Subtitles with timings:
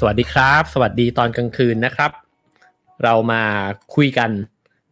[0.06, 2.10] วัสดีครับ สวัสดีตอนกลางคืนนะครับ
[3.04, 3.42] เรามา
[3.94, 4.30] คุยกัน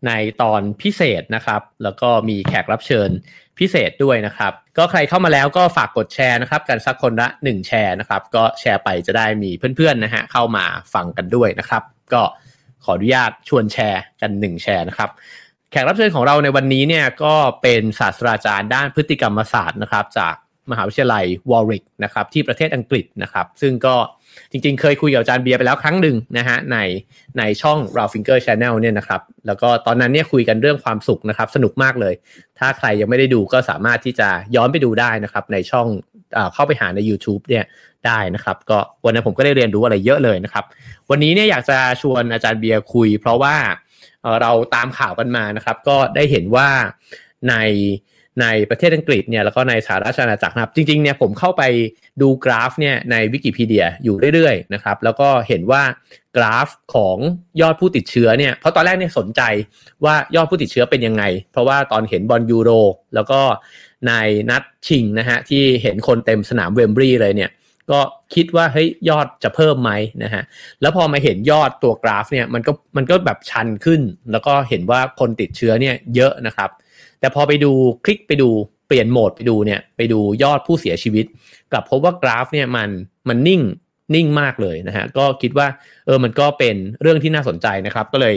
[0.07, 0.12] ใน
[0.43, 3.11] ตอนพิเศษนะครับ แล้วก็มีแขกรับเชิญ
[3.58, 10.64] พิเศษด้วยนะครับ ก็ใครเข้ามาแล้วก็ฝากกดแชร์นะครับ กันสักคนละหนึ่งแชร์นะครับ ก็แชร์ไปจะได้มีเพื่อนๆนะฮะเข้ามา
[10.95, 11.82] ฟังกันด้วยนะครับ
[12.12, 12.23] ก็
[12.84, 15.11] ขออนุญาตชวนแชร์กันหนึ่งแชร์นะครับ
[15.70, 20.34] แขกรับเชิญของเราในวันนี้เนี่ยก็เป็นศาสตราจารย์ด้านพฤติกรรมศาสตร์นะครับ จาก
[20.70, 23.96] มหาวิทยาลัยวอริกนะครับที่ประเทศอังกฤษนะครับ ซึ่งก็
[24.50, 26.79] จริงๆ เคยคุยกับอาจารย์เบียร์ไปแล้วครั้งหนึ่งนะฮะใน
[27.39, 32.14] ในช่อง r a l Finger Channel เนี่ยนะครับ แล้วก็ตอนนั้นเนี่ยคุยกันเรื่องความสุขนะครับ สนุกมากเลย
[32.59, 35.86] ถ้าใครยังไม่ได้ดูก็สามารถที่จะย้อนไปดูได้นะครับ ในช่อง
[36.36, 37.64] อเข้าไปหาใน YouTube เนี่ย
[38.06, 40.64] ได้นะครับ ก็วันนั้นผมก็ได้เรียนรู้อะไรเยอะเลยนะครับ
[41.11, 43.56] วันนี้เนี่ยอยากจะชวนอาจารย์เบียร์คุย เพราะว่า
[44.41, 46.69] เราตามข่าวกันมานะครับ ก็ได้เห็นว่า
[47.48, 47.55] ใน
[48.41, 51.62] ในประเทศอังกฤษเนี่ยแล้วก็ในสหราชอาณาจักรนะครับ จริงๆเนี่ยผมเข้าไป
[52.23, 55.83] ดูกราฟเนี่ยในวิกิพีเดียอยู่เรื่อยๆนะครับแล้วก็เห็นว่า
[56.37, 57.19] กราฟของ
[57.61, 59.42] ยอดผู้ติดเชื้อเนี่ยเพราะตอนแรกเนี่ยสนใจ
[60.05, 62.70] ว่ายอดผู้ติดเชื้อเป็นยังไง เพราะว่าตอนเห็นบอลยูโร
[63.14, 63.41] แล้วก็
[64.07, 64.12] ใน
[64.51, 67.51] นัดชิงนะฮะที่เห็นคนเต็มสนามเวมบรีเลยเนี่ย
[67.91, 68.01] ก็
[68.34, 69.91] คิดว่าเฮ้ยยอดจะเพิ่มไหม
[70.23, 70.42] นะฮะ
[70.81, 74.01] แล้วพอมาเห็นยอดตัวกราฟเนี่ยมันก็มันก็แบบชันขึ้น
[74.33, 76.70] แล้วก็เห็นว่าคนติดเชื้อเนี่ยเยอะนะครับ
[77.20, 77.72] แต่พอไปดู
[78.05, 78.48] คลิกไปดู
[78.86, 81.27] เปลี่ยนโหมดไปดูเนี่ยไปดูยอดผู้เสียชีวิต
[81.73, 82.91] กลับพบว่ากราฟเนี่ยมัน
[83.28, 83.62] มันนิ่ง
[84.14, 85.67] นิ่งมากเลยนะฮะก็คิดว่า
[86.06, 88.34] เออมันก็เป็นเรื่องที่น่าสนใจนะครับ ก็เลย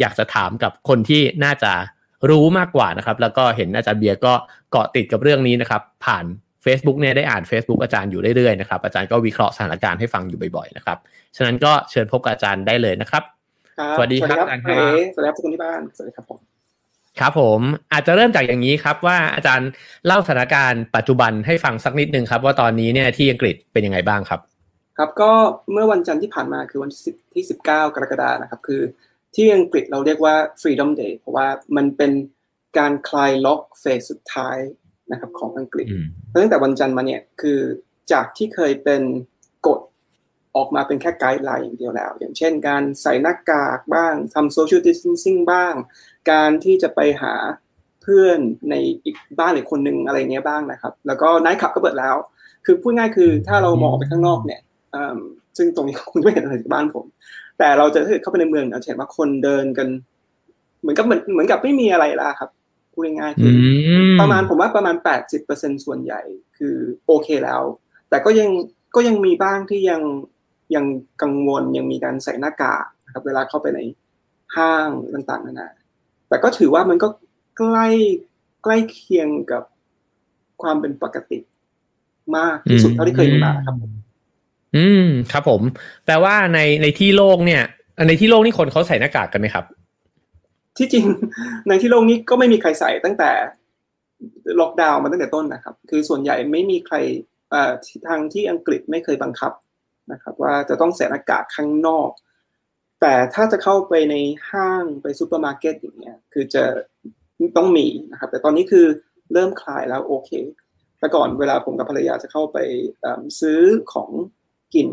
[0.00, 1.72] อยากจะถามกับคนที่น่าจะ
[2.30, 4.32] รู้มากกว่านะครับ แล้วก็เห็นอาจารย์เบียร์ก็
[4.70, 6.24] เกาะติดกับเรื่องนี้นะครับ ผ่าน
[6.64, 10.98] Facebook เนี่ยได้อ่าน Facebook อาจารย์อยู่เรื่อยๆนะครับอาจารย์ก็วิเคราะห์สถานการณ์ให้ฟังอยู่บ่อยๆนะครับ
[11.36, 13.22] ฉะนั้นก็เชิญพบกับอาจารย์ได้เลยนะครับ
[13.96, 16.51] สวัสดีครับอาจารย์ครับสวัสดีครับทุกคนที่บ้านสวัสดีครับผม
[17.20, 17.60] ครับผม
[17.92, 19.68] อาจจะเริ่มจากอย่างนี้ครับว่าอาจารย์
[20.06, 24.40] เล่าสถานการณ์ปัจจุบันให้ฟังสักนิดนึงครับ ว่าตอนนี้เนี่ยที่อังกฤษเป็นยังไงบ้างครับ
[24.98, 25.32] ครับก็
[25.72, 28.82] เมื่อวันจันทร์ที่ผ่านมาคือวันที่สิบเก้ากรกฎานะครับ คือ
[29.34, 31.46] ที่อังกฤษเราเรียกว่า Freedom Day เพราะว่า
[31.76, 32.12] มันเป็น
[32.78, 34.56] การคลายล็อกเฟสสุดท้าย
[35.12, 35.86] นะครับของอังกฤษ
[36.34, 37.60] ตั้งแต่วันจันทร์มาเนี่ยคือ
[38.12, 39.02] จากที่เคยเป็น
[39.66, 39.80] กฎ
[40.56, 45.74] ออกมาเป็นแค่ guideline อย่างเดียวแล้ว อย่างเช่น การใส่หน้ากากบ้างทำ social distancing บ้าง
[46.30, 47.34] การที่จะไปหา
[48.02, 48.38] เพื่อน
[48.70, 48.74] ใน
[49.04, 52.16] อีกบ้านอีกคนนึงอะไรเงี้ยบ้างนะครับ แล้วก็ nightclub ก็เปิดแล้ว
[52.64, 54.60] คือพูดง่ายคือถ้าเรามองไปข้างนอกเนี่ย
[55.56, 57.04] ซึ่งตรงนี้คุณไม่เห็นอะไรจากบ้านผม
[57.58, 59.88] แต่เราจะเข้าไปในเมืองเราเห็นว่าคนเดินกัน
[60.80, 62.50] เหมือนกับเหมือนเหมือนกับไม่มีอะไรละครับ
[62.92, 63.54] พูดง่ายๆคือ
[64.20, 66.20] ประมาณผมว่าประมาณแปดสิบเปอร์เซ็นส่วนใหญ่
[66.58, 66.76] คือ
[67.06, 67.62] โอเคแล้ว
[68.10, 68.50] แต่ก็ยัง
[68.94, 70.00] ก็ยังมีบ้างที่ยัง
[70.74, 70.84] ยัง
[71.22, 73.80] กังวลยังมีการใส่หน้ากากนะครับเวลาเข้าไปใน
[74.56, 75.68] ห้างต่างๆนานา
[76.28, 77.08] แต่ก็ถือว่ามันก็
[77.58, 77.88] ใกล้
[78.62, 79.62] ใกล้เคียงกับ
[80.62, 81.38] ความเป็นปกติ
[82.36, 83.92] มากที่สุดเท่าที่เคยมาครับผม
[84.76, 85.60] อืมครับผม
[86.04, 87.62] แปลว่าในในที่โลกเนี่ย
[88.08, 89.64] ในที่โลกนี่คนเขาใส่หน้ากากกันไหมครับ
[90.78, 91.04] ที่จริง
[91.68, 93.30] ในที่โลกนี้ก็ไม่มีใครใส่ตั้งแต่
[94.60, 96.96] ล็อกดาวน์มาตั้งแต่ต้นนะครับ คือส่วนใหญ่ไม่มีใคร
[98.08, 99.52] ทางที่อังกฤษไม่เคยบังคับ
[100.12, 102.10] นะครับว่าจะต้องใส่หน้ากากข้างนอก
[103.00, 104.14] แต่ถ้าจะเข้าไปใน
[104.50, 106.64] ห้างไปซูเปอร์มาร์เก็ตอย่างเงี้ยคือจะ
[107.56, 108.86] ต้องมีนะครับ แต่ตอนนี้คือ
[109.32, 110.30] เริ่มคลายแล้วโอเค
[110.98, 112.58] แต่ก่อนเวลาผมกับภรรยาจะเข้าไป
[113.40, 113.60] ซื้อ
[113.92, 114.10] ของ
[114.74, 114.88] กิน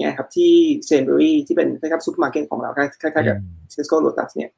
[0.00, 0.52] เนี่ยครับที่
[0.86, 3.38] Sainsbury's ที่เป็นคล้ายๆซูเปอร์มาร์เก็ตของเราคล้ายๆกับ
[3.72, 4.50] Tesco Lotus เนี่ย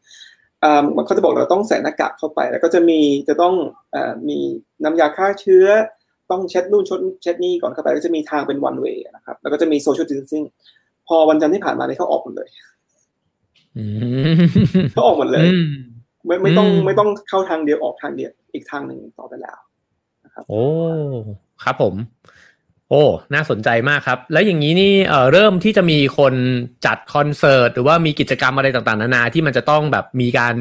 [1.06, 3.54] เขาจะบอกเราต้องใส่หน้ากากเข้าไป แล้วก็จะมีจะต้อง
[4.28, 4.38] มี
[4.84, 5.66] น้ำยาฆ่าเชื้อ
[6.30, 10.42] ต้องเช็ดนู่นชดเช็ดนี่ก่อนเข้าไปก็จะมีทางเป็น one way นะครับ แล้วก็จะมี social distancing
[11.08, 12.48] พอวันจันทร์ที่ผ่านมาเนี่ยเขาออกหมดเลย
[14.92, 15.48] เขาออกหมดเลย
[16.26, 19.58] ไม่ไม่ต้องไม่ต้องเข้าทางเดียวออกทางเดียวอีกทางหนึ่งต่อไปแล้ว
[20.24, 20.64] นะครับ โอ้
[21.64, 21.94] ครับผม
[22.90, 23.02] โอ้
[23.34, 26.34] น่าสนใจมากครับ แล้วอย่างนี้นี่เอ่อเริ่มที่จะมีคน
[26.86, 30.54] จัดคอนเสิร์ตหรือว่ามีกิจกรรมอะไรต่างๆ นานาที่มันจะต้องแบบมีการ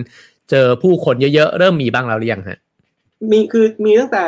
[0.49, 2.59] เจอผู้คนเยอะๆ เริ่มมีบ้างแล้วหรือยังฮะ
[3.31, 4.23] มีคือมีตั้งแต่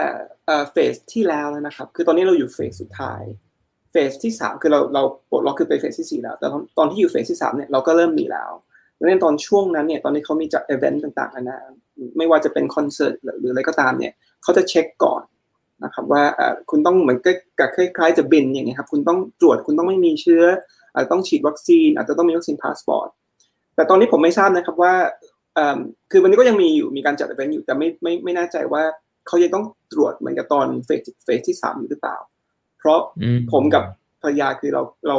[0.71, 3.21] เฟสที่แล้วแล้วนะครับ คือตอนนี้เราอยู่เฟสสุดท้าย
[3.91, 6.47] เฟสที่สามคือเราเราปลดล็อกคือไปเฟสที่สี่แล้ว แต่
[6.77, 8.51] ตอนที่อยู่เฟสที่สามเนี่ยเราก็เริ่มมีแล้ว
[8.99, 11.59] ดังนั้นตอนช่วงนั้นเนี่ยตอนนี้เขามีจัดอีเวนต์ต่างๆนะ
[12.17, 14.13] ไม่ว่าจะเป็นคอนเสิร์ตหรืออะไรก็ตามเนี่ย
[14.43, 15.21] เขาจะเช็คก่อน
[15.83, 16.23] นะครับว่า
[16.69, 17.19] คุณต้องเหมือน
[17.59, 20.43] กับคล้ายๆจะบินอย่างเงี้ยครับคุณต้องตรวจคุณต้องไม่มีเชื้อ
[20.93, 23.09] อาจจะต้องฉีดวัคซีนอาจจะต้องมี vaccine passport
[23.75, 24.93] แต่ตอนนี้ผมไม่ทราบนะครับว่า
[26.11, 28.83] คือวันนี้ก็ยังมีอยู่มีการจัดอีเวนต์อยู่แต่ไม่ไม่ไม่แน่ใจว่า
[29.27, 32.17] เขาจะต้องตรวจเหมือนกับตอน phase phase ที่สามหรือเปล่า
[32.79, 32.99] เพราะ
[33.53, 33.83] ผมกับ
[34.21, 35.17] ภรรยาคือเราเรา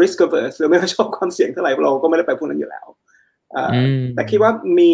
[0.00, 2.86] risk averse เราไม่ชอบความเสี่ยงเท่าไหร่เราก็ไม่ได้ไปพวกนั้นอยู่แล้ว
[4.14, 4.92] แต่คิดว่ามี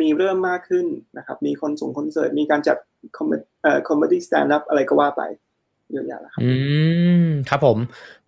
[0.00, 0.86] มีเริ่มมากขึ้น
[1.18, 2.76] นะครับ มีคนส่งคอนเสิร์ต มีการจัด
[3.16, 5.22] comedy stand up อะไรก็ว่าไป
[5.90, 6.50] เยอะแยะแล้วครับอื
[7.26, 7.78] มครับผม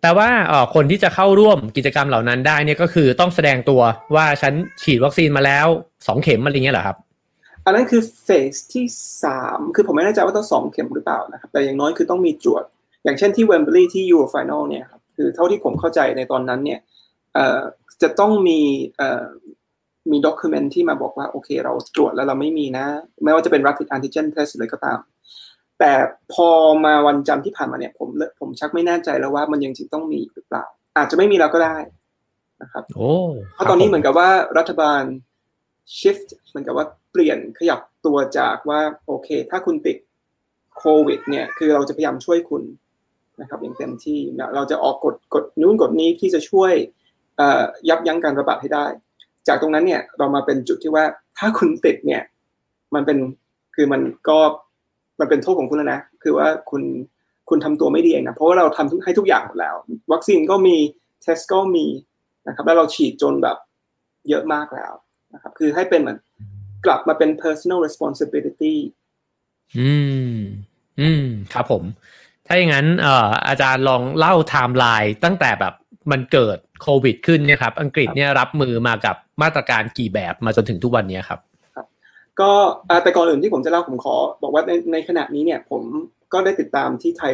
[0.01, 3.81] แปลว่าเอ่อคนที่จะเข้าร่วมกิจกรรมเหล่านั้นได้เนี่ยก็คือต้องแสดงตัว
[4.15, 4.53] ว่าฉัน
[4.83, 5.67] ฉีดวัคซีนมาแล้ว
[6.07, 6.97] สองเข็มอะไรเงี้ยเหรอครับ
[7.67, 8.85] อันนั้นคือ phase ที่
[9.23, 12.63] สามคือผมไม่แน่ใจว่าต้องสองเข็มหรือเปล่านะครับ แต่อย่างน้อยคือต้องมีตรวจ
[13.03, 16.79] อย่างเช่นที่ Wembley ที่ Euro final เนี่ยครับคือเท่าที่ผมเข้าใจในตอนนั้นเนี่ย
[17.33, 17.59] เอ่อ
[18.01, 18.59] จะต้องมี
[18.97, 19.25] เอ่อ
[20.11, 22.85] มีด็อกิเมนที่มาบอกว่า โอเคเราตรวจแล้วเราไม่มีนะ
[23.23, 24.99] ไม่ว่าจะเป็น rapid antigen test อะไรก็ตาม
[25.79, 25.93] แต่
[26.33, 26.49] พอ
[26.85, 28.09] มาวันจันทร์ที่ผ่านมาเนี่ย ผม
[28.39, 30.65] ผมชักไม่แน่ใจแล้วว่ามันยังจริงต้องมีหรือเปล่า
[30.97, 31.77] อาจจะไม่มีแล้วก็ได้
[32.61, 33.11] นะครับโอ้
[33.53, 35.03] เพราะตอนนี้เหมือนกับว่ารัฐบาล
[35.99, 39.97] shift เหมือนกับว่าเปลี่ยนขยับตัวจากว่าโอเค ถ้าคุณติด
[40.77, 42.63] โควิด เนี่ย คือเราจะพยายามช่วยคุณ
[43.41, 44.19] นะครับอย่างเต็มที่
[44.55, 46.73] เราจะออกกฎกฎนู้นกฎนี้ที่จะช่วย
[47.89, 48.85] ยับยั้งการระบาดให้ได้
[49.47, 51.03] จากตรงนั้นเนี่ยเรามาเป็นจุดที่ว่า
[51.37, 52.21] ถ้าคุณติดเนี่ย
[52.95, 53.17] มันเป็น
[53.75, 54.39] คือมันก็
[55.19, 56.83] มันเป็นโทษของคุณแล้วนะ คือว่าคุณ
[57.49, 59.75] คุณทำตัวไม่ดีเองนะเพราะว่าเราทำให้ทุกอย่างหมดแล้ว
[60.11, 60.75] วัคซีนก็มี
[61.21, 61.85] เทสก็มี
[62.47, 63.57] นะครับ แล้วเราฉีดจนแบบ
[64.29, 64.93] เยอะมากแล้ว
[65.33, 66.17] นะครับ คือให้เป็นเหมือน
[66.87, 68.75] กลับมาเป็น personal responsibility
[69.77, 69.91] อื
[70.31, 70.37] ม
[70.99, 71.83] อืม ครับผม
[72.47, 75.73] ถ้าอย่างนั้นเอ่ออาจารย์ลองเล่าไทม์ไลน์ตั้งแต่แบบ
[76.11, 81.39] มันเกิดโควิด ขึ้นเนี่ยครับ อังกฤษเนี่ยรับมือมากับมาตรการกี่แบบมาจนถึงทุกวันนี้ครับ
[81.75, 81.85] ครับ
[82.39, 82.51] ก็
[83.03, 85.81] แต่ก่อนอื่นที่ผมจะเล่าผมขอ บอกว่าในในขณะนี้เนี่ย ผม
[86.33, 87.33] ก็ได้ติดตามที่ไทย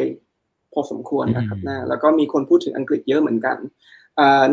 [0.72, 3.56] พอสมควรนะครับนะแล้วก็มีคนพูดถึงอังกฤษเยอะเหมือนกัน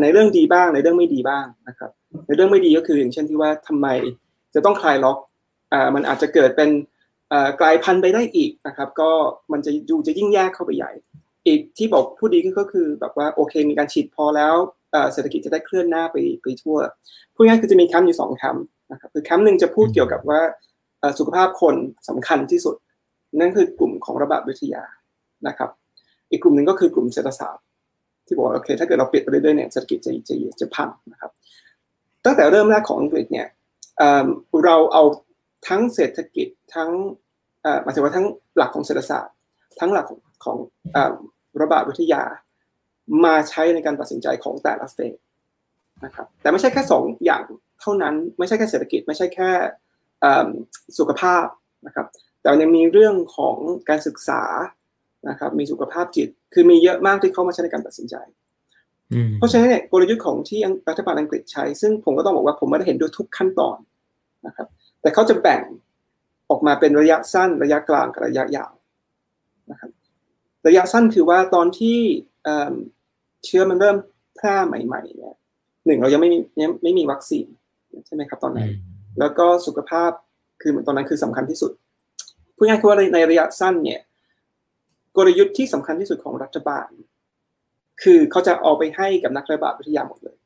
[0.00, 1.90] ในเรื่องดีบ้างในเรื่องไม่ดีบ้างนะครับ
[2.26, 3.86] ในเรื่องไม่ดีก็คืออย่างเช่นที่ว่าทำไม
[4.54, 5.18] จะต้องคลายล็อก
[5.72, 6.70] อ่ามันอาจจะเกิดเป็น
[7.60, 9.10] กลายพันธุ์ไปได้อีกนะครับ ก็
[9.52, 10.92] มันจะดูจะยิ่งแยกเข้าไปใหญ่
[11.46, 14.54] อีกที่บอกผู้ดีก็คือแบบว่าโอเคมีการฉีดพอแล้ว
[15.12, 16.76] เศรษฐกิจจะได้เคลื่อนหน้าไปไปทั่ว
[17.34, 20.40] พูดง่ายคือจะมีแคมป์อยู่สองแคมป์นะครับคือแคมป์หนึ่งจะพูดเกี่ยวกับว่า
[21.18, 21.74] สุขภาพคน
[22.08, 22.76] สำคัญที่สุด
[23.40, 24.82] นั่นคือกลุ่มของระบาดวิทยา
[25.48, 25.70] นะครับ
[26.30, 27.64] อีกกลุ่มหนึ่งก็คือกลุ่มเศรษฐศาสตร์
[28.26, 31.30] ที่บอกว่าโอเค ถ้าเกิดเราปิดไปเรื่อยๆเนี่ยเศรษฐกิจจะจะจะพังนะครับ
[32.24, 33.46] ตั้งแต่เริ่มแรกของอังกฤษเนี่ย
[34.64, 35.02] เราเอา
[35.68, 36.90] ทั้งเศรษฐกิจทั้ง
[37.82, 38.26] หมายถึงว่าทั้ง
[38.56, 39.34] หลักของเศรษฐศาสตร์
[39.80, 40.56] ทั้งหลักของของ
[41.60, 42.22] ระบาดวิทยา
[43.24, 45.14] มาใช้ในการตัดสินใจของแต่ละเฟส
[46.04, 47.42] นะครับแต่ไม่ใช่แค่สองอย่าง
[47.80, 49.50] เท่านั้นไม่ใช่แค่เศรษฐกิจ ไม่ใช่แค่
[50.98, 51.46] สุขภาพ
[51.86, 52.06] นะครับ
[52.40, 53.56] แต่ยังมีเรื่องของ
[53.88, 54.42] การศึกษา
[55.28, 58.16] นะครับมีสุขภาพจิต คือมีเยอะมากที่เข้ามาใช้ในการตัดสินใจ
[59.38, 63.76] เพราะฉะนั้นเนี่ยกลยุทธ์ของที่รัฐบาลอังกฤษใช้ ซึ่งผมก็ต้องบอกว่าผมไม่ได้เห็นด้วยทุกขั้นตอน
[64.46, 64.66] นะครับ
[65.00, 65.62] แต่เขาจะแบ่ง
[66.50, 68.72] ออกมาเป็นระยะสั้นระยะกลางกับระยะยาว
[69.70, 69.90] นะครับ
[70.66, 71.98] ระยะสั้นคือว่าตอนที่
[73.44, 73.96] เชื้อมันเริ่ม
[74.36, 75.34] แพร่ใหม่ๆเนี่ย
[75.86, 76.38] หนึ่งเรายังไม่มี
[76.82, 77.46] ไม่มีวัคซีน
[78.06, 78.70] ใช่ไหมครับตอนนั้น
[79.18, 80.10] แล้วก็สุขภาพ
[80.62, 81.72] คือเหมือนตอนนั้นคือสำคัญที่สุด
[82.56, 84.00] พูดง่ายๆคือว่าในระยะสั้นเนี่ย
[85.16, 86.88] กลยุทธ์ที่สำคัญที่สุดของรัฐบาล
[88.02, 90.36] คือเขาจะเอาไปให้กับนักระบาดวิทยาหมดเลย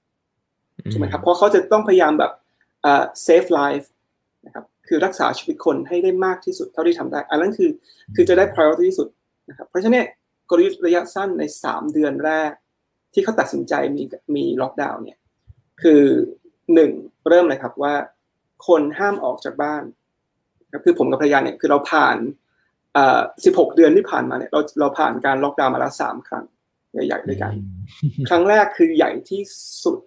[0.90, 2.32] ใช่ไหมครับเพราะเขาจะต้องพยายามแบบ
[3.23, 3.91] save life
[4.47, 7.71] นะครับคือรักษาชีวิตคนให้ได้มากที่สุดเท่าที่ทำได้ อันนั้นคือ
[8.15, 9.09] คือจะได้ priority ที่สุด
[9.49, 10.06] นะครับเพราะฉะนั้น
[10.50, 12.50] กลยุทธ์ระยะสั้นในสามเดือนแรก
[13.12, 14.03] ที่เขาตัดสินใจมี
[14.37, 15.19] มีล็อกดาวน์เนี่ย
[15.83, 16.03] คือ
[16.75, 16.91] หนึ่ง
[17.29, 17.94] เริ่มเลยครับว่า
[18.67, 19.82] คนห้ามออกจากบ้าน
[20.84, 22.17] คือผมกับภรรยาเนี่ยคือเราผ่าน
[23.44, 26.44] สิบหกเดือนที่ผ่านมาเนี่ยเราเราผ่านการล็อกดาวน์มาแล้วสามครั้ง
[26.93, 27.53] ใหญ่ๆด้วยกัน
[28.29, 29.43] ครั้งแรกคือใหญ่ที่
[29.84, 29.99] สุด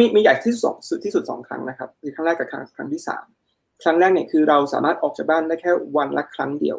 [0.00, 3.24] มีมีใหญ่ที่สุดสุดที่สุดสองครั้งนะครับคือครั้งแรกกับครั้งครั้งที่สาม
[3.82, 6.78] ครั้งแรกเนี่ยคือเราสามารถออกจากบ้านได้แค่วันละครั้งเดียว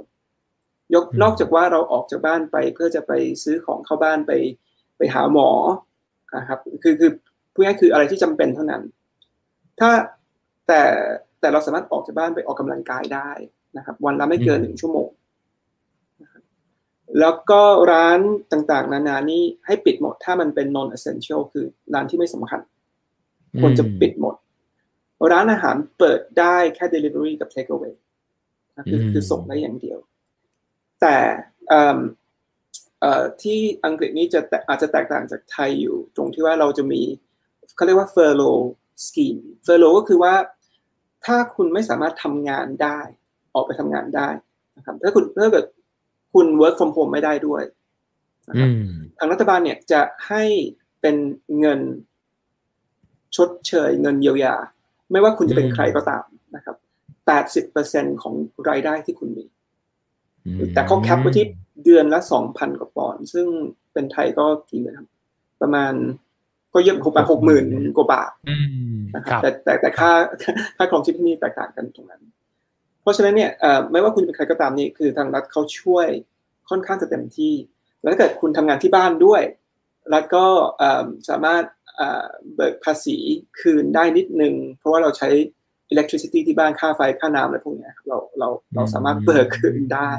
[0.93, 3.11] ยกนอกจากว่าเราออกจากบ้านไปเพื่อจะไป
[3.43, 4.31] ซื้อของเข้าบ้านไป
[4.97, 5.49] ไปหาหมอ
[6.37, 7.11] นะครับคือคือ
[7.53, 8.81] พูดง่ายคืออะไรที่จำเป็นเท่านั้น
[9.79, 9.89] ถ้า
[10.67, 10.81] แต่
[11.39, 13.29] แต่เราสามารถออกจากบ้านไปออกกำลังกายได้
[13.77, 15.09] นะครับ วันละไม่เกินหนึ่งชั่วโมง
[17.19, 17.61] แล้วก็
[17.91, 18.19] ร้าน
[18.51, 22.59] ต่างๆ นานานี่ให้ปิดหมดถ้ามันเป็น non essential คือร้านที่ไม่สำคัญ
[23.61, 24.35] ควรจะปิดหมด
[25.31, 27.95] ร้านอาหารเปิดได้แค่ delivery กับ take away
[28.89, 29.99] คือคือส่งได้อย่างเดียว
[31.01, 31.17] แต่
[33.41, 34.39] ที่อังกฤษนี้จะ
[34.69, 37.01] อาจจะแตกต่างจากไทยอยู่ ตรงที่ว่าเราจะมี
[37.75, 38.63] เขาเรียกว่า furlough
[39.05, 40.33] scheme furlough ก็คือว่า
[41.25, 42.99] ถ้าคุณไม่สามารถทำงานได้
[43.53, 44.29] ออกไปทำงานได้
[44.77, 45.65] นะครับถ้าคุณถ้าเกิด
[46.33, 47.63] คุณ work from home ไม่ได้ด้วย
[48.49, 48.69] นะครับ
[49.17, 50.43] ทางรัฐบาลเนี่ยจะให้
[51.01, 51.15] เป็น
[51.59, 51.79] เงิน
[53.35, 54.55] ชดเชยเงินเยียวยา
[55.11, 56.75] ไม่ว่าคุณจะเป็นใครก็ตามนะครับ
[57.27, 58.33] แปดสิบเปอร์เซ็นของ
[58.69, 59.45] รายได้ที่คุณมี
[60.73, 61.45] แต่เขาแคปไว้ที่
[61.83, 63.47] เดือนละสองพันกว่าปอนด์ซึ่ง
[63.93, 65.07] เป็นไทยก็กี่เงินครับ
[65.61, 65.93] ประมาณ
[66.73, 67.65] ก็เยอะประมาณหกหมื่น
[67.97, 68.31] กว่าบาท
[69.15, 70.11] นะครับแต่แต่แต่ค่า
[70.77, 72.21] ค่าครองชีพที่นี่แตกต่างกันตรงนั้น
[73.01, 73.51] เพราะฉะนั้นเนี่ย
[73.91, 76.07] ไม่ว่าคุณเป็นใครก็ตามนี่คือทางรัฐเขาช่วย
[76.69, 77.53] ค่อนข้างจะเต็มที่
[78.01, 79.41] แล้วถ้าเกิดคุณทำงานที่บ้านด้วย
[80.13, 80.45] รัฐก็
[81.29, 81.63] สามารถ
[82.55, 83.17] เบิกภาษี
[83.59, 85.29] คืนได้นิดนึง เพราะว่าเราใช้
[85.93, 90.11] electricity ที่บ้านค่าไฟค่าน้ำอะไรพวกนี้เราเราเราสามารถเบิกคืนได้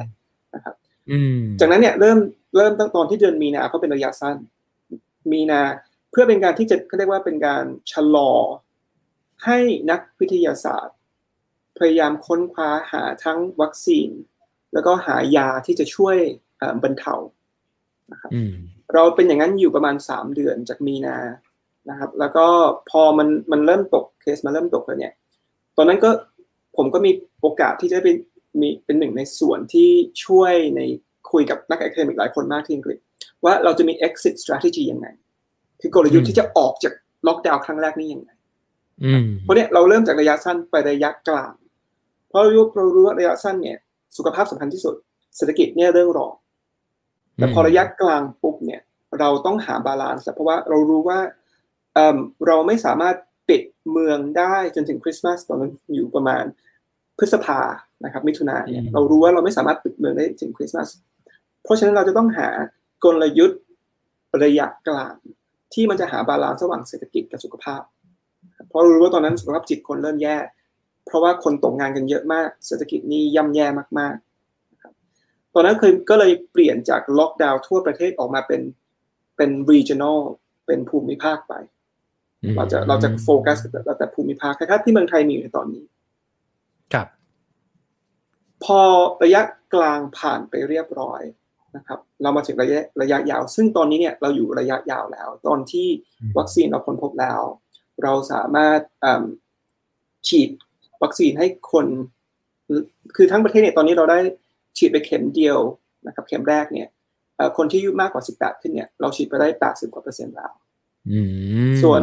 [0.55, 0.75] นะครับ
[1.61, 2.19] จากนั้นเนี่ยเริ่ม
[2.57, 4.37] เริ่มตั้งตอนที่เดือนมีนาเขาเป็นระยะสั้น
[5.33, 5.61] มีนา
[6.11, 8.33] เพื่อเป็นการที่จะเขาเรียกว่าเป็นการชะลอ
[9.45, 9.59] ให้
[9.91, 10.97] นักวิทยาศาสตร์
[11.79, 14.09] พยายามค้นคว้าหาทั้งวัคซีน
[14.73, 16.17] แล้วก็หายาที่จะช่วย
[16.83, 17.15] บรรเทา
[18.13, 18.31] นะครับ
[18.95, 21.17] เราเป็นอย่างนั้นอยู่ประมาณสามเดือนจากมีนา
[21.91, 22.47] นะครับ แล้วก็
[22.91, 25.13] พอมันมันเริ่มตกเคสมาเริ่มตกแล้วเนี่ย
[25.77, 26.11] ตอนนั้นก็
[26.77, 28.17] ผมก็มีโอกาสที่จะเป็น
[28.61, 29.89] มีเป็นหนึ่งในส่วนที่
[30.25, 30.81] ช่วยใน
[31.33, 32.99] คุยกับนัก academic หลายคนมากที่อังกฤษ
[33.45, 35.07] ว่าเราจะมี exit strategy ยังไง
[35.81, 36.93] คือกลยุทธ์ที่จะออกจาก
[37.27, 38.31] ล็อกดาวน์ครั้งแรกนี้ยังไง
[39.43, 41.53] เพราะเนี่ยเราเริ่มจากระยะสั้นไประยะกลาง
[42.29, 43.79] เพราะเรารู้เรารู้ว่าระยะสั้นเนี่ย
[44.17, 44.95] สุขภาพสำคัญที่สุด
[45.37, 46.35] เศรษฐกิจเนี่ยเรื่องรอง
[47.37, 48.81] แต่พอระยะกลางปุ๊บเนี่ย
[49.19, 51.19] เราต้องหา balance เพราะว่าเรารู้ว่า
[52.47, 53.17] เราไม่สามารถ
[53.49, 56.45] ปิดเมืองได้จนถึงคริสต์มาสตอนนั้นอยู่ประมาณ
[57.19, 57.61] พฤษภา
[58.05, 60.89] นะครับ มิถุนาเนี่ยเรารู้ว่าเราไม่สามารถปิดเมืองได้ถึงคริสต์มาส
[61.63, 62.49] เพราะฉะนั้นเราจะต้องหา
[63.05, 63.61] กลยุทธ์
[64.45, 65.15] ระยะกลาง
[65.75, 67.83] ที่มันจะหา balance ระหว่างเศรษฐกิจกับสุขภาพ
[68.69, 70.37] เพราะรู้ว่าตอนนั้นสุขภาพจิตคนเริ่มแย่
[71.07, 73.67] เพราะว่าคนตกงานกันเยอะมาก เศรษฐกิจนี่ย่ำแย่
[73.99, 78.61] มากๆ ตอนนั้นเคยก็เลยเปลี่ยนจากล็อกดาวน์ทั่วประเทศออกมาเป็น
[79.37, 80.19] เป็น regional
[80.67, 81.55] เป็นภูมิภาคไป
[82.57, 85.85] เราจะเราจะโฟกัสแต่แต่ภูมิภาคคล้ายๆที่เมืองไทยมีอยู่ในตอนนี้
[86.93, 87.07] ครับ
[88.65, 88.81] พอ
[89.25, 89.41] ระยะ
[89.75, 91.23] กลางผ่านไปเรียบร้อย
[91.77, 95.87] นะครับ เรามาถึงระยะระยะยาว ซึ่งตอนนี้เนี่ยเราอยู่ระยะยาวแล้ว ตอนที่
[96.39, 97.41] วัคซีนเราค้นพบแล้ว
[98.03, 98.81] เราสามารถ
[100.29, 100.49] ฉีด
[101.03, 101.87] วัคซีนให้คน
[103.17, 104.19] คือทั้งประเทศเนี่ยตอนนี้เราได้
[104.79, 105.59] ฉีดไปเข็มเดียว
[106.07, 106.89] นะครับ เข็มแรกเนี่ย
[107.57, 110.53] คนที่อายุมากกว่า 18 ขึ้นเนี่ยเราฉีดไปได้ 80กว่าเปอร์เซ็นต์แล้ว
[111.83, 112.03] ส่วน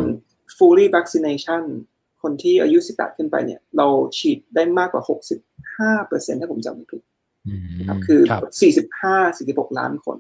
[0.58, 1.64] fully vaccination
[2.22, 3.88] คนที่อายุ 18 ขึ้นไปเนี่ย เรา
[4.18, 5.04] ฉีดได้มากกว่า
[5.56, 7.02] 65เปอร์เซ็นต์ถ้าผมจำไม่ผิด
[7.88, 8.22] ครับคือ
[8.62, 10.18] สี่สิบห้าสี่สิบหกล้านคน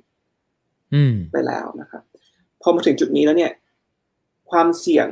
[1.31, 2.03] ไปแล้วนะครับ
[2.61, 3.51] พอมาถึงจุดนี้แล้วเนี่ย
[4.51, 5.07] ความเสี่ยง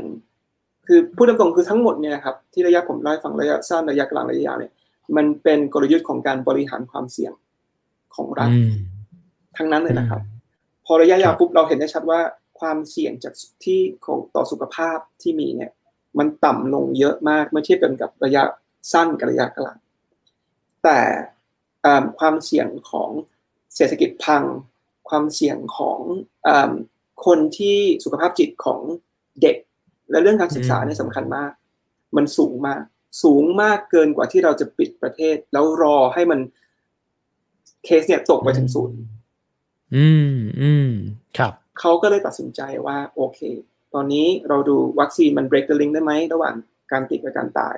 [0.88, 4.72] คือพูดตรงๆคือทั้งหมดเนี่ยครับ ที่ระยะผมไล่ฟังระยะสั้นระยะกลางระยะยาวเนี่ย
[5.16, 7.34] มันเป็นกลยุทธ์ของการบริหารความเสี่ยง
[8.16, 8.50] ของรัฐ
[9.58, 10.22] ทั้งนั้นเลยนะครับ
[10.86, 12.20] พอระยะยาวปุ๊บเราเห็นได้ชัดว่า
[12.60, 13.34] ความเสี่ยงจาก
[13.66, 15.72] ที่ของต่อสุขภาพที่มีเนี่ย
[16.18, 18.44] มันต่ำลงเยอะมากเมื่อเทียบกันกับระยะ
[18.94, 19.78] สั้นกับระยะกลาง
[20.84, 21.00] แต่
[22.20, 23.10] ความเสี่ยงของ
[23.76, 24.44] เศรษฐกิจพัง
[25.10, 26.00] ความเสี่ยงของ
[27.26, 28.80] คนที่สุขภาพจิตของ
[29.42, 29.58] เด็ก
[30.12, 31.52] และเรื่องการศึกษาเนี่ยสำคัญมาก
[32.16, 32.82] มันสูงมาก
[33.24, 36.40] สูงมากเกินกว่าที่เราจะปิดประเทศ แล้วรอให้มัน
[37.86, 38.98] เคสเนี่ยตกไปถึงศูนย์
[39.96, 40.90] อืมอืม
[41.38, 43.40] ครับ เขาก็เลยตัดสินใจว่าโอเค
[43.94, 46.56] ตอนนี้เราดูวัคซีนมัน break the link ได้ไหมระหว่าง
[46.92, 47.76] การติดกับการตาย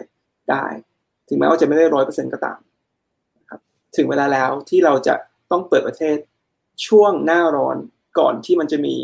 [0.50, 0.66] ได้
[1.28, 2.60] ถึงแม้ว่าจะไม่ได้ร้อยเปอร์เซ็นก็ตาม
[3.98, 5.16] ถึงเวลาแล้วที่เราจะ
[5.52, 6.18] ต้องเปิดประเทศ
[6.88, 7.78] ช่วงหน้าร้อน
[8.20, 8.96] ก่อนที่มันจะมี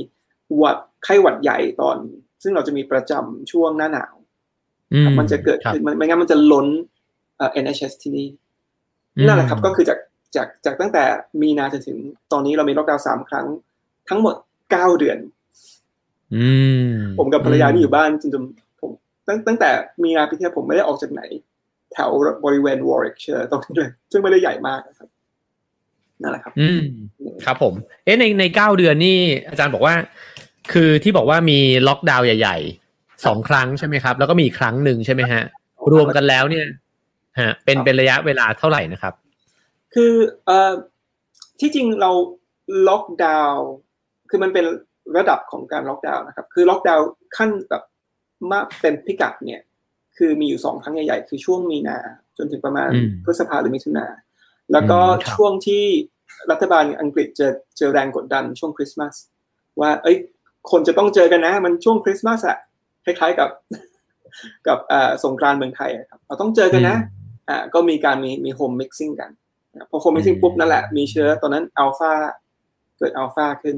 [0.57, 1.97] หวัดไข้หวัดใหญ่ตอน
[2.43, 4.15] ซึ่งเราจะมีประจำช่วงหน้าหนาว
[5.19, 6.67] มันจะเกิดขึ้นไม่งั้นมันจะล้น
[7.37, 8.27] เอ่อ NHS ที่นี่
[9.27, 9.99] นั่นแหละครับก็คือจาก
[10.35, 11.03] จากจากตั้งแต่
[11.41, 11.97] มีนาจนถึง
[12.31, 13.47] ตอนนี้เรามีล็อกดาวน์สามครั้ง
[14.09, 14.35] ทั้งหมด
[14.73, 15.17] เก้าเดือน
[17.17, 18.43] ผมกับภรรยาที่อยู่บ้านจน
[18.81, 18.91] ผม
[19.27, 19.69] ตั้งตั้งแต่
[20.03, 21.21] มีนาปีที่ผมไม่ได้ออกจากไหน
[21.93, 22.09] แถว
[22.45, 25.09] บริเวณวอร์ริกเชอร์ตรงนี้เลย ซึ่งไม่ได้ใหญ่มากนะครับ
[26.21, 26.81] นั่นแหละครับ อืม
[27.45, 29.17] ครับผม เอ๊ะในในเก้าเดือนนี่
[29.49, 29.95] อาจารย์บอกว่า
[30.73, 35.43] คือที่บอกว่ามีล็อกดาวน์ใหญ่ๆสองครั้งใช่ไหมครับ แล้วก็มีครั้งหนึ่งใช่ไหมฮะ
[35.93, 36.65] รวมกันแล้วเนี่ย
[37.39, 39.13] ฮะเป็นเป็นระยะเวลาเท่าไหร่นะครับ
[39.93, 40.13] คือ
[40.45, 40.71] เอ่อ
[41.59, 42.11] ที่จริงเรา
[42.87, 43.67] ล็อกดาวน์
[44.35, 44.65] คือมันเป็น
[45.17, 47.83] ระดับของการล็อกดาวน์นะครับ คือล็อกดาวน์ขั้นแบบ
[48.51, 49.61] มากเป็นพิกัดเนี่ย
[50.17, 51.97] คือมีอยู่สองครั้งใหญ่ๆ คือช่วงมีนา
[52.37, 52.89] จนถึงประมาณ
[53.23, 54.05] พฤษภาหรือมิถุนา
[54.71, 54.99] แล้วก็
[55.33, 55.83] ช่วงที่
[56.51, 59.13] รัฐบาลอังกฤษเจอเจอแรงกดดันช่วงคริสต์มาส
[59.81, 60.17] ว่า เอ้ย
[60.71, 62.57] คนจะต้องเจอกันนะ มันช่วงคริสต์มาสอะ
[63.05, 63.49] คล้ายๆกับ
[64.67, 64.77] กับ
[65.23, 66.97] สงกรานต์เมืองไทยครับเราต้องเจอกันนะ
[67.49, 69.31] อ่าก็มีการมีมี home mixing กัน
[69.89, 72.11] พอ home mixing ปุ๊บนั่นแหละมีเชื้อตอนนั้นอัลฟา
[72.97, 73.75] เกิดอัลฟาขึ้น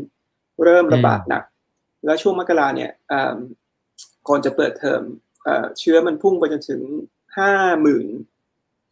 [0.63, 1.43] เริ่มระบาดหนัก
[2.05, 2.91] แล้วช่วงมกราเนี่ย
[4.27, 5.01] ก่อนจะเปิดเทอม
[5.79, 6.81] เชื้อมันพุ่งไปจนถึง
[7.37, 8.07] ห้าหมื่น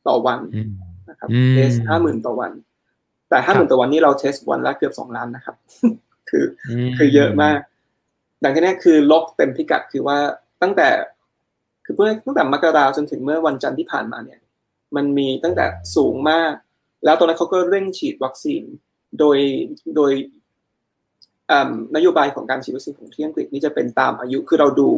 [0.08, 0.40] ต่อวัน
[1.10, 2.52] นะครับเคสห้าหมื่นต่อวัน
[3.30, 5.56] แต่ห้าหมื่นต่อวันนี้เรา test วันละเกือบสองล้านนะครับ
[6.30, 6.46] คือ
[6.98, 7.60] คือเยอะมาก
[8.44, 10.18] ดังนั้นคือล็อกเต็มพิกัดคือว่า
[10.62, 10.90] ตั้งแต่
[11.86, 14.40] คือเมื่อตั้งแต่มกราจนถึงเมื่อวันจันทร์ที่ผ่านมาเนี่ย
[14.96, 15.66] มันมีตั้งแต่
[15.96, 16.54] สูงมาก
[17.06, 18.64] แล้วตอนนั้นเขาก็เร่งฉีดวัคซีน
[19.20, 19.38] โดย
[19.96, 20.12] โดย
[21.96, 24.90] นโยบายของการฉีดวัคซีนของที่อังกฤษนี่จะเป็นตามอายุคือเราดู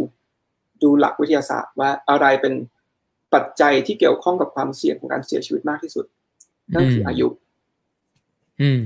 [0.83, 2.53] ดูหลักวิทยาศาสตร์ว่าอะไรเป็น
[3.33, 6.05] ปัจจัยที่เกี่ยวข้องกับความเสี่ยงของการเสียชีวิตมากที่สุด
[6.73, 7.27] นั่นคืออายุ
[8.61, 8.83] อืม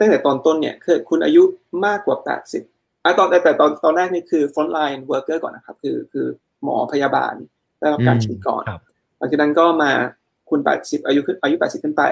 [0.00, 1.42] ตั้งแต่ตอนต้นเนี่ยคือคุณอายุ
[1.86, 2.62] มากกว่าแปดสิบ
[3.04, 6.26] อะตอนแต่ตอนตอนแรกนี่คือ front line worker ก่อนนะครับ คือคือ
[6.62, 7.34] หมอพยาบาล
[7.78, 8.64] ได้รับการฉีดก่อน
[9.18, 9.90] หลังจากนั้นก็มา
[10.50, 12.02] คุณแปดสิบอายุขึ้นอายุแปดสิบขึ้นไป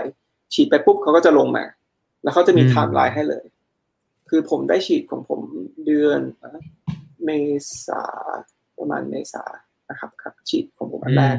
[0.54, 1.64] ฉีดไปปุ๊บเขาก็จะลงมา
[2.22, 3.44] แล้วเขาจะมีไทม์ไลน์ให้เลย
[4.34, 5.40] คือผมได้ฉีดของผม
[5.86, 6.20] เดือน
[7.24, 7.30] เม
[7.86, 8.02] ษา
[8.78, 9.44] ประมาณเมษา
[9.90, 11.36] นะครับครับ ฉีดของผมอันแรก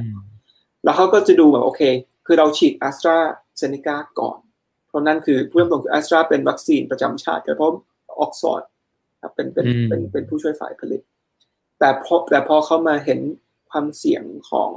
[0.83, 1.81] แล้วเขาก็จะดูแบบโอเค
[2.25, 3.17] คือเราฉีดแอสตรา
[3.57, 4.39] เซเนกาก่อน
[4.87, 7.71] เพราะนั่นคือผู้เริ่มต้นคือแอสตราเป็นวัคซีนประจำชาติเพราะ
[8.19, 8.63] ออกซอร์ด
[9.21, 11.01] ครับเป็นเป็นเป็นเป็นผู้ช่วยฝ่ายผลิต
[11.79, 13.19] แต่พอแต่พอเขามาเห็น
[13.71, 14.71] ความเสี่ยงของ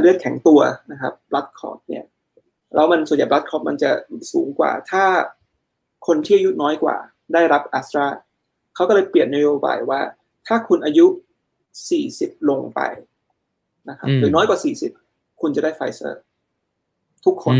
[0.00, 0.60] เลือดแข็งตัว
[0.92, 2.04] นะครับ blood clot เนี่ย
[2.74, 3.90] แล้วมันส่วนใหญ่ blood clot มันจะ
[4.32, 5.04] สูงกว่าถ้า
[6.06, 6.96] คนที่อายุน้อยกว่า
[7.34, 8.04] ได้รับแอสตรา
[8.74, 10.00] เขาก็เลยเปลี่ยนนโยบายว่า
[10.46, 11.06] ถ้าคุณอายุ
[11.76, 12.80] 40 ลงไป
[13.88, 14.58] นะครับหรือน้อยกว่า
[14.98, 16.20] 40 คุณจะได้ไฟเซอร์
[17.24, 17.56] ทุกคน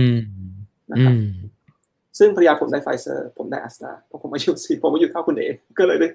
[0.92, 1.14] นะครับ
[2.18, 6.08] ซึ่งภรรยาผมได้ไฟเซอร์ ผมได้แอสตราเพราะผมอายุสี่ผมอายุเท่าคุณเองก็เลยได้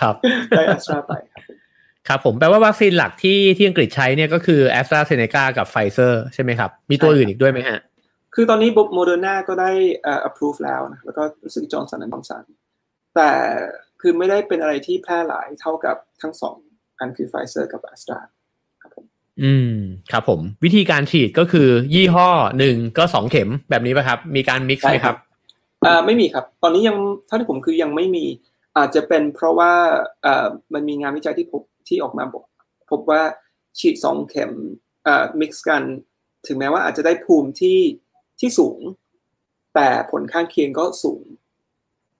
[0.00, 0.14] ครับ
[0.50, 1.42] ได้แอสตราไปครับ
[2.08, 7.78] ครับผมแปลว่าวัคซีนหลักที่ที่อังกฤษใช้เนี่ยก็คือแอสตราเซเนกากับไฟเซอร์ใช่ไหมครับ มีตัวอื่นอีกด้วยไหมฮะ
[8.34, 9.70] คือตอนนี้โมเดอร์นาก็ได้
[10.06, 12.44] อ่า approve แล้วนะแล้วก็รู้สึกจอร์นสันและจอร์นสัน
[13.16, 13.30] แต่
[14.00, 16.56] คือไม่ได้เป็นอะไรที่แพร่หลายเท่ากับทั้งสอง
[16.98, 18.18] อันคือไฟเซอร์กับแอสตรา
[18.82, 19.04] ครับผม
[19.42, 19.74] อืม
[20.12, 25.16] ครับผม วิธีการฉีดก็คือยี่ห้อหนึ่งก็สองเข็มแบบนี้ป่ะครับ มีการมิกซ์ไหมครับ
[25.86, 28.24] อ่าไม่มีครับ ตอนนี้ยังเท่าที่ผมคือยังไม่มี
[28.76, 29.72] อาจจะเป็นเพราะว่า
[30.26, 32.44] อ่ามันมีงานวิจัยที่พบที่ออกมาบอก
[32.90, 33.22] พบว่า
[33.78, 34.52] ฉีดสองเข็ม
[35.06, 35.82] อ่ามิกซ์กัน
[36.46, 37.78] ถึงแม้ว่าอาจจะได้ภูมิที่
[38.40, 38.80] ที่สูง
[39.74, 41.24] แต่ผลข้างเคียงก็สูง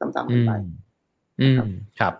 [0.00, 0.52] ตามๆกันไป
[1.40, 1.58] อืม
[2.00, 2.14] ครับ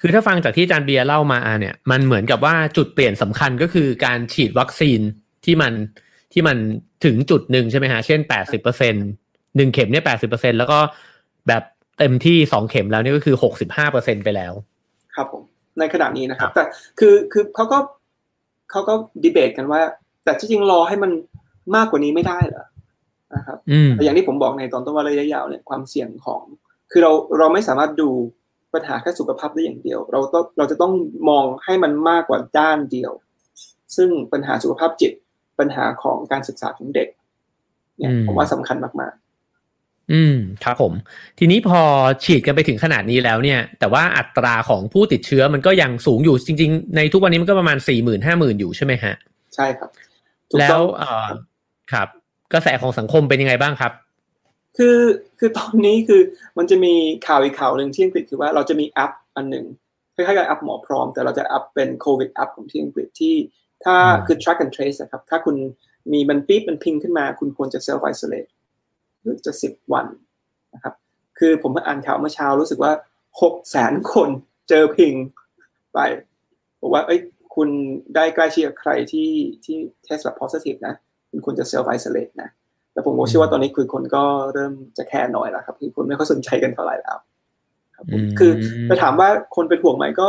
[0.00, 5.00] คือถ้าฟังจากที่อาจารย์เบียร์เล่ามาเนี่ย มันเหมือนกับว่าจุดเปลี่ยนสำคัญก็คือการฉีดวัคซีน
[5.44, 5.72] ที่มัน
[6.32, 6.56] ที่มัน
[7.04, 8.94] ถึงจุดหนึ่งใช่ไหมฮะ เช่นแปดสิบเปอร์เซ็น
[9.56, 10.78] หนึ่งเข็มเนี่ยแปดสิบเปอร์เซ็นแล้วก็
[11.48, 11.62] แบบ
[11.98, 14.52] เต็มที่สองเข็มแล้วนี่ก็คือหกสิบห้าเปอร์เซ็นไปแล้ว
[15.14, 15.42] ครับผม
[15.78, 16.64] ในขณะนี้นะครับ แต่
[16.98, 17.78] คือคือเขาก็
[18.70, 19.80] เขาก็ดีเบตกันว่า
[20.24, 21.10] แต่ที่จริงรอให้มัน
[21.76, 22.64] มากกว่านี้ไม่ได้เหรอ
[23.34, 23.58] นะครับ
[23.92, 26.42] แต่อย่างที่ผมบอกในตอนต้นว่าระยะยาวเนี่ยความเสี่ยงของ
[26.90, 28.10] คือเราเราไม่สามารถดู
[28.74, 30.92] ปัญหาแค่สุขภาพได้อย่างเดียว เราต้องเราจะต้อง
[31.28, 33.12] มองให้มันมากกว่าด้านเดียว
[33.96, 35.12] ซึ่งปัญหาสุขภาพจิต
[35.58, 37.08] ปัญหาของการศึกษาของเด็ก
[37.98, 40.92] เนี่ยผมว่าสำคัญมากๆ อืมครับผม
[41.38, 41.80] ทีนี้พอ
[42.24, 49.14] ฉีดกันไปถึงขนาดนี้แล้วเนี่ย แต่ว่าอัตราของผู้ติดเชื้อมันก็ยังสูงอยู่จริง ๆ ในทุกวันนี้มันก็ประมาณสี่หมื่นห้าหมื่นอยู่ใช่ไหมฮะ
[49.54, 49.90] ใช่ครับ
[50.58, 51.28] แล้วเอ่อ
[51.92, 52.08] ครับ
[52.52, 53.92] กระแสของสังคมเป็นยังไงบ้างครับ
[54.76, 54.98] คือ
[55.38, 56.20] คือตอนนี้คือ
[56.58, 56.94] มันจะมี
[57.26, 59.66] ข่าวอีกข่าวหนึ่งที่อังกฤษคือว่าเราจะมีแอปอันหนึ่ง
[60.14, 63.34] คล้ายๆกับแอปหมอพร้อม แต่เราจะแอปเป็นโควิดแอปของที่อังกฤษที่
[63.84, 65.56] ถ้าคือ track and trace นะครับ ถ้าคุณ
[66.12, 68.50] มีมันปี๊บมัน ping ขึ้นมา คุณควรจะ self isolate
[69.20, 70.06] หรือจะสิบวัน
[70.74, 70.94] นะครับ
[71.38, 72.92] คือผมอ่านข่าวเมื่อเช้ารู้สึกว่า
[73.42, 74.28] หกแสนคน
[74.68, 75.14] เจอ ping
[75.92, 75.98] ไป
[76.80, 77.20] บอกว่า เอ้ย
[77.54, 77.68] คุณ
[78.14, 79.30] ได้ใกล้ชิดกับใครที่
[79.64, 80.94] ที่เทสแบบ positive นะ
[81.30, 82.48] คุณควรจะ self isolate นะ
[82.92, 84.22] แต่ผมเชื่อว่าตอนนี้คือคนก็
[84.54, 87.18] เริ่มจะแค่น้อยแล้วครับคือคนไม่ค่อยสนใจกันเท่าไหร่แล้ว
[87.96, 88.06] ครับ
[88.38, 88.52] คือ
[88.88, 90.28] จะถามว่าคนเป็นห่วงไหมก็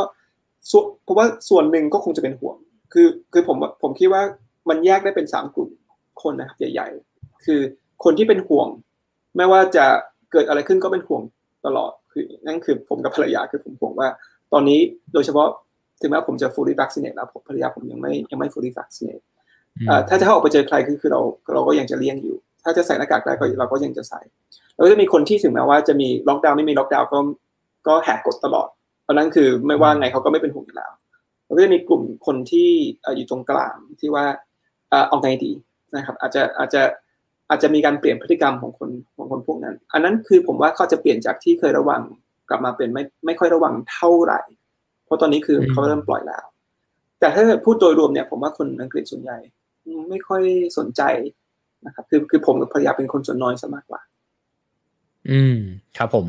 [1.03, 2.55] เพราะว่าส่วนหนึ่งก็คงจะเป็นห่วง
[2.93, 4.21] คือคือผมผมคิดว่า
[4.69, 5.69] มันแยกได้เป็นสามกลุ่ม
[6.23, 6.87] คนนะครับใหญ่
[7.17, 7.59] ๆ คือ
[8.03, 8.67] คนที่เป็นห่วง
[9.37, 9.85] ไม่ว่าจะ
[10.31, 11.21] เกิดอะไรขึ้นก็เป็นห่วง
[11.65, 14.07] ตลอด คือนั่นคือผมกับภรรยาคือผมห่วงว่า
[14.53, 14.79] ตอนนี้
[15.13, 15.47] โดยเฉพาะ
[16.01, 19.23] ถึงแม้ผมจะ fully vaccinated แล้วภรรยาผมยังไม่ยังไม่ fully vaccinated
[20.09, 21.21] ถ้าจะเข้าออกไปเจอใครคือคือเรา
[21.53, 24.19] เราก็ยังจะเลี่ยงอยู่ ถ้าจะใส่หน้ากากได้ก็เราก็ยังจะใส่
[24.73, 27.19] แล้วก็จะมีคนที่ถึงแม้ว่าจะมีล็อกดาวน์ไม่มีล็อกดาวน์ก็
[27.87, 28.67] ก็แหกกฎตลอด
[29.03, 30.91] เพราะนั้นคือไม่ว่าไงเขาก็ไม่เป็นห่วงอยู่แล้ว
[31.45, 32.69] แล้วก็จะมีกลุ่มคนที่
[33.15, 34.25] อยู่ตรงกลางที่ว่า
[35.09, 35.51] เอาไงดี
[35.95, 36.81] นะครับ อาจจะอาจจะ
[37.49, 42.01] อาจจะมีการเปลี่ยนพฤติกรรมของคนของคนพวกนั้น อันนั้นคือผมว่าเขาจะเปลี่ยนจากที่เคยระวัง
[42.49, 44.41] กลับมาเป็นไม่ไม่ค่อยระวังเท่าไหร่
[45.05, 46.45] เพราะตอนนี้คือเขาเริ่มปล่อยแล้ว
[47.19, 49.37] แต่ถ้าพูดโดยรวมเนี่ยผมว่าคนอังกฤษส่วนใหญ่
[50.09, 50.43] ไม่ค่อย
[50.77, 51.01] สนใจ
[51.85, 54.01] นะครับ คือคือผมกับภรรยาเป็นคนส่วนน้อยซะมากกว่า
[55.29, 55.57] อืม
[55.97, 56.27] ครับผม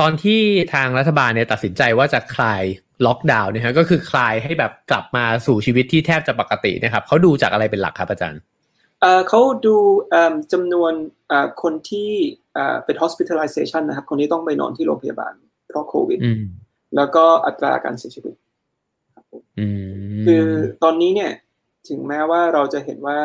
[0.00, 0.40] ตอนที่
[0.74, 2.62] ทางรัฐบาลเนี่ยตัดสินใจว่าจะคลาย
[3.06, 8.40] ล็อกดาวน์นะฮะก็คือคลายให้แบบกลับมาสู่ชีวิตที่แทบจะปกตินะครับเขาดูจากอะไรเป็นหลักครับอาจารย์
[9.28, 9.76] เขาดู
[10.52, 10.92] จำนวน
[11.62, 12.10] คนที่
[12.84, 15.32] เป็น hospitalization นะครับ คนที่ต้องไปนอนที่โรงพยาบาล
[15.68, 16.20] เพราะโควิด
[16.96, 18.34] แล้วก็อัตราการเสียชีวิต
[20.26, 20.44] คือ
[20.82, 21.32] ตอนนี้เนี่ย
[21.88, 23.18] ถึงแม้ว่าเราจะเห็นว่า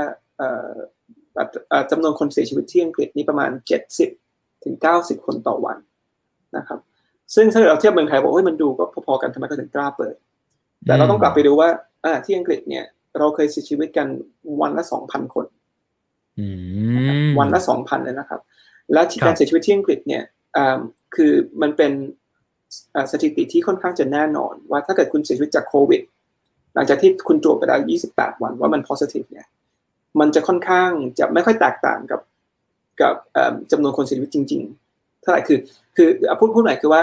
[1.92, 3.52] จำนวนคนเสียชีวิตที่อังกฤษนี่ประมาณ
[4.08, 5.78] 70ถึง90 คนต่อวัน
[6.58, 6.80] นะครับ
[7.36, 10.16] ซึ่งถ้าเราเทียบเมืองไทยบอกว่ามันดูก็พอๆกันทำไมก็ถึงกล้าเปิด
[10.86, 11.70] แต่เราต้องกลับไปดูว่า
[12.06, 12.86] อ่าที่อังกฤษเนี่ย
[13.20, 14.08] เราเคยเสียชีวิตกัน
[14.62, 15.46] วันละสองพันคน
[17.40, 18.42] วันละสองพันเลยนะครับ
[18.94, 20.24] และที่การเสียชีวิตที่อังกฤษเนี่ย
[21.16, 21.92] คือมันเป็น
[23.12, 26.02] สถิติที่ค่อนข้างจะแน่นอน ว่าถ้าเกิดคุณเสียชีวิตจากโควิด
[26.76, 27.80] หลังจากที่คุณตรวจไปแล้ว
[28.12, 29.48] 28 วันว่ามัน positive เนี่ย
[30.20, 32.22] มันจะค่อนข้างจะไม่ค่อยแตกต่างกับ
[33.02, 33.16] กับ
[33.72, 35.60] จำนวนคนเสียชีวิตจริง ๆ เท่าไหร่คือ
[35.96, 36.08] คือ
[36.40, 37.02] พูดพูดหน่อยคือว่า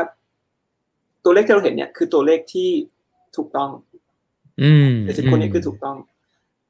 [1.24, 2.70] ตัวเลขที่เราเห็นเนี่ยคือตัวเลขที่
[3.36, 3.70] ถูกต้อง
[4.62, 5.96] อืมแต่สิบคนนี้คือถูกต้อง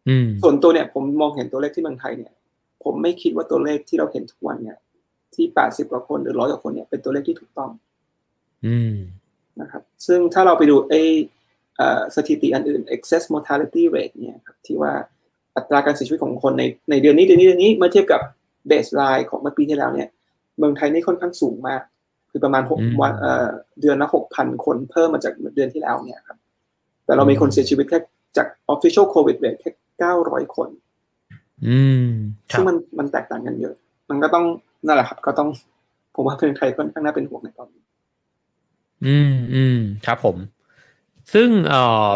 [0.08, 2.32] อืมส่วนตัวเนี่ยผมมองเห็นตัวเลขที่เมืองไทยเนี่ย
[2.84, 4.78] ผมไม่คิดว่าตัวเลขที่เราเห็นทุกวันเนี่ย
[5.34, 7.70] ที่แปดสิบกว่าคนหรือร้อยกว่าคนเนี่ยเป็นตัวเลขที่ถูกต้อง
[9.60, 11.02] นะครับ ซึ่งถ้าเราไปดูไอ้
[12.16, 14.92] สถิติอันอื่น excess mortality rate เนี่ยครับที่ว่า
[15.56, 18.20] อัตราการเสียชีวิตของคนในในเดือนนี้เดือนนี้เดือนนี้เมื่อเทียบกับ
[18.70, 20.08] baseline ของเมื่อปีที่แล้วเนี่ย
[20.58, 21.80] เมืองไทยนี่ค่อนข้างสูงมาก
[22.30, 23.12] คือประมาณหกวัน
[23.80, 26.38] เดือนละหกพันคนเพิ่มมาจากเดือนที่แล้วเนี่ยครับ
[27.04, 27.98] แต่เรามีคนเสียชีวิตแค่
[28.36, 30.68] จาก official covid rate แค่เก้าร้อยคน
[31.66, 32.08] อืม
[32.50, 33.74] ซึ่งมันมันแตกต่างกันเยอะ
[34.10, 34.44] มันก็ต้อง
[34.86, 35.48] นั่นแหละครับ ก็ต้อง
[36.14, 37.82] ผมว่าเมืองไทยค่อนข้างน่าเป็นห่วงในตอนนี้
[39.06, 40.36] อืมอืมครับผม
[41.34, 42.10] ซึ่งเอ่อ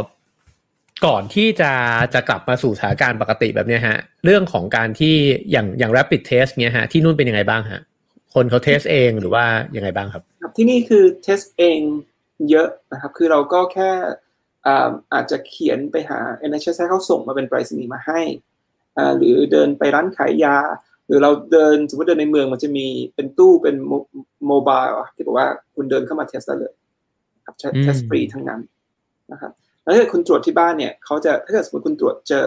[1.06, 1.72] ก่อนที่จะ
[2.14, 5.14] จะกลับมาสู่สถานการณ์ปกติแบบนี้ฮะ เรื่องของการที่
[5.50, 7.82] อย่างอย่าง rapid test เนี้ยฮะ ที่นู่นเป็นยังไงบ้างฮะ
[8.34, 9.44] คนเขา test เองหรือว่า
[9.76, 11.80] ยังไงบ้างครับครับ ที่นี่คือ test เอง
[12.50, 13.90] เยอะนะครับ คือเราก็แค่
[15.14, 16.18] อาจจะเขียนไปหา
[16.48, 18.20] NHS ให้เขาส่งมาเป็นไปรษณีย์มาให้
[19.18, 20.56] หรือเดินไปร้านขายยา
[21.06, 23.76] หรือเราเดินสมมติเดินในเมืองมันจะมีเป็นตู้เป็น
[24.46, 24.82] mobile
[25.16, 26.72] ที่บอกว่าคุณเดินเข้ามา test ได้เลย
[27.44, 28.60] ครับ test ฟรีทั้งนั้น
[29.32, 32.46] นะครับแล้วถ้าคุณตรวจที่บ้านเนี่ยเขาจะถ้าเกิดสมมติคุณตรวจเจอ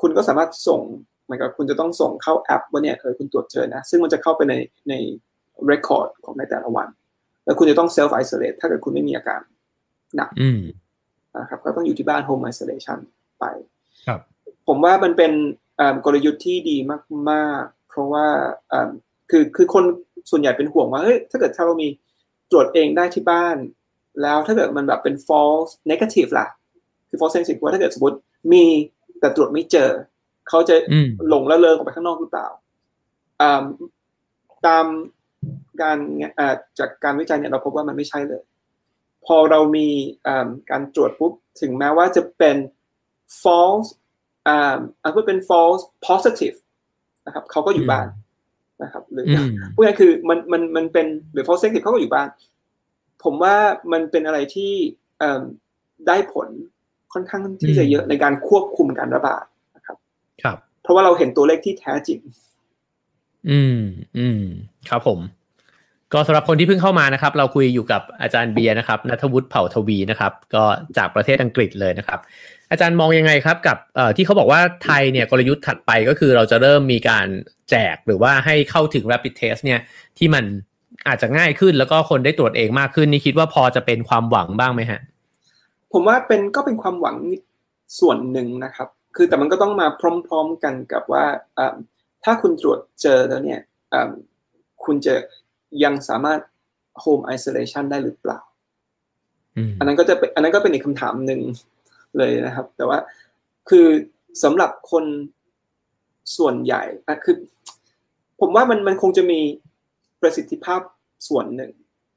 [0.00, 0.80] คุณก็สามารถส่ง
[1.24, 4.54] เหมือนกับคุณจะต้องส่งเข้าแอปว่าเนี่ยเออคุณตรวจเจอนะ ซึ่งมันจะเข้าไปใน
[4.88, 4.94] ใน
[5.66, 6.88] record ของในแต่ละวัน
[7.44, 9.40] แล้วคุณจะต้อง self isolate ถ้าเกิดคุณไม่มีอาการ
[10.16, 10.30] หนัก
[11.38, 12.98] นะครับ ก็ต้องอยู่ที่บ้าน home isolation
[13.40, 13.44] ไป
[14.06, 14.20] ครับ
[14.68, 15.32] ผมว่ามันเป็น
[16.04, 16.76] กลยุทธ์ที่ดี
[17.30, 18.26] มาก ๆ เพราะว่า
[19.30, 19.84] คือคือคน
[20.30, 21.88] ส่วนใหญ่เป็นห่วงว่าเฮ้ยถ้าเกิดถ้าเรามี
[22.50, 23.56] ตรวจเองได้ที่บ้าน
[24.22, 26.46] แล้วถ้าเกิดมันแบบเป็น false negative ล่ะ
[27.08, 28.16] คือ false negative ว่าถ้าเกิดสมมติ
[28.52, 28.64] มี
[29.20, 29.90] แต่ตรวจไม่เจอ
[30.48, 30.74] เขาจะ
[31.28, 32.48] หลงละเลงออกไปข้างนอกหรือเปล่า
[34.66, 34.86] ตาม
[35.82, 35.98] การ
[36.78, 38.42] จากการวิจัยเนี่ยเราพบว่ามันไม่ใช่เลย
[39.26, 39.88] พอเรามี
[40.70, 42.56] การตรวจปุ๊บ ถึงแม้ว่าจะเป็น
[43.42, 43.88] false
[44.48, 46.56] อ่าอันก็เป็น false positive
[47.26, 48.06] นะครับเขาก็อยู่บ้าน
[48.82, 49.26] นะครับหรือ
[49.74, 52.28] พูดง่ายคือมันมันมันเป็นหรือ false negative เขาก็อยู่บ้าน
[53.24, 53.56] ผมว่า
[53.92, 54.72] มันเป็นอะไรที่
[56.08, 56.48] ได้ผล
[57.12, 59.44] ค่อนข้างที่จะเยอะในการควบคุมการระบาด
[59.76, 59.96] นะครับ
[60.42, 62.18] ครับ เพราะว่าเราเห็นตัวเลขที่แท้จริง
[63.50, 63.80] อืม
[64.18, 64.42] อืม
[64.90, 65.20] ครับผม
[66.12, 70.64] ก็สำหรับคนที่เพิ่งเข้ามานะครับ เราคุยอยู่กับอาจารย์เบียร์นะครับนัทวุฒิเผ่าทวีนะครับ ก็
[70.96, 72.20] จากประเทศอังกฤษเลยนะครับ
[72.70, 73.76] อาจารย์มองยังไงครับ กับ
[74.16, 77.26] ที่เขาบอกว่าไทยเนี่ยกลยุทธ์ถัดไปก็คือเราจะเริ่มมีการ
[77.70, 79.80] แจกหรือว่าให้เข้าถึง rapid test เนี่ย
[80.18, 80.44] ที่มัน
[81.08, 85.00] อาจจะง่ายขึ้นแล้วก็คนได้ตรวจเองมากขึ้นนี่คิดว่าพอจะเป็นความหวังบ้างไหมฮะ
[85.92, 87.16] ผมว่าเป็นก็เป็นความหวัง
[88.00, 91.24] ส่วนหนึ่งนะครับ คือแต่มันก็ต้องมาพร้อม ๆกันกับว่า
[92.24, 93.60] ถ้าคุณตรวจเจอแล้วเนี่ย
[94.84, 95.14] คุณจะ
[95.84, 96.40] ยังสามารถ
[97.02, 98.38] home isolation ได้หรือเปล่า
[99.78, 101.40] อันนั้นก็จะเป็นอันนั้นก็เป็นอีกคำถามหนึ่ง
[102.18, 102.98] เลยนะครับ แต่ว่า
[103.68, 103.86] คือ
[104.42, 105.04] สำหรับคน
[106.36, 107.36] ส่วนใหญ่อะคือ
[108.40, 109.40] ผมว่ามันมันคงจะมี
[110.26, 110.80] ประสิทธิภาพ
[111.28, 111.72] ส่วนหนึ่ง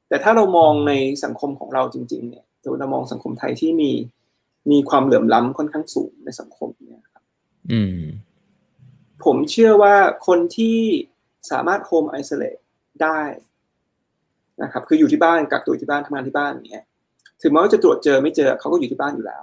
[0.08, 0.92] แต่ถ้าเรามองใน
[1.24, 2.44] สังคมของเราจริง ๆ เนี่ย
[2.80, 3.90] เรามองสังคมไทยที่มี
[4.70, 7.22] มีความเหลื่อมล้ำค่อนข้างสูงในสังคมเนี่ยครับ
[7.72, 8.00] อืม
[9.24, 9.96] ผมเชื่อว่า
[10.26, 10.78] คนที่
[11.50, 12.56] สามารถโฮมไอโซเลต
[13.02, 13.20] ได้
[14.62, 16.84] นะครับ คืออยู่ที่บ้านกักตัวที่บ้านทำงานที่บ้านเนี่ย
[17.42, 19.42] ถึงแม้ว่าจะตรวจเจอไม่เจอเขาก็อยู่ที่บ้านอยู่แล้ว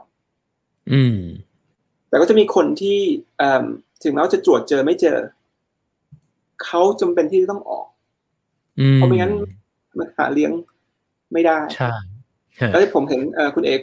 [0.91, 1.19] อืม
[2.09, 2.99] แต่ก็จะมีคนที่
[4.03, 5.17] ถึงแม้ว่าจะตรวจเจอไม่เจอ
[6.63, 7.87] เขาจำเป็นที่จะต้องออก
[8.95, 9.33] เพราะไม่งั้น
[9.97, 10.51] มันหาเลี้ยง
[11.33, 11.93] ไม่ได้ใช่
[12.67, 13.21] แล้วที่ผมเห็น
[13.55, 13.81] คุณเอก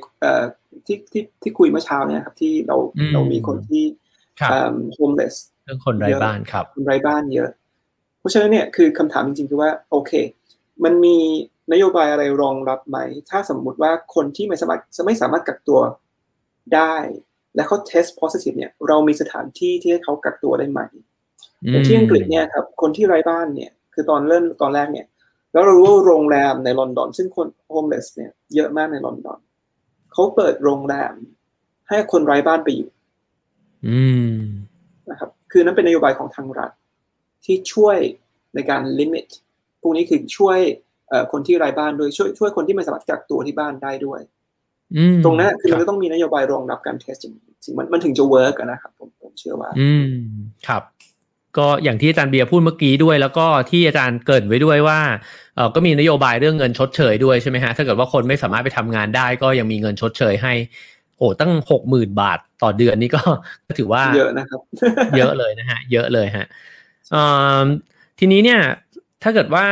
[0.86, 2.76] ที่ที่ที่คุยเมื่อเช้าเนี่ยครับที่เรา
[3.14, 3.84] เรามีคนที่
[4.92, 7.50] โฮมเลสเรื่องคนไร้บ้านครับคนไร้บ้านเยอะ
[8.18, 10.12] เพราะฉะนั้นเนี่ยคือคำถามจริงๆคือว่าโอเค
[10.84, 11.16] มันมี
[11.72, 12.98] นโยบายอะไรรองรับไหม
[13.30, 15.80] ถ้าสมมุติว่าคนที่ไม่สามารถไม่สามารถกักตัว
[16.74, 16.96] ได้
[17.54, 20.80] และเขาเทส positive เนี่ย เรามีสถานที่ที่ให้เขากักตัวได้ไหม
[21.68, 25.06] แต่ที่อังกฤษเนี่ยครับ คนที่ไร้บ้านเนี่ย คือตอนเริ่มตอนแรกเนี่ย
[25.52, 29.38] แล้วเรารู้ว่าโรงแรมในลอนดอน ซึ่งคนโฮมเลสเนี่ยเยอะมากในลอนดอน
[30.12, 31.14] เขาเปิดโรงแรม
[31.88, 32.90] ให้คนไร้บ้านไปอยู่
[35.10, 36.70] นะครับ คือนั้นเป็นนโยบายของทางรัฐ
[37.44, 37.98] ที่ช่วย
[38.54, 39.26] ในการ limit
[39.82, 40.58] พวกนี้คือช่วย
[41.32, 44.20] คนที่ไร้บ้านด้วยช่วยช่วยคนที่ไม่สามารถกักตัวที่บ้านได้ด้วย
[44.96, 47.26] อืมตรงนั้นคือมันก็ต้องมีนโยบายรองรับการ test จ
[47.64, 50.06] ริงๆมันมันถึงจะ work นะครับผมผมเชื่อว่า อืม
[50.68, 50.82] ครับ
[51.58, 55.00] ก็อย่างที่อาจารย์เบียร์พูดเมื่อกี้ด้วย แล้วก็ที่อาจารย์เกริ่นไว้ด้วยว่า
[55.56, 60.52] เออก็มีนโยบายเรื่องเงินชดเชยด้วยใช่ไหมฮะถ้าเกิดว่าคนไม่สามารถไปทำงานได้ ก็ยังมีเงินชดเชยให้
[61.18, 63.22] โอ้ตั้งหกหมื่นบาทต่อเดือนนี่ก็
[63.66, 64.60] ก็ถือว่าเยอะนะครับ
[65.16, 66.46] เยอะเลยนะฮะ เยอะเลยฮะ
[67.12, 67.22] เอ่
[67.60, 67.64] อ
[68.18, 68.60] ทีนี้เนี่ย
[69.22, 69.66] ถ้าเกิดว่า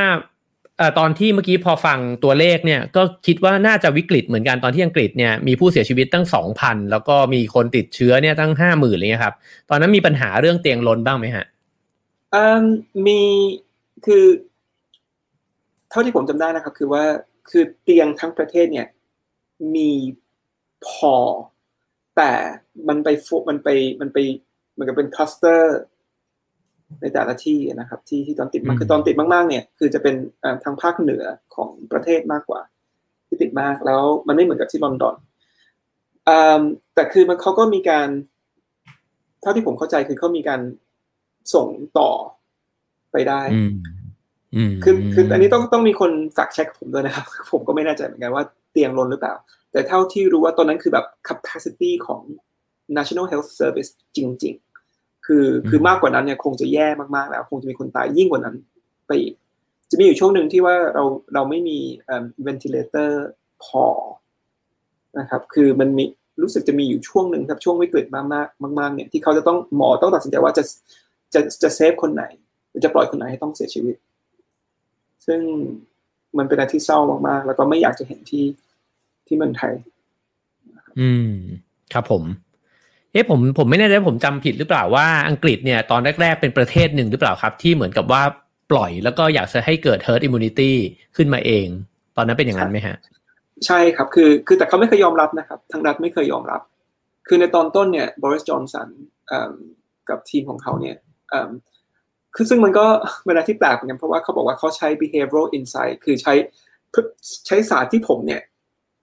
[0.79, 9.35] เอ่อตอนที่เมื่อกี้พอฟังตัวเลขเนี่ยก็คิดว่าน่าจะวิกฤตเหมือนกันตอนที่อังกฤษเนี่ยมีผู้เสียชีวิตตั้งสองพันแล้วก็มีคนติดเชื้อเนี่ยตั้งห้าหมื่นเลยครับ
[9.71, 11.52] ตอนนั้นมีปัญหาเรื่องเตียงล้นบ้างไหมฮะอื
[12.61, 12.63] ม
[13.07, 13.21] มี
[14.07, 14.25] คือ
[15.91, 17.05] เท่าที่ผมจำได้นะครับ คือว่า
[17.51, 18.87] คือเตียงทั้งประเทศเนี่ย
[19.75, 19.91] มี
[20.87, 21.15] พอ
[22.17, 22.31] แต่
[22.89, 23.69] มันไปฟุมันไป
[24.01, 24.19] มันไป
[24.73, 25.81] เหมือนกับเป็นคลัสเตอร์
[27.01, 32.61] ในแต่ละที่นะครับ ที่ที่ตอนติดมากอืมคือตอนติดมากๆ เนี่ย คือจะเป็นเอ่อทางภาคเหนือของประเทศมากกว่า
[33.29, 35.17] ที่ติดมากแล้วมันไม่เหมือนกับที่ลอนดอน
[36.29, 36.61] อืม
[36.95, 38.09] แต่คือมันเขาก็มีการ
[39.41, 40.61] เท่าที่ผมเข้าใจคือเขามีการ
[41.55, 42.11] ส่งต่อ
[43.13, 43.73] ไปได้อืม
[44.57, 49.35] อืมคือคืออันนี้ต้องต้องมีคนสักเช็คผมด้วยนะครับ ผมก็ไม่แน่ใจเหมือนกันว่าเตียงล้นหรือเปล่า
[49.73, 52.23] แต่เท่าที่รู้ว่าตอนนั้นคือแบบ capacity ของ
[52.97, 54.55] National Health Service จริง
[54.91, 58.57] ๆ คือคือมากกว่านั้นเนี่ยคงจะแย่มากๆแล้ว คงจะมีคนตายยิ่งกว่านั้น
[59.07, 59.35] ไปอีก
[59.91, 63.11] จะมีอยู่ช่วงหนึ่งที่ว่าเราเราไม่มีเอ่อ ventilator
[63.65, 63.85] พอ
[65.19, 66.05] นะครับ คือมันมี
[66.43, 70.63] รู้สึกจะมีอยู่ช่วงหนึ่งครับช่วงวิกฤตมากๆมากๆเนี่ยที่เขาจะต้องหมอต้องตัดสินใจว่าจะ
[71.35, 72.25] จะจะเซฟคนไหน
[72.71, 73.97] หรือจะปล่อยคนไหนให้ต้องเสียชีวิต
[75.27, 75.41] ซึ่ง
[76.39, 78.45] มันเป็นอะไรที่เศร้ามากๆ แล้วก็ไม่อยากจะเห็นที่
[79.27, 79.73] ที่เมืองไทย
[81.01, 81.33] อืม
[81.93, 82.23] ครับผม
[83.13, 88.23] เอ๊ะผมผมไม่แน่ใจว่าผมจำผิดหรือเปล่าว่าอังกฤษเนี่ยตอนแรก ๆ เป็นประเทศหนึ่งหรือเปล่าครับ ที่เหมือนกับว่า
[88.71, 90.73] ปล่อยแล้วก็อยากจะให้เกิด herd immunity
[91.17, 91.67] ขึ้นมาเอง
[92.17, 92.97] ตอนนั้นเป็นอย่างนั้นไหมฮะ
[93.67, 96.61] ใช่ครับ คือคือแต่เขาไม่เคยยอมรับนะครับ ทางรัฐไม่เคยยอมรับ
[97.29, 98.89] คือในตอนต้นเนี่ยบริสจอนสัน
[100.09, 101.12] กับทีมของเขาเนี่ยเอิ่ม
[102.37, 102.87] คือซึ่งมันก็
[103.27, 106.35] เวลาที่แปลกเหมือนกันเพราะว่าเขาบอกว่าเขาใช้ behavioral insight คือใช้
[107.47, 108.43] ใช้ศาสตร์ที่ผมเนี่ย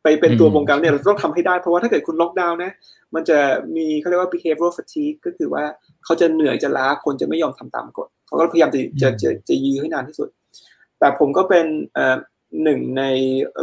[0.03, 2.71] ไปเป็นตัวอืมบงการเนี่ยเราต้องทำให้ได้เพราะว่าถ้าเกิดคุณล็อกดาวน์นะ
[3.15, 3.39] มันจะ
[3.75, 5.63] มีเขาเรียกว่า behavioral fatigue ก็คือว่า
[6.05, 10.29] เขาจะเหนื่อยจะล้าคนจะไม่ยอมทำตามกฎเขาก็พยายามจะจะจะจะยื้อให้นานที่สุด
[10.99, 12.17] แต่ผมก็เป็นเอ่อ
[12.63, 13.03] หนึ่งใน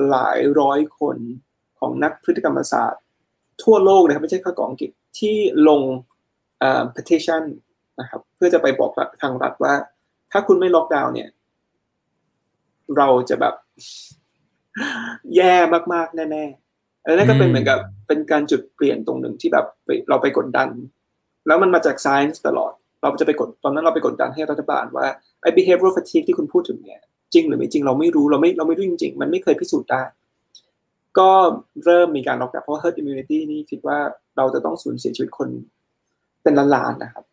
[0.08, 1.16] หลายร้อยคน
[1.78, 3.02] ของนักพฤติกรรมศาสตร์
[3.62, 5.36] ทั่วโลกนะครับไม่ใช่แค่ของอังกฤษที่
[5.68, 5.80] ลง
[6.60, 7.42] เอ่อ petition
[8.00, 8.90] นะครับ เพื่อจะไปบอก
[9.22, 9.74] ทางรัฐว่า
[10.32, 11.28] ถ้าคุณไม่ล็อกดาวน์เนี่ย
[12.96, 13.54] เราจะแบบ
[15.36, 15.54] แย่
[15.92, 17.78] มากๆ แน่ๆแล้วนั่นก็เป็นอืมเหมือนกับ
[18.08, 20.68] เป็นการจุดเปลี่ยนตรงหนึ่งที่แบบไปเราไปกดดัน
[21.46, 25.06] แล้วมันมาจาก science ตลอด เราจะไปกดตอนนั้นเราไปกดดันให้รัฐบาลว่า
[25.42, 27.00] ไอ้ behavioral fatigue ที่คุณพูดถึงเนี่ย
[27.34, 30.02] จริงหรือไม่จริงเราไม่รู้เราไม่เราไม่รู้จริงๆ มันไม่เคยพิสูจน์ได้
[31.18, 31.30] ก็
[31.84, 33.98] เริ่มมีการล็อกดาวน์เพราะว่า herd immunity นี่คิดว่า
[34.36, 35.48] เราจะต้องสูญเสียชีวิตคน
[36.42, 37.24] เป็นล้านๆนะครับ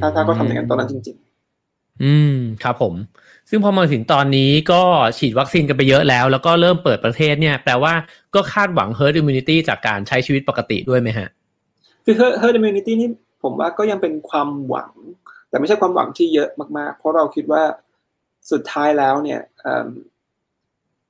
[0.00, 1.16] ถ้าถ้าเขาทำอย่างนั้นตอนนั้นจริง
[2.02, 2.94] อืมครับผม
[3.50, 4.82] ซึ่งพอมาถึงตอนนี้ก็
[5.18, 7.94] ฉีดวัคซีนกันไปเยอะแล้ว แล้วก็เริ่มเปิดประเทศเนี่ย แปลว่า
[8.34, 13.08] ก็คาดหวัง herd immunity จากการใช้ชีวิตปกติด้วยไหมฮะๆคือ herd herd immunity นี่
[13.42, 14.92] ผมว่าก็ยังเป็นความหวัง
[15.48, 17.62] แต่ไม่ใช่ความหวังที่เยอะมากๆ เพราะเราคิดว่า
[18.52, 19.40] สุดท้ายแล้วเนี่ย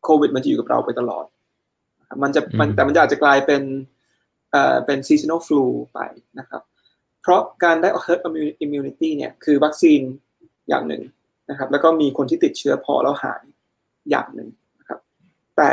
[0.05, 1.27] โควิดมันจะอยู่กับเราไปตลอด
[2.23, 3.63] มันจะมันอืมแต่มันจะอาจจะกลายเป็น
[4.53, 5.99] เอ่อเป็น seasonal flu ไป
[6.39, 6.63] นะครับ
[7.23, 8.21] เพราะการได้ herd
[8.65, 10.01] immunity เนี่ยคือวัคซีน
[10.69, 11.03] อย่างหนึ่ง
[11.51, 13.43] นะครับ แล้วก็มีคนที่ติดเชื้อพอแล้วหาย
[14.11, 15.01] อย่างหนึ่งนะครับ
[15.57, 15.71] แต่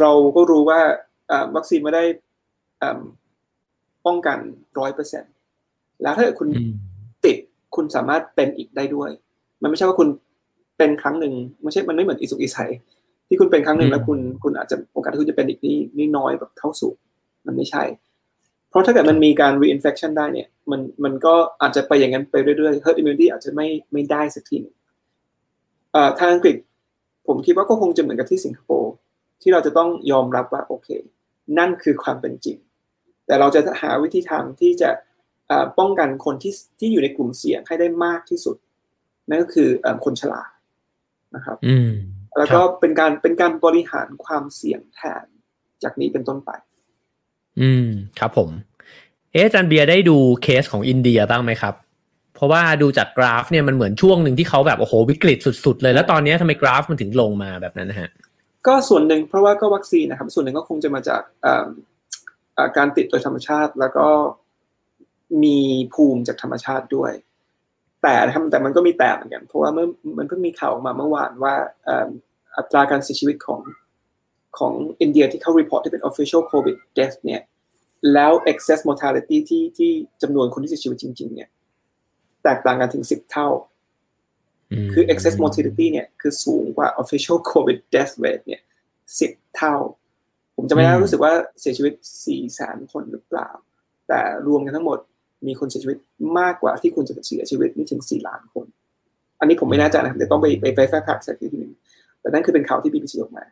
[0.00, 0.80] เราก็รู้ว่า
[1.28, 2.04] เอ่อวัคซีนไม่ได้
[2.78, 3.00] เอิ่ม
[4.06, 4.38] ป้องกัน
[4.78, 5.32] ร้อยเปอร์เซ็นต์
[6.02, 6.72] แล้วถ้าเกิดคุณอืม
[7.24, 7.36] ติด
[7.76, 9.10] คุณสามารถเป็นอีกได้ด้วย
[9.62, 10.08] มันไม่ใช่ว่าคุณ
[10.78, 12.70] เป็นครั้งหนึ่งไม่ใช่มันไม่เหมือนอิสุกอิสัย
[13.28, 16.96] ที่คุณเป็นครั้งหนึ่งแล้วคุณคุณอาจจะโอกาสที่คุณจะเป็นอีกนี่นี่น้อยแบบเท่าสูง
[17.46, 17.82] มันไม่ใช่
[18.70, 24.74] เพราะถ้าเกิดมันมีการ reinfection ได้เนี่ย มันมันก็อาจจะไปอย่างนั้นไปเรื่อยๆ herd immunity อาจจะไม่ไม่ได้สักทีหนึง
[25.92, 26.56] เอ่อทางอังกฤษ
[27.26, 28.92] ผมคิดว่าก็คงจะเหมือนกับที่สิงคโปร์
[29.42, 30.88] ที่เราจะต้องยอมรับว่าโอเค
[31.58, 32.56] นั่นคือความเป็นจริง
[33.26, 34.90] แต่เราจะหาวิธีทางที่จะ
[35.48, 38.56] เอ่อป้องกันคนที่ที่อยู่ในกลุ่มเสี่ยงให้ได้มากที่สุด
[39.28, 40.42] นั่นก็คือเอ่อคนชรา
[41.36, 41.90] นะครับอืม
[42.38, 45.24] แล้วก็เป็นการเป็นการบริหารความเสี่ยงแทน
[45.82, 46.50] จากนี้เป็นต้นไป
[47.60, 47.86] อืม
[48.18, 48.50] ครับผม
[49.32, 51.74] เอ๊ะจารย์เบียร์ได้ดูเคสของอินเดียบ้างไหมครับ
[52.34, 58.10] เพราะว่าดูจากกราฟเนี่ยมันเหมือนช่วงหนึ่งที่เขาแบบโอ้โหวิกฤตสุดๆเลย แล้วตอนนี้ทำไมกราฟมันถึงลงมาแบบนั้นนะฮะ
[58.66, 61.22] ก็ส่วนหนึ่งเพราะว่าก็วัคซีนนะครับ ส่วนหนึ่งก็คงจะมาจาก
[62.76, 64.06] การติดโดยธรรมชาติแล้วก็
[65.44, 65.58] มี
[65.94, 67.12] ภูมิจากธรรมชาติด้วย
[68.02, 69.86] แต่นะครับแต่มันก็มีแต่เหมือนกัน เพราะว่าเมื่อ
[70.18, 71.54] มันเพิ่งมีข่าวออกมาเมื่อวานว่า
[72.56, 73.60] อัตราการเสียชีวิตของ
[74.58, 77.42] ของอินเดียที่เขา report ที่เป็น official covid death เนี่ย
[78.12, 79.90] แล้ว excess mortality ที่ที่
[80.22, 81.48] จำนวนคนที่เสียชีวิตจริง ๆ เนี่ย
[82.44, 83.48] แตกต่างกันถึงสิบเท่า
[84.92, 88.62] คือ excess mortality เนี่ยคือสูงกว่า official covid death rate เนี่ย
[89.20, 89.76] สิบเท่า
[90.56, 91.92] ผมจะไม่ได้รู้สึกว่าเสียชีวิต
[92.26, 93.48] สี่แสนคนหรือเปล่า
[94.08, 94.98] แต่รวมกันทั้งหมด
[95.46, 95.98] มีคนเสียชีวิต
[96.38, 98.66] มากกว่าที่คุณจะเสียชีวิตนี่ถึงสี่ล้านคน
[99.40, 101.72] อันนี้ผมไม่แน่ใจนะครับเดี๋ยวต้องไปไปไปแฟกต์สักทีหนึ่ง
[102.20, 103.44] แต่นั่นคือเป็นข่าวที่ BBC ออกมา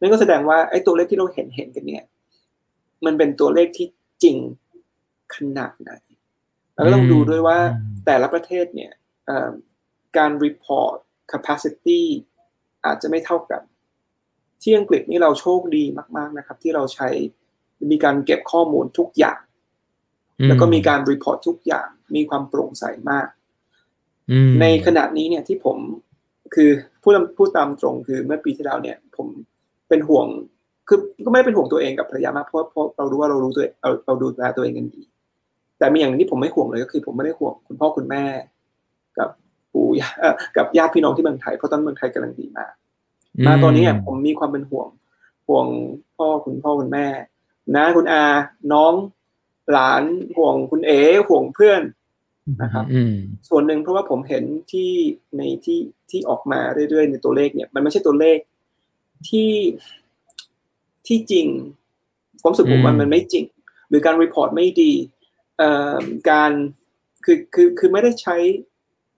[0.00, 2.04] นั่นก็แสดงว่าไอ้ตัวเลขที่เราเห็นเห็นกันเนี่ย
[3.04, 3.88] มันเป็นตัวเลขที่
[4.22, 4.36] จริง
[5.34, 5.90] ขนาดไหน
[6.74, 7.58] แล้วก็ต้องดูด้วยว่า
[8.06, 8.92] แต่ละประเทศเนี่ย
[10.16, 10.96] การ report
[11.32, 12.00] capacity
[12.84, 13.62] อาจจะไม่เท่ากัน
[14.62, 15.84] ที่อังกฤษนี่เราโชคดี
[16.16, 17.08] มาก ๆนะครับ ที่เราใช้
[17.90, 19.40] มีการเก็บข้อมูลทุกอย่าง
[20.48, 23.28] แล้วก็มีการ report ทุกอย่าง มีความโปร่งใสมาก
[24.60, 25.78] ในขณะนี้เนี่ยที่ผม
[26.54, 26.70] คือ
[27.02, 29.28] พูดพูดตามตรงคือเมื่อปีที่แล้วเนี่ย ผม
[29.90, 30.26] เป็นห่วง
[30.88, 35.02] คือก็ไม่เป็นห่วงตัวเองกับภรรยามากเพราะเพราะเรารู้ว่าเรารู้ตัวเราเราดูแลตัวเองกันดี
[35.78, 38.24] แต่มีอย่างที่ผมไม่ห่วงเลยก็คือ ผมไม่ได้ห่วงคุณพ่อคุณแม่
[39.18, 39.28] กับ
[39.72, 39.86] ปู่
[40.56, 42.72] กับญาติพี่น้องที่เมืองไทยเพราะตอนเมืองไทยกำลังดีมาก
[43.46, 44.88] มาตอนนี้ผมมีความเป็นห่วง
[45.48, 45.66] ห่วง
[46.16, 47.06] พ่อคุณพ่อคุณแม่
[47.76, 48.24] นะคุณอา
[48.72, 48.92] น้อง
[49.72, 50.02] หลาน
[50.36, 51.82] ห่วงคุณเอ๋ห่วงเพื่อน
[52.62, 52.84] นะครับ
[53.48, 54.90] ส่วนหนึ่งเพราะว่าผมเห็นที่
[55.36, 55.78] ในที่
[56.10, 58.38] ที่ออกมาเรื่อยๆในตัวเลขเนี่ย มันไม่ใช่ตัวเลข
[59.28, 59.52] ที่
[61.06, 61.46] ที่จริง
[62.42, 63.44] ความสุขผมมันมันไม่จริง
[63.88, 64.92] หรือการ report ไม่ดี
[66.30, 66.52] การ
[67.24, 68.36] คือคือคือไม่ได้ใช้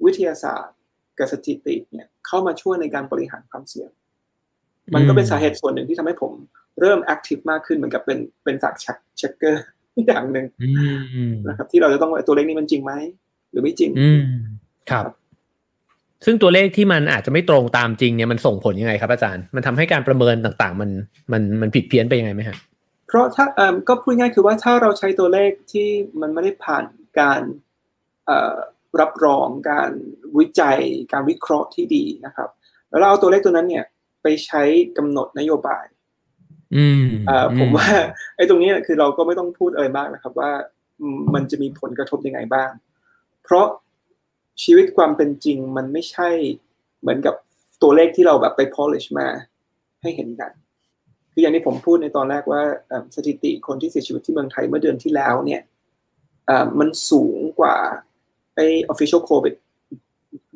[0.05, 0.77] วิทยาศาสตร์
[1.19, 3.91] กับสถิติเนี่ยเข้ามาช่วยในการบริหารความเสี่ยง
[4.95, 6.33] มันก็เป็นสาเหตุส่วนหนึ่งที่ทำให้ผม
[6.81, 9.65] เริ่ม active มากขึ้นเหมือนกับเป็นเป็น fact checker
[10.07, 10.47] อย่างหนึ่ง
[11.49, 12.93] นะครับ ที่เราจะต้องตัวเลขนี้มันจริงไหม
[13.51, 13.91] หรือไม่จริง
[14.91, 15.05] ครับ
[16.25, 20.91] ซึ่งตัวเลขที่มันอาจจะไม่ตรงตามจริงเนี่ยมันส่งผลยังไงครับอาจารย์ มันทำให้การประเมินต่างๆ มัน
[21.33, 22.59] มันมันผิดเพี้ยนไปยังไงไหมครับ
[23.09, 23.47] เพราะถ้า
[23.89, 25.89] ก็พูดง่ายคือว่าถ้าเราใช้ตัวเลขที่
[26.21, 26.85] มันไม่ได้ผ่าน
[27.21, 27.41] การ
[29.01, 29.91] รับรองการ
[30.39, 30.79] วิจัย
[31.13, 32.49] การวิเคราะห์ที่ดีนะครับ
[32.91, 33.85] แล้วเราเอาตัวเลขตัวนั้นเนี่ย
[34.23, 34.63] ไปใช้
[34.99, 35.85] กำหนดนโยบาย
[36.77, 37.89] อืมอ่าผมว่า
[38.37, 40.51] ไอ้ตรงนี้คือเราก็ไม่ต้องพูดอะไรมากนะครับ ว่า
[41.35, 42.71] มันจะมีผลกระทบยังไงบ้าง
[43.45, 43.67] เพราะ
[44.63, 46.29] ชีวิตความเป็นจริงมันไม่ใช่
[47.01, 47.35] เหมือนกับ
[47.83, 49.27] ตัวเลขที่เราแบบไป polish มา
[50.03, 50.51] ให้เห็นกัน
[51.33, 52.63] คืออย่างที่ผมพูดในตอนแรกว่า
[53.15, 55.63] สถิติคนที่เสียชีวิตที่เมืองไทยเมื่อเดือนที่แล้วเนี่ย
[56.79, 57.77] มันสูงกว่า
[58.57, 59.55] ไอ้ official covid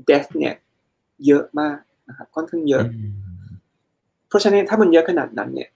[0.09, 0.55] death เนี่ย
[1.27, 1.79] เยอะมาก
[2.09, 2.85] นะครับค่อนข้างเยอะ
[4.29, 5.71] เพราะฉะนั้นถ้ามันเยอะขนาดนั้นเนี่ย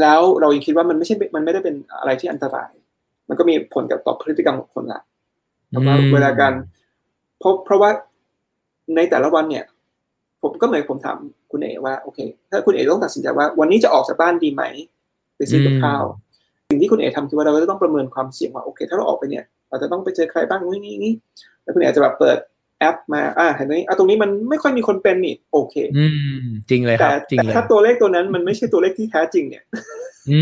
[0.00, 2.70] แล้วเรายังคิดว่ามันไม่ใช่ มันไม่ได้เป็นอะไรที่อันตราย
[3.28, 5.00] มันก็มีผลกับต่อพฤติกรรมของคนละ
[5.70, 6.54] แล้วก็เวลาการ
[7.40, 7.90] เพราะเพราะว่า
[8.96, 9.64] ในแต่ละวันเนี่ย
[10.42, 11.16] ผมก็เหมือนผมถาม
[11.50, 12.18] คุณเอ๋ว่าโอเค
[12.50, 14.62] ถ้าคุณเอ๋ต้องตัดสินใจว่า วันนี้จะออกจากบ้านดีไหม
[15.36, 16.04] ไปซื้อกับข้าว
[16.68, 21.12] สิ่งที่คุณเอ๋ทำคือว่าเราก็จะต้องประเมินความเสี่ยงว่าโอเค ถ้าเราออกไปเนี่ย เราจะต้องไปเจอใครบ้างนี่นี่นี่
[21.62, 22.38] แล้วคุณอาจจะแบบเปิด
[22.78, 26.04] แอปมา อ่าเห็นไหมอะตรงนี้มันไม่ค่อยมีคนเป็นนี่ โอเค อื
[26.42, 29.64] ม จริงเลยครับ จริงเลยแต่ถ้าตัวเลขตัวนั้นมันไม่ใช่ตัวเลขที่แท้จริงเนี่ย
[30.30, 30.40] อื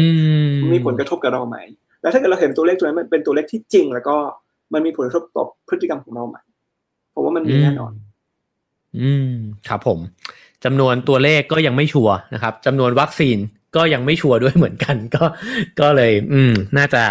[0.48, 1.56] ม มีผลกระทบกับเราไหม
[2.02, 4.16] แล้วถ้าเกิดเราเห็นตัวเลขตัวนั้นมันเป็นตัวเลขที่จริง แล้วก็
[4.74, 6.47] มันมีผลกระทบต่อพฤติกรรมของเราไหมผม
[7.28, 7.92] ว่ามันมีแน่นอน
[9.00, 9.32] อืม
[9.68, 9.98] ครับผม
[10.64, 13.38] จำนวนตัวเลขก็ยังไม่ชัวร์นะครับจำนวนวัคซีน
[13.76, 15.24] ก็ยังไม่ชัวร์ด้วยเหมือนกัน ก็
[15.80, 17.02] ก็เลย อืม น่าจะ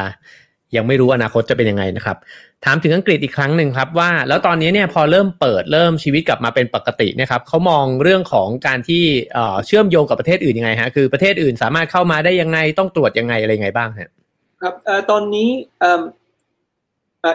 [0.75, 2.17] ยังไม่รู้อนาคตจะเป็นยังไงนะครับ
[2.65, 9.03] ถามถึงอังกฤษอีกครั้งหนึ่งครับว่า แล้วตอนนี้เนี่ยพอเริ่มเปิดเริ่มชีวิตกลับมาเป็นปกตินะครับเขามองเรื่องของการที่
[9.65, 14.10] เชื่อมโยงกับประเทศอื่นยังไงฮะคือประเทศอื่นสามารถเข้ามาได้ยังไงต้องตรวจยังไงอะไรยังไงบ้างฮะ
[14.62, 14.73] ครับ
[15.12, 15.49] ตอนนี้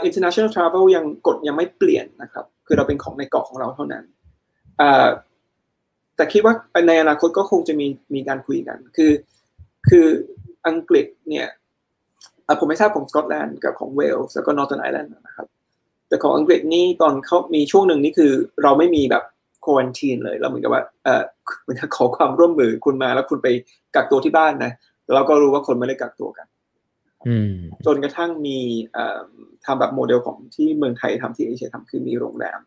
[0.09, 4.05] international travel ยังกฎยังไม่เปลี่ยนนะครับ คือเราเป็นของในเกาะของเราเท่านั้น
[6.17, 6.55] แต่คิดว่า
[6.89, 9.13] ในอนาคตก็คงจะมีมีการคุยกัน คือ
[9.89, 10.07] คือ
[10.67, 11.49] อังกฤษเนี่ย
[12.59, 15.47] ผมไม่ทราบของสกอตแลนด์กับของเวลส์แล้วก็ Northern Ireland นะครับ
[16.09, 19.23] แต่ของอังกฤษนี่ตอนเขามีช่วงหนึ่งนี่คือเราไม่มีแบบ
[19.65, 21.23] ควอนตีนเลยเราเหมือนกับว่าเออ
[21.67, 23.49] มันขอความร่วมมือคุณมาแล้วคุณไป
[23.95, 24.73] กักตัวที่บ้านนะ
[25.15, 26.47] เราก็รู้ว่าคนไม่ได้กักตัวกัน
[27.87, 28.59] จนกระทั่งมี
[29.65, 32.61] ทำแบบโมเดลของที่เมืองไทยทำที่เอเชียทำคือมีโรงแรม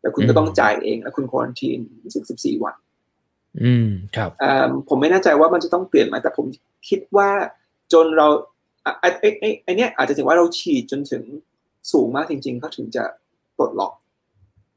[0.00, 1.80] แต่คุณก็ต้องจ่ายเองแล้วคุณควอนตีน
[2.14, 2.74] สิบสิบสี่วัน
[3.62, 4.30] อืมครับ
[4.88, 6.46] ผมไม่แน่ใจว่ามันจะต้องเปลี่ยนไหมแต่ผม
[6.88, 7.30] คิดว่า
[7.92, 8.28] จนเรา
[9.00, 11.22] ไอ้ไอ้ไอ้นี่อาจจะถึงว่าเราฉีดจนถึง
[11.92, 13.04] สูงมากจริง ๆ เขาถึงจะ
[13.56, 13.92] ปลดล็อก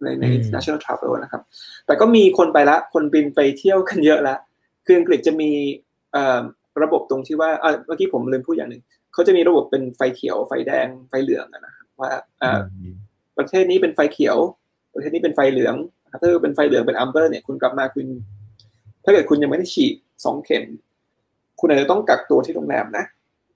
[0.02, 1.42] ในใน international travel นะครับ
[1.86, 4.40] แต่ก็มีคนไปละ คนบินไปเที่ยวกันเยอะแล้ว
[4.86, 5.52] คืออังกฤษจะมี
[6.84, 7.50] ระบบตรงที่ว่า
[7.88, 8.84] เมื่อกี้ผมลืมพูดอย่างหนึ่ง
[9.16, 12.12] เขาจะมีระบบเป็นไฟเขียวไฟแดงไฟเหลืองนะครับว่า
[13.38, 14.38] ประเทศนี้เป็นไฟเขียว
[14.94, 15.76] ประเทศนี้เป็นไฟเหลือง
[16.22, 18.06] ถ้าเป็นไฟเหลืองเป็นอัมเบอร์เนี่ยคุณกลับมาคุณ
[19.04, 19.94] ถ้าเกิดคุณยังไม่ได้ฉีด
[20.26, 20.64] สองเข็ม
[21.60, 23.06] คุณอาจจะต้องกักตัวที่โรงแรมนะ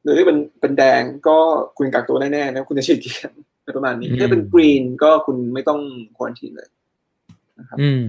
[0.03, 1.38] หรือถ้าเป็นเป็นแดงก็
[1.78, 3.34] คุณกักตัวแน่ๆนะคุณจะฉีดกี่เข็ม
[3.78, 5.80] ประมาณนี้ ถ้าเป็น green ก็คุณไม่ต้อง
[6.18, 6.70] quarantine เลย
[7.60, 8.05] นะครับอืม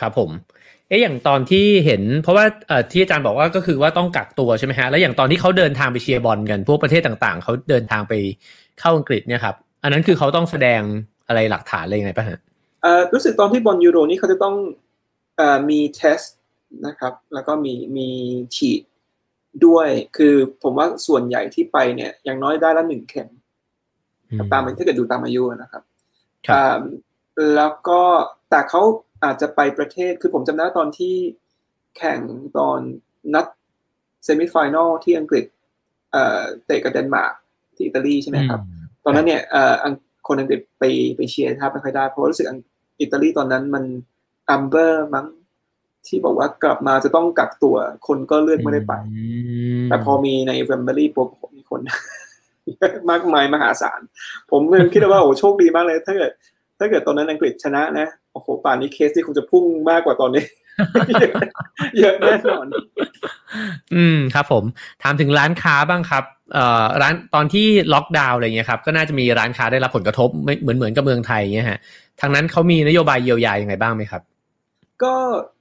[0.00, 0.30] ครับผม
[0.88, 8.14] เอ๊ะอย่างตอนที่เห็น เพราะว่าเอ่อที่อาจารย์บอกว่าก็คือว่าต้องกักตัวใช่ไหมฮะแล้วอย่างตอนที่เขาเดินทางไปเชียร์บอลกันพวกประเทศต่างๆเขาเดินทางไป
[8.80, 10.80] เข้าอังกฤษเนี่ยครับอันนั้นคือเขาต้องแสดง
[11.28, 12.38] อะไรหลักฐานอะไรยังไงป่ะฮะ
[12.82, 14.54] เอ่อรู้สึกตอนที่บอลยูโรนี่เขาจะต้อง
[15.36, 16.20] เอ่อมี test
[16.86, 18.08] นะครับ แล้วก็มีมี
[18.56, 18.82] ฉีด
[19.66, 23.28] ด้วยคือผมว่าส่วนใหญ่ที่ไปเนี่ยอย่างน้อยได้ละหนึ่งเข็ม
[24.52, 25.82] ตามถ้าเกิดดูตามอายุนะครับ
[26.46, 26.78] ครับอ่า
[27.54, 28.00] แล้วก็
[28.50, 28.82] แต่เขา
[29.24, 31.14] อาจจะไปประเทศคือผมจำได้ตอนที่
[31.96, 32.20] แข่ง
[32.58, 32.80] ตอน
[33.34, 33.46] นัด
[34.24, 35.44] semi-final ที่อังกฤษ
[36.12, 37.34] เอ่อเตะกับเดนมาร์ก
[37.76, 38.60] ที่อิตาลีใช่ไหมครับ
[39.04, 39.94] ตอนนั้นเนี่ยเอ่ออัง
[40.28, 40.84] คนอังกฤษไป
[41.16, 42.58] ไปเชียร์แทบไม่ค่อยได้ เพราะว่ารู้สึกอัง
[43.00, 43.84] อิตาลีตอนนั้นมัน
[44.50, 45.26] amber มั้ง
[46.06, 48.94] ที่บอกว่ากลับมาจะต้องกักตัวคนก็เลือกไม่ได้ไป
[49.88, 51.80] แต่พอมีใน Wembley ปุ๊บผมมีคน
[53.10, 54.00] มากมายมหาศาล
[54.50, 56.30] ผมยังคิดว่าโอ้โชคดีมากเลย ถ้าเกิด
[56.78, 60.44] ถ้าเกิดตอนนั้นอังกฤษชนะนะโอ้โหป่านนี้เคสที่คงจะพุ่งมากกว่าตอนนี้
[61.98, 62.66] เยอะแน่นอน
[63.94, 64.64] อืมครับผม
[65.02, 66.24] ถามถึงร้านค้าบ้างครับ
[66.54, 71.78] เอ่อร้านตอนที่ล็อกดาวน์อะไรเงี้ยครับ ก็น่าจะมีร้านค้าได้รับผลกระทบไม่เหมือนเหมือนกับเมืองไทยเงี้ยฮะ
[72.20, 74.22] ทางนั้นเขามีนโยบายเยียวยายังไงบ้างไหมครับ
[75.02, 75.14] ก็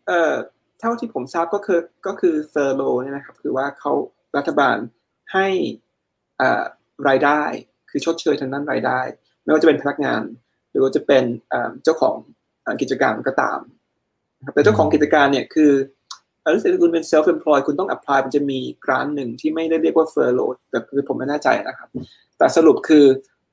[0.07, 0.33] เอ่อ
[0.79, 3.91] เท่าที่ผมทราบก็คือก็คือเฟอร์โลเนี่ยนะครับ คือว่าเขา
[4.37, 4.77] รัฐบาล
[5.33, 5.47] ให้
[6.41, 6.63] อ่า
[7.07, 7.41] รายได้
[7.89, 8.99] คือชดเชยทางด้านรายได้
[9.43, 10.21] ไม่ว่าจะเป็นพนักงาน
[10.71, 12.36] หรือว่าจะเป็นเอ่อเจ้าของเอ่อ
[12.81, 13.59] กิจการก็ตาม
[14.39, 15.71] นะครับแต่เจ้าของกิจการเนี่ยคือ
[16.41, 21.89] เอ่อรู้สึกว่าคุณเป็น self employed คุณต้อง apply มันจะมีกรานหนึ่งที่ไม่ได้เรียกว่า furlough แต่คือผมไม่แน่ใจนะครับ
[22.37, 23.05] แต่สรุปคือ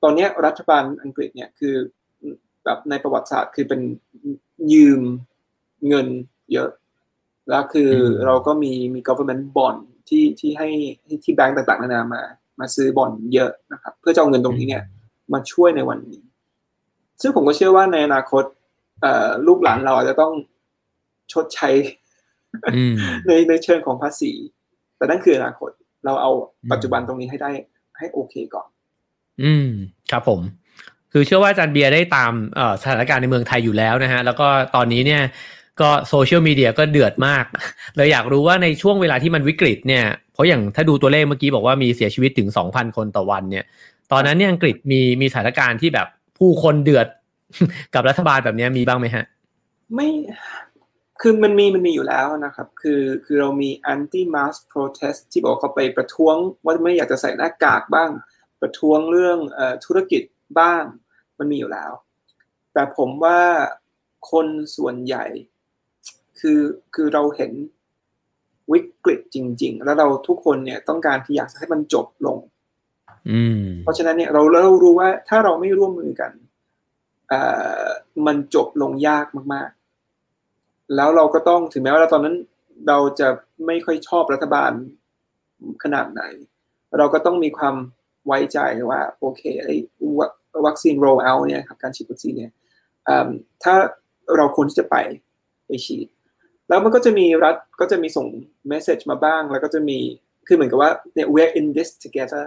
[0.02, 1.74] ตอนเนี้ยรัฐบาลอังกฤษเนี่ยคือ
[2.64, 3.80] แบบในประวัติศาสตร์คือเป็น
[4.72, 5.02] ยืม
[5.88, 6.08] เงิน
[6.52, 6.70] เยอะ
[7.48, 10.68] แล้วคืออืมเราก็มีมี government bond ที่ที่ให้
[11.04, 12.22] ให้ที่แบงก์ต่างๆนานามา
[12.60, 14.82] มาซื้อบอลเยอะนะครับ เพื่อจะเอาเงินตรงนี้เนี่ย
[15.32, 16.20] มาช่วยในวันนี้
[17.20, 18.63] ซึ่งผมก็เชื่อว่าในอนาคตเอ่อ
[19.47, 20.32] ลูกหลานเราอาจจะต้อง
[21.32, 21.70] ชดใช้
[22.76, 22.95] อืม
[23.26, 24.32] ในในเชิงของภาษี
[24.97, 25.70] แต่นั่นคืออนาคต
[26.05, 26.30] เราเอา
[26.72, 27.51] ปัจจุบันตรงนี้ให้ได้
[27.99, 28.66] ให้โอเคก่อน
[29.42, 29.68] อืม
[30.11, 30.40] ครับผม
[31.12, 35.22] คือเชื่อว่าอาจารย์เบียร์ได้ตามเอ่อสถานการณ์ในเมืองไทยอยู่แล้วนะฮะ แล้วก็ตอนนี้เนี่ย
[35.80, 37.45] ก็โซเชียลมีเดียก็เดือดมาก
[37.97, 43.64] เลยอยากรู้ว่าในช่วงเวลาที่มันวิกฤตเนี่ย เพราะอย่างถ้าดูตัวเลขเมื่อกี้บอกว่ามีเสียชีวิตถึง2,000คนต่อวันเนี่ย
[44.12, 47.07] ตอนนั้นเนี่ยอังกฤษมีมีสถานการณ์ที่แบบผู้คนเดือด
[47.95, 49.24] กับรัฐบาลแบบเนี้ยมีบ้างไหมฮะ
[49.95, 50.09] ไม่
[51.20, 58.11] คือมันมีมันมีอยู่แล้วนะครับ คือคือเรามี anti mask protest ที่บอกว่าเขาไปประท้วงว่าไม่อยากจะใส่หน้ากากบ้าง
[58.61, 60.22] ประท้วงเรื่องเอ่อธุรกิจ
[60.61, 60.82] บ้าง
[61.38, 61.92] มันมีอยู่แล้ว
[62.72, 63.40] แต่ผมว่า
[64.30, 65.24] คนส่วนใหญ่
[66.40, 66.61] คือ
[66.95, 67.53] คือเราเห็น
[68.72, 72.38] วิกฤตจริง ๆ แล้วเราทุกคนเนี่ยต้องการที่อยากจะให้มันจบลง
[73.30, 76.43] อืมเพราะฉะนั้นเนี่ยเราเรารู้ว่าถ้าเราไม่ร่วมมือกันเอ่อ
[78.26, 82.36] มันจบลงยากมากๆ แล้วเราก็ต้องถึงแม้ว่าเราตอนนั้น
[82.88, 83.28] เราจะ
[83.66, 84.72] ไม่ค่อยชอบรัฐบาล
[85.82, 86.22] ขนาดไหน
[86.98, 87.74] เราก็ต้องมีความ
[88.26, 88.58] ไว้ใจ
[88.90, 89.74] ว่าโอเคไอ้
[90.66, 92.52] วัคซีน roll out เนี่ยครับการฉีดวัคซีนเนี่ย
[93.04, 93.28] เอิ่ม
[93.62, 93.74] ถ้า
[94.36, 94.96] เราควรที่จะไป
[95.66, 96.06] ไปฉีด
[96.68, 98.26] แล้วมันก็จะมีรัฐก็จะมีส่ง
[98.68, 99.98] เมสเซจมาบ้าง แล้วก็จะมี
[100.46, 102.44] คือเหมือนกับว่าเนี่ย we're in this together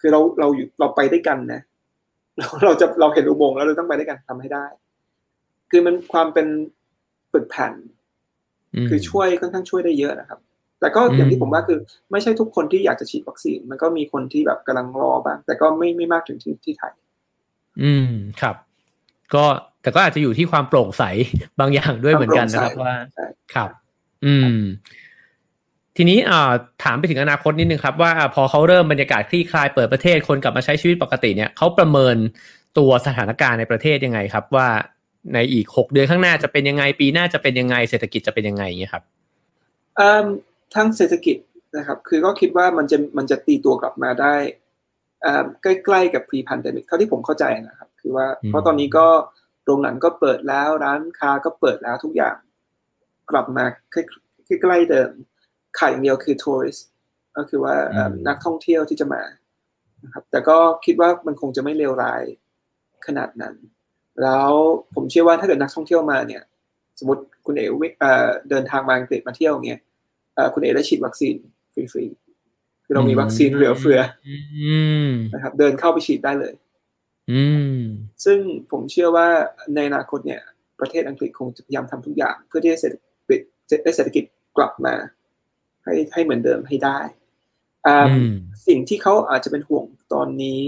[0.00, 1.60] คือเราเราอยู่เราไปด้วยกันนะ
[2.40, 4.64] เราเราจะเราเห็นอุโมงค์แล้วเราต้องไปด้วยกันทำให้ได้
[5.70, 6.46] คือมันความเป็น
[7.32, 7.72] ปึกแผ่น
[8.84, 10.38] มคือช่วยค่อนข้างช่วยได้เยอะนะครับ
[10.80, 11.78] แต่ก็อืมอย่างที่ผมว่าคือ
[12.12, 16.92] ไม่ใช่ทุกคนที่อยากจะฉีดวัคซีน มันก็มีคนที่แบบกำลังรอบ้าง แต่ก็ไม่ไม่มากถึงที่ที่ไทย
[17.82, 18.10] อืม
[18.40, 18.56] ครับ
[19.34, 19.44] ก็
[19.82, 21.02] แต่ก็อาจจะอยู่ที่ความโปร่งใส
[21.60, 23.70] บางอย่างด้วยเหมือนกันนะครับความโปร่งใสว่าใช่ครับ
[24.24, 24.60] อืม
[26.02, 26.52] ทีนี้อ่า
[26.84, 32.16] ถามไปถึงอนาคตนิดนึงครับว่าอ่าพอเขาเริ่มบรรยากาศคลี่คลายเปิดประเทศคนกลับมาใช้ชีวิตปกติเนี่ยเขาประเมิน
[32.78, 34.68] ตัวสถานการณ์ในประเทศยังไงครับ ว่า
[35.34, 39.04] ในอีกหกเดือนข้างหน้าจะเป็นยังไง ปีหน้าจะเป็นยังไง เศรษฐกิจจะเป็นยังไงอย่างเงี้ยครับ
[39.96, 40.26] เอิ่ม
[40.74, 41.36] ทั้งเศรษฐกิจ
[41.76, 44.34] นะครับ คือก็คิดว่ามันจะมันจะตีตัวกลับมาได้
[45.22, 49.06] เอิ่มใกล้ๆกับ pre pandemic เท่าที่ผมเข้าใจนะครับ คือว่าอืมเพราะตอนนี้ก็
[49.64, 52.36] โรงหนังก็เปิดแล้วร้านค้าก็เปิดแล้วทุกอย่าง
[53.30, 55.10] กลับมาใกล้ๆเดิม
[55.78, 56.80] ขายอย่างเดียวคือ tourist
[57.36, 59.22] ก็คือว่าเอิ่มนักท่องเที่ยวที่จะมา
[60.04, 62.22] นะครับ แต่ก็คิดว่ามันคงจะไม่เลวร้าย
[63.06, 63.54] ขนาดนั้น
[64.22, 64.50] แล้ว
[64.94, 66.42] ผมเชื่อว่าถ้าเกิดนักท่องเที่ยวมาเนี่ย
[66.98, 69.80] สมมติคุณเอ๋วิเอ่อเดินทางมาอังกฤษมาเที่ยวเงี้ย
[70.34, 71.34] เอ่อคุณเอ๋ได้ฉีดวัคซีน
[71.74, 76.54] ฟรีๆคือเรามีวัคซีนเหลือเฟืออืมนะครับ เดินเข้าไปฉีดได้เลย
[77.30, 77.42] อื
[77.76, 77.80] ม
[78.24, 78.38] ซึ่ง
[78.70, 79.26] ผมเชื่อว่า
[79.74, 80.40] ในอนาคตเนี่ย
[80.80, 82.94] ประเทศอังกฤษคงจะพยายามทำทุกอย่าง เพื่อที่จะเศรษฐ
[83.28, 83.40] กิจ
[83.84, 84.24] ได้เศรษฐกิจ
[84.56, 84.94] กลับมา
[85.90, 86.98] ให้ให้เหมือนเดิมให้ได้
[88.66, 90.60] สิ่งที่เขาอาจจะเป็นห่วงตอนนี้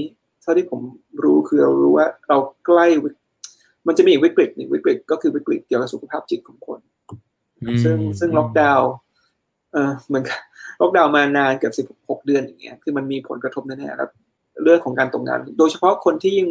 [0.42, 0.80] เท่าที่ผม
[1.24, 2.86] รู้คือเรารู้ว่าเราใกล้
[3.86, 6.80] มันจะมีอีกวิกฤตหนึ่งวิกฤตก็คือวิกฤตเกี่ยวกับสุขภาพจิตของคน
[7.84, 8.90] ซึ่งซึ่งล็อกดาวน์
[9.72, 10.24] เออเหมือน
[10.80, 14.10] ล็อกดาวน์มานานเกือบสิบหกเดือนอย่างเงี้ยคือมันมีผลกระทบแน่ๆแล้ว
[14.64, 16.48] เรื่องของการตกงาน โดยเฉพาะคนที่ยัง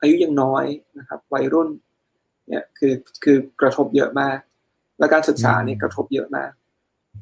[0.00, 0.64] อายุยังน้อย
[0.98, 1.68] นะครับ วัยรุ่น
[2.48, 2.92] เนี่ยคือ
[3.24, 4.38] คือกระทบเยอะมาก
[4.98, 6.50] และการศึกษาเนี่ยกระทบเยอะมาก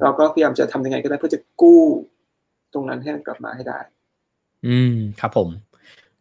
[0.00, 1.82] เราก็พยายามจะทำยังไงก็ได้เพื่อจะกู้
[2.72, 3.78] ตรงนั้นให้กลับมาให้ได้
[4.66, 5.48] อืมครับผม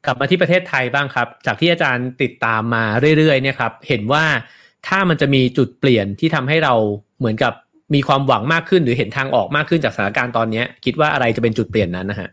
[0.06, 2.84] กลับมาที่ประเทศไทยบ้างครับ จากที่อาจารย์ติดตามมา
[3.18, 4.24] เรื่อยๆเนี่ยครับ เห็นว่า
[4.88, 6.74] ถ้ามันจะมีจุดเปลี่ยนที่ทำให้เรา
[7.20, 7.54] เหมือนกับ
[7.96, 12.30] มีความหวังมากขึ้นหรือเห็นทางออกมากขึ้นจากสถานการณ์ตอนนี้คิดว่าอะไรจะเป็นจุดเปลี่ยนนั้นนะฮะ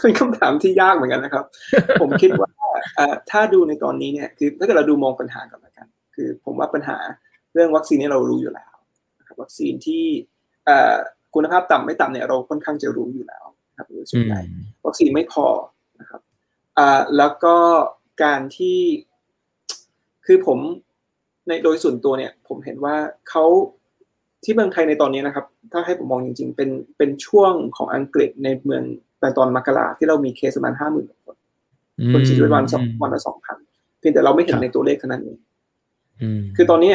[0.00, 1.44] เป็นคำถามที่ยากเหมือนกันนะครับ
[2.00, 2.48] ผมคิดว่า
[3.30, 6.98] ถ้าดูในตอนนี้เนี่ยคือถ้าเกิดเราดูมองปัญหากันละกัน คือ ผมว่าปัญหา
[7.54, 8.67] เรื่องวัคซีนนี่เรารู้อยู่แล้วนะครับ
[9.40, 10.04] วัคซีนที่
[11.34, 13.44] คุณภาพต่ำไม่ต่ำเนี่ยเราค่อนข้างจะรู้อยู่แล้ว
[13.78, 14.40] ครับส่วนใหญ่
[14.86, 15.46] วัคซีนไม่พอ
[16.00, 16.20] นะครับ
[17.16, 17.56] แล้วก็
[18.24, 18.78] การที่
[20.26, 20.58] คือผม
[21.48, 22.96] ในโดยส่วนตัวเนี่ย ผมเห็นว่า
[23.30, 23.44] เขา
[24.44, 28.82] ที่เมืองไทยในตอนนี้นะครับ ถ้าให้ผมมองจริง ๆ เป็นเป็นช่วงของอังกฤษในเมือง
[29.20, 31.36] แต่ตอนมกราที่เรามีเคสประมาณห้าหมื่นคน
[32.12, 33.58] คนเสียชีวิตวันสองวันละสองพัน
[33.98, 35.36] เพียงแต่เราไม่เห็นในตัวเลขขนาดนี้
[36.56, 36.92] คือตอนนี้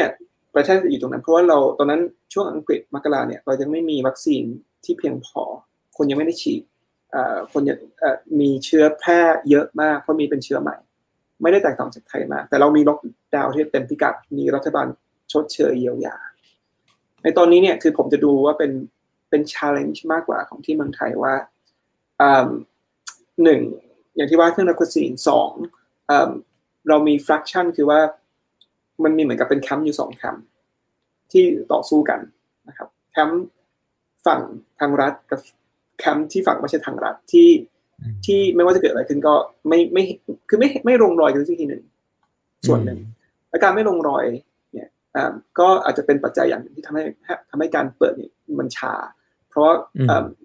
[0.54, 2.00] ประเทศอยู่ตรงนั้น เพราะว่าเราตอนนั้น
[2.32, 4.44] ช่วงอังกฤษมกราเนี่ยเรายังไม่มีวัคซีน
[4.84, 5.42] ที่เพียงพอ
[5.96, 6.62] คนยังไม่ได้ฉีด
[7.52, 7.78] คนยัง
[8.40, 10.76] มีเชื้อแพร่เยอะมากเพราะมีเป็นเชื้อใหม่
[11.42, 12.98] ไม่ได้แตกต่างจากไทยมาก แต่เรามีล็อก
[13.34, 14.86] ดาวน์ที่เต็มพิกัดมีรัฐบาล
[15.32, 16.16] ชดเชยเยียวยา
[17.22, 18.72] ในตอนนี้เนี่ยคือผมจะดูว่าเป็น
[19.30, 21.34] เป็น challenge มากกว่าของที่เมืองไทยว่า
[23.44, 23.60] หนึ่ง
[24.16, 25.50] อย่างที่ว่าเครื่องรักวัคซีนสอง
[26.88, 28.00] เรามี fraction คือว่า
[29.04, 30.44] มันมีเหมือนกับเป็นแคมป์อยู่สองแคมป์
[31.32, 32.20] ที่ต่อสู้กัน
[32.68, 33.44] นะครับแคมป์
[34.26, 34.40] ฝั่ง
[34.80, 35.40] ทางรัฐกับ
[35.98, 37.48] แคมป์ที่ฝั่งไม่ใช่ทางรัฐที่
[38.26, 39.34] ที่ไม่ว่าจะเกิดอะไรขึ้นก็
[39.68, 40.04] ไม่ไม่
[40.48, 41.82] คือไม่ไม่ลงรอยกันสักทีหนึ่ง
[42.66, 42.98] ส่วนหนึ่ง
[43.50, 44.24] และการไม่ลงรอย
[44.72, 44.88] เนี่ย
[45.58, 47.02] ก็อาจจะเป็นปัจจัยอย่างหนึ่งที่ทำให้
[47.50, 48.94] ทำให้การเปิดเนี่ยมันช้า
[49.48, 49.74] เพราะว่า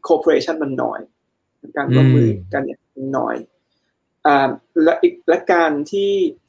[0.07, 0.99] cooperation มันน้อย
[1.77, 2.79] การร่วมมือกันเนี่ย
[3.17, 3.35] น้อย
[4.25, 4.49] อ่า
[4.83, 6.11] และอีกและการที่
[6.47, 6.48] อ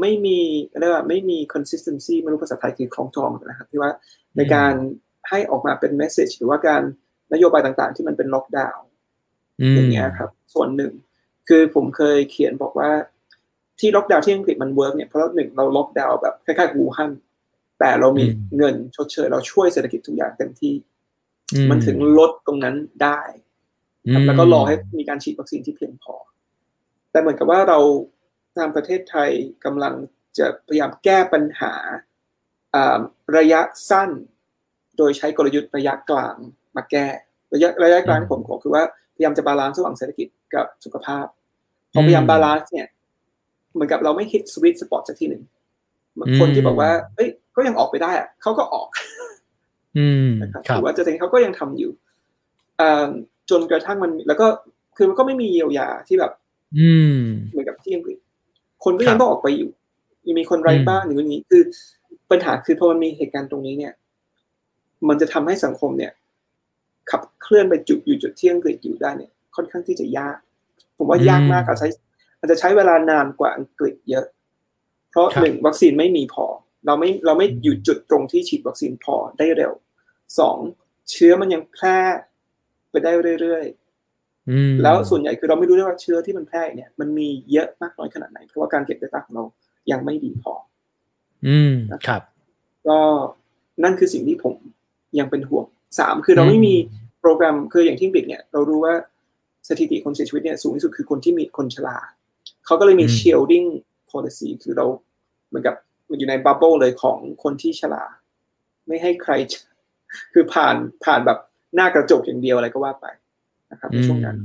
[0.00, 0.38] ไม่มี
[0.80, 3.90] เรียกว่าไม่มี consistency ไม่รู้ภาษาไทยคือคล้องจองนะครับที่ว่า
[4.36, 4.72] ในการ
[5.28, 6.82] ให้ออกมาเป็น message หรือว่าการ
[7.32, 8.86] นโยบายต่างๆ ที่มันเป็นล็อกดาวน์
[9.74, 10.92] อย่างเงี้ยครับ ส่วนหนึ่ง
[11.48, 12.90] คือผมเคยเขียนบอกว่า
[13.80, 17.10] ที่ล็อกดาวน์ที่อังกฤษมัน work เนี่ยเพราะหนึ่งเราล็อกดาวน์แบบคล้ายๆอู่ฮั่น
[17.80, 18.24] แต่เรามี
[18.56, 20.74] เงินชดเชยเราช่วยเศรษฐกิจทุกอย่างเต็มที่
[21.70, 23.20] มันถึงลดตรงนั้นได้
[24.26, 26.14] แล้วก็รอให้มีการฉีดวัคซีนที่เพียงพอ
[27.10, 27.78] แต่เหมือนกับว่าเรา
[28.56, 29.30] ทางประเทศไทย
[29.64, 29.94] กำลัง
[30.38, 31.74] จะพยายามแก้ปัญหา
[33.36, 34.10] ระยะสั้น
[34.98, 36.36] โดยใช้กลยุทธ์ระยะกลาง
[36.76, 37.06] มาแก้
[37.54, 38.82] ระยะระยะกลางที่ผมบอกคือว่า
[39.14, 41.26] พยายามจะบาลานซ์ระหว่างเศรษฐกิจกับสุขภาพ
[41.92, 42.88] พอพยายามบาลานซ์เนี่ย
[43.72, 45.42] เหมือนกับเราไม่คิดสวิตสปอร์ตสักทีหนึ่ง
[46.38, 48.88] คนที่บอกว่า เอ้ย ก็ยังออกไปได้อะเขาก็ออก
[49.98, 51.90] อืมนะครับหรือว่าจะเองเขาก็ยังทำอยู่
[53.50, 54.46] จนกระทั่งมันแล้วก็
[54.96, 56.32] คือมันก็ไม่มีเยียวยาที่แบบ
[56.78, 57.18] อืม
[57.50, 58.18] เหมือนกับที่อังกฤษ
[58.84, 59.70] คนก็ยังต้องออกไปอยู่
[60.26, 61.62] ยังมีคนไร้บ้านอย่างนี้ คือ
[62.30, 63.92] ปัญหาคือพอมันมีเหตุการณ์ตรงนี้เนี่ย
[65.08, 66.12] มันจะทำให้สังคมเนี่ย
[67.10, 70.38] ขับเคลื่อนไปจุดอยู่จุดที่อังกฤษอยู่ได้เนี่ย ค่อนข้างที่จะยาก
[70.96, 71.88] ผมว่ายากมากอาจจะใช้
[72.38, 74.26] อาจจะใช้เวลานานกว่าอังกฤษเยอะ
[75.10, 76.46] เพราะหนึ่งวัคซีนไม่มีพอ
[76.86, 79.72] เราไม่เราไม่อยู่จุดตรงที่ฉีดวัคซีนพอได้เร็ว
[80.38, 80.56] สอง
[81.10, 81.98] เชื้อมันยังแพร่
[82.90, 83.83] ไปได้เรื่อยๆ
[84.82, 89.44] แล้วส่วนใหญ่คือเราไม่รู้ได้ว่าเชื้อที่มันแพร่เนี่ยมันมีเยอะมากน้อยขนาดไหน เพราะว่าการเก็บ Data ของเรา
[89.90, 90.52] ยังไม่ดีพอ
[91.46, 91.72] อืม
[92.06, 92.22] ครับ
[92.88, 92.98] ก็
[93.84, 94.54] นั่นคือสิ่งที่ผม
[95.18, 95.66] ยังเป็นห่วง
[95.98, 96.74] สามคือเราไม่มี
[97.20, 98.94] โปรแกรมคืออย่างที่บิกเนี่ย เรารู้ว่า
[99.68, 101.98] สถิติคนเสียชีวิตเนี่ยสูงที่สุดคือคนที่มีคนชรา
[102.66, 103.68] เขาก็เลยมี shielding
[104.10, 104.86] policy คือเรา
[105.48, 105.74] เหมือนกับ
[106.10, 108.04] มันอยู่ในบับเบิลเลยของคนที่ชรา
[108.86, 109.32] ไม่ให้ใคร
[110.32, 111.38] คือผ่านผ่านแบบ
[111.74, 113.06] หน้ากระจกอย่างเดียวอะไรก็ว่าไป
[113.74, 114.38] นะครับในช่วงนั้น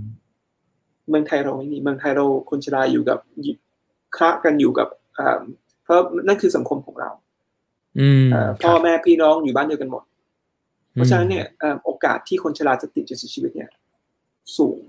[1.09, 3.19] เมืองไทยเราไม่มีเมืองไทยเราคนชราอยู่กับ
[4.17, 4.87] คละกันอยู่กับ
[5.83, 7.09] เพราะนั่นคือสังคมของเรา
[8.63, 10.03] พ่อแม่พี่น้องอยู่บ้านเดียวกันหมด
[10.93, 11.45] เพราะฉะนั้นเนี่ย
[11.83, 13.69] โอกาสที่คนชราจะติดจะเสียชีวิตเนี่ย
[14.57, 14.81] สูง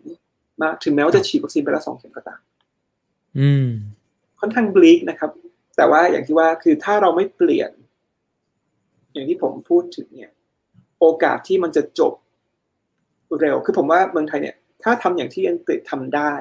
[0.61, 2.41] มากถึงแม้ว่าจะฉีดวัคซีนไปแล้วสองเข็มก็ตาม
[4.41, 5.31] ค่อนข้างบลีกนะครับ
[5.77, 7.71] แต่ว่าอย่างที่ว่าคือถ้าเราไม่เปลี่ยน
[9.13, 10.31] อย่างที่ผมพูดถึงเนี่ย
[11.01, 12.13] โอกาสที่มันจะจบ
[13.41, 16.33] เร็ว คือผมว่าเมืองไทยเนี่ย ถ้าทำอย่างที่อังกฤษทำได้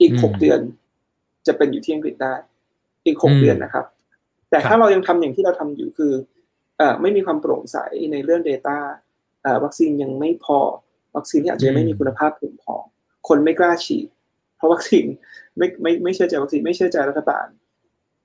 [0.00, 0.60] อีกหกเดือน
[1.46, 2.34] จะเป็นอยู่ที่อังกฤษได้
[3.06, 3.84] อีกหกเดือนนะครับ
[4.50, 6.12] แต่ถ้าเรายังทำอย่างที่เราทำอยู่คือ
[7.02, 7.76] ไม่มีความโปร่งใส
[8.12, 8.78] ในเรื่อง Data
[9.64, 10.58] วัคซีนยังไม่พอ
[11.16, 12.74] วัคซีนที่อาจจะไม่มีคุณภาพเพียงพอ
[13.28, 14.06] คนไม่กล้าฉีด
[14.56, 15.04] เพราะวัคซีน
[15.58, 17.46] ไม่ไม่ไม่เชื่อใจวัคซีนไม่เชื่อใจรัฐบาล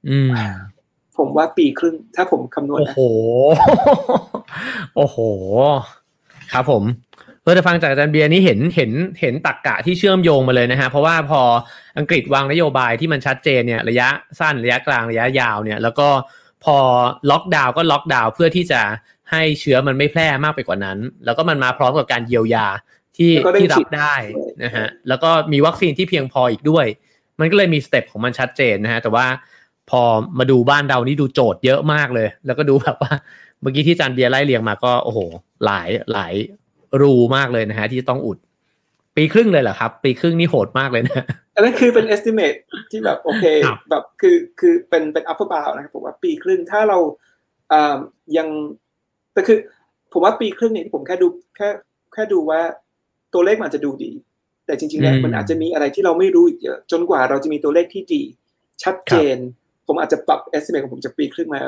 [0.09, 0.29] อืม
[1.17, 2.99] ผมว่าปีครึ่ง ถ้าผมคำนวณโอ้โห
[4.95, 5.17] โอ้โห
[6.53, 6.83] ครับผม
[7.43, 8.91] เพื่อจะฟังจากอาจารย์เบียร์นี้เห็นเห็น
[9.21, 11.41] เห็นตรรกะที่เชื่อมโยงมาเลยนะฮะ เพราะว่าพอ
[11.97, 14.07] อังกฤษวางนโยบายที่มันชัดเจนเนี่ยระยะ
[14.39, 16.07] สั้นระยะกลางระยะยาวเนี่ย แล้วก็
[16.63, 16.77] พอ
[17.31, 18.81] ล็อกดาวน์ก็ล็อกดาวน์เพื่อที่จะ
[19.31, 22.67] ให้เชื้อมันไม่แพร่มากไปกว่านั้น แล้วก็มันมาพร้อมกับการเยียวยา
[23.17, 24.15] ที่ที่รับได้
[24.63, 26.85] นะฮะแล้วก็มีวัคซีนที่เพียงพออีกด้วย
[27.39, 29.25] มันก็เลยมี step ของมันชัดเจนนะฮะแต่ว่า
[29.89, 30.01] พอ
[30.39, 33.13] มาดูบ้านเรานี่ดูโจทย์เยอะมากเลย แล้วก็ดูแบบว่า
[33.61, 35.19] เมื่อกี้ที่จานเบียร์ไล่เรียงมาก็โอ้โห
[35.65, 36.33] หลายหลาย
[37.01, 38.37] รูมากเลยนะฮะที่ต้องอุด
[39.15, 41.25] ปีครึ่งเลยเหรอครับ ปีครึ่งนี่โหดมากเลยนะ
[41.55, 42.57] อันนั้นคือเป็น estimate
[42.91, 43.45] ที่แบบโอเค
[43.89, 46.97] แบบคือคือเป็นเป็น upper bound นะครับผมว่าปีครึ่งถ้าเรา
[47.71, 47.97] อ่า
[48.37, 48.47] ยัง
[49.33, 49.57] แต่คือ
[50.13, 51.69] ผมว่าปีครึ่งเนี่ยที่ผมแค่ดูแค่
[52.13, 52.61] แค่ดูว่า
[53.33, 54.11] ตัวเลขมันจะดูดี
[54.65, 58.21] แต่จริงๆแล้วมันอาจจะมีอะไรที่เราไม่รู้อีกเยอะจนกว่าเราจะมีตัวเลขที่ดี
[58.83, 59.37] ชัดเจน
[59.87, 61.61] ผมอาจจะปรับ estimate ของผมจากปีครึ่งมา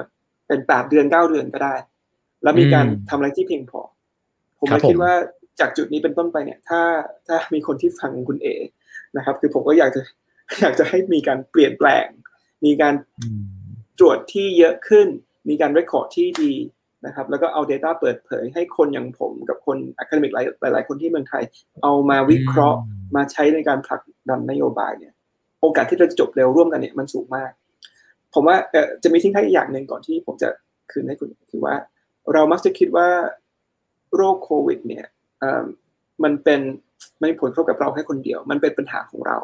[0.47, 1.76] เป็นแปดเดือนเก้าเดือนก็ได้
[2.43, 3.82] แล้วมีการทำอะไรที่เพียงพอ
[4.66, 5.13] ผมเลยคิดว่า
[5.59, 6.82] จากจุดนี้เป็นต้นไปเนี่ย ถ้า
[7.28, 8.47] ถ้ามีคนที่ฟังคุณเอ
[9.18, 10.01] นะครับ คือผมก็อยากจะ
[10.61, 12.07] อยากจะให้มีการเปลี่ยนแปลง
[12.66, 12.93] มีการ
[13.99, 15.07] ตรวจที่เยอะขึ้น
[15.49, 16.53] มีการ record ที่ดี
[17.05, 21.43] นะครับ แล้วก็เอา Data เปิดเผยให้คนอย่างผมกับคนอะคาเดมิกหลายหลายคนที่เมืองไทย
[21.84, 22.80] เอามาวิเคราะห์
[23.16, 25.13] มาใช้ในการผลักดันนโยบายเนี่ย
[25.61, 27.51] โอกาสที่เราจะจบเร็วร่วมกันเนี่ยมันสูงมาก
[28.34, 28.57] ผมว่า
[29.03, 30.49] จะมีทิ้งท้ายอีกอย่างหนึ่งก่อนที่ผมจะ
[30.91, 31.76] คืนให้คุณคือว่า
[32.34, 33.07] เรามักจะคิดว่า
[34.16, 35.05] โรคโควิดเนี่ย
[36.24, 36.61] มันเป็น
[37.20, 39.38] ไม่ผลกระทบกับเราแค่คนเดียว มันเป็นปัญหาของเรา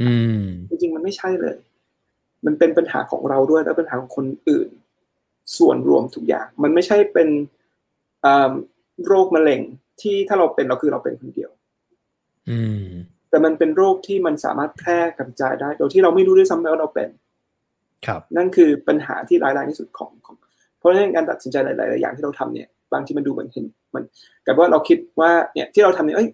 [0.00, 0.10] อื
[0.40, 1.58] ม จริงๆมันไม่ใช่เลย
[2.46, 4.68] มันเป็นปัญหาของเราด้วยและปัญหาของคนอื่น
[5.58, 7.28] ส่วนรวมทุกอย่าง มันไม่ใช่เป็น
[9.06, 9.60] โรคมะเร็ง
[10.00, 11.50] ที่ถ้าเราเป็นเราคือเราเป็นคนเดียว
[12.50, 12.84] อืม
[13.30, 17.08] แต่มันเป็นโรคที่มันสามารถแพร่กระจายได้ โดยที่เราไม่รู้ด้วยซ้ำว่าเราเป็น
[18.06, 20.36] ครับ นั่นคือปัญหาที่ร้ายแรงที่สุดของของ
[20.78, 23.64] เพราะฉะนั้นการตัดสินใจหลาย ๆ อย่างที่เราทำเนี่ย บางทีมันดูเหมือนเห็น
[23.94, 24.04] มัน
[24.46, 26.30] กับว่าเราคิดว่าเนี่ยที่เราทำเนี่ยเอ้ย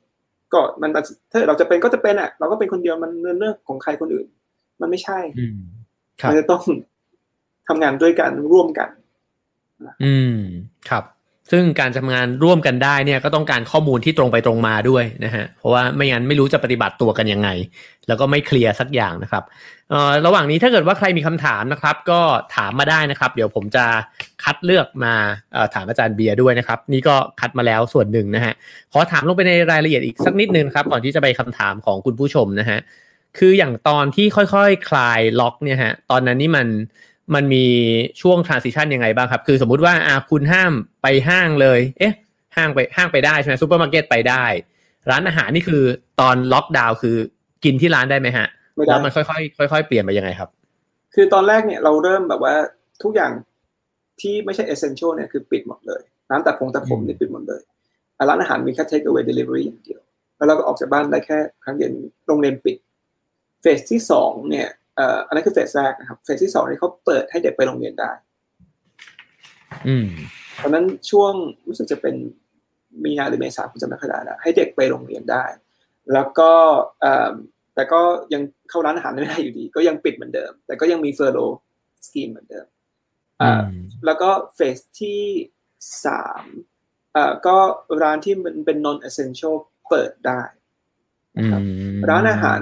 [0.52, 0.90] ก็มัน
[1.32, 4.26] ถ้าเราจะเป็นก็จะเป็นอะ เราก็เป็นคนเดียวมันเรื่องของใครคนอื่น
[4.80, 5.18] มันไม่ใช่
[6.28, 6.62] มันจะต้อง
[7.68, 8.88] ทำงานด้วยกันร่วมกัน
[10.04, 10.38] อืม
[10.88, 11.04] ครับ
[11.50, 17.48] ซึ่งการทำงานร่วมกันได้เนี่ยก็ต้องการข้อมูลที่ตรงไปตรงมาด้วยนะฮะเพราะว่าไม่งั้นไม่รู้จะปฏิบัติตัวกันยังไง
[18.08, 19.44] แล้วก็ไม่เคลียร์สักอย่างนะครับ
[20.26, 22.20] ระหว่างนี้ถ้าเกิดว่าใครมีคำถามนะครับ ก็
[22.56, 23.84] ถามมาได้นะครับ เดี๋ยวผมจะ
[24.44, 25.14] คัดเลือกมา
[25.74, 28.52] ถามอาจารย์เบียร์ด้วยนะครับ นี่ก็คัดมาแล้วส่วนหนึ่งนะฮะ
[28.92, 32.78] ขอถามลงไปในรายละเอียดอีกสักนิดนึงครับก่อนที่จะไปคำถามของคุณผู้ชมนะฮะ
[33.38, 36.66] คืออย่างตอนที่ค่อยๆคคลายล็อกเนี่ยฮะตอนนั้นนี่มัน
[37.34, 37.66] มันมี
[38.20, 40.72] ช่วง transition ยังไงบ้างครับ คือสมมุติว่าอาคุณห้าม
[41.02, 42.14] ไปห้างเลย เอ๊ะ
[42.56, 44.44] ห้างไปห้างไปได้ใช่ไหมซูเปอร์มาร์เก็ตไปได้
[45.10, 45.82] ร้านอาหารนี่คือ
[46.20, 47.16] ตอนล็อกดาวน์คือ
[47.64, 48.46] กินที่ร้านได้ไหมฮะ
[48.86, 49.20] แล้วมันค่
[49.60, 50.48] อยๆค่อยๆเปลี่ยนไปยังไงครับ
[51.14, 52.54] คือตอนแรกเนี่ยเราเริ่มแบบว่า
[53.02, 53.32] ทุกอย่าง
[54.20, 57.60] ที่ไม่ใช่ essential เนี่ยคือปิดหมดเลยร้านตัดผมตัดผมนี่ปิดหมดเลย
[58.28, 60.00] ร้านอาหารมีแค่ take away delivery อย่างเดียว
[60.36, 61.90] แล้วเราก็ออกจากบ้านได้แค่ครั้งเดียว
[62.26, 62.76] โรงเรียนปิด
[63.60, 64.68] เฟสที่สองเนี่ย
[65.26, 68.12] อันนั้นคือเฟสแรกนะครับ เฟสที่สองนี่เขาเปิดให้เด็กไปโรงเรียนได้
[69.88, 70.08] อืม
[70.60, 71.32] ตอนนั้นช่วง
[71.68, 72.14] รู้สึกจะเป็น
[73.04, 75.44] มีนาหรือเมษาผมจำไม่ค่อยได้แล้วให้เด็กไปโรงเรียนได้
[76.12, 76.52] แล้วก็
[77.74, 78.00] แต่ก็
[78.32, 81.38] ยังเข้าร้านอาหารไม่ได้อยู่ดี ก็ยังปิดเหมือนเดิม แต่ก็ยังมีเฟอร์โล
[82.06, 82.66] สกีมเหมือนเดิม
[84.06, 85.22] แล้วก็เฟสที่
[86.06, 86.44] สาม
[87.46, 87.56] ก็
[88.02, 89.54] ร้านที่มันเป็น non essential
[89.88, 90.42] เปิดได้
[91.36, 91.60] นะครับ
[92.10, 92.60] ร้านอาหาร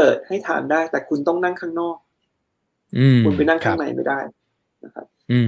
[0.00, 1.96] เปิดให้ทานได้ แต่คุณต้องนั่งข้างนอก
[3.24, 4.18] คุณไปนั่งข้างในไม่ได้
[4.84, 5.06] นะครับ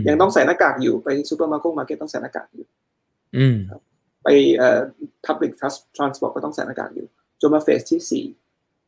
[0.08, 2.66] ยังต้องใส่หน้ากากอยู่ไปซูเปอร์มาร์เก็ตมาร์เก็ตต้องใส่หน้ากากอยู่
[4.24, 4.28] ไป
[4.58, 4.80] เอ่อ
[5.26, 5.52] public
[5.96, 7.06] transport ก็ต้องใส่หน้ากากอยู่
[7.40, 8.24] จนมา phase ที่สี่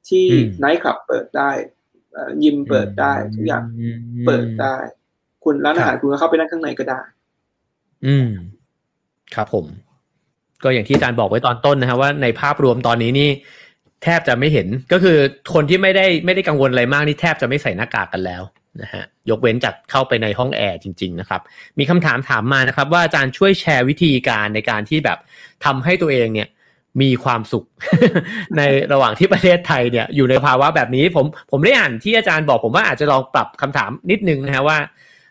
[0.08, 0.24] ที่
[0.58, 1.50] ไนท์คลับเปิดได้
[2.44, 3.64] ยิมเปิดได้ทุกอย่าง
[4.26, 4.76] เปิดได้
[5.44, 7.00] คุณร้านอาหารคุณก็เข้าไปนั่งข้างในก็ได้
[8.06, 8.28] อืม
[9.34, 9.66] ครับผม
[10.62, 13.30] ก็อย่างที่อาจารย์บอกไว้ตอนต้นนะฮะว่าในภาพรวมตอนนี้นี่
[14.02, 15.18] แทบจะไม่เห็นก็คือ
[15.54, 18.42] คนที่ไม่ได้ไม่ได้กังวลอะไรมากนี่แทบจะไม่ใส่หน้ากากกันแล้ว
[18.82, 21.40] นะฮะยกเว้นจากเข้าไปในห้องแอร์จริงๆนะครับ
[21.78, 25.18] มีคำถามถามมานะครับ ว่าอาจารย์ช่วยแชร์วิธีการในการที่แบบ
[25.64, 26.48] ทำให้ตัวเองเนี่ย
[27.02, 27.64] มีความสุข
[28.56, 34.78] ในระหว่างที่ประเทศไทยเนี่ยอยู่ในภาวะแบบนี้ผมผมได้อ่านที่อาจารย์บอกผมว่าอาจจะลองปรับคำถามนิดนึงนะฮะว่า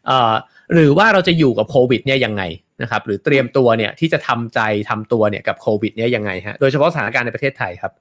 [0.08, 0.34] เอ่อ
[0.74, 2.44] หรือว่าเราจะอยู่กับโควิดเนี่ยยังไง
[2.82, 4.60] นะครับ หรือเตรียมตัวเนี่ยที่จะทำใจ
[4.90, 7.92] ทำตัวเนี่ยกับโควิดเนี่ยยังไงฮะโดยเฉพาะสถานการณ์ในประเทศไทยครับ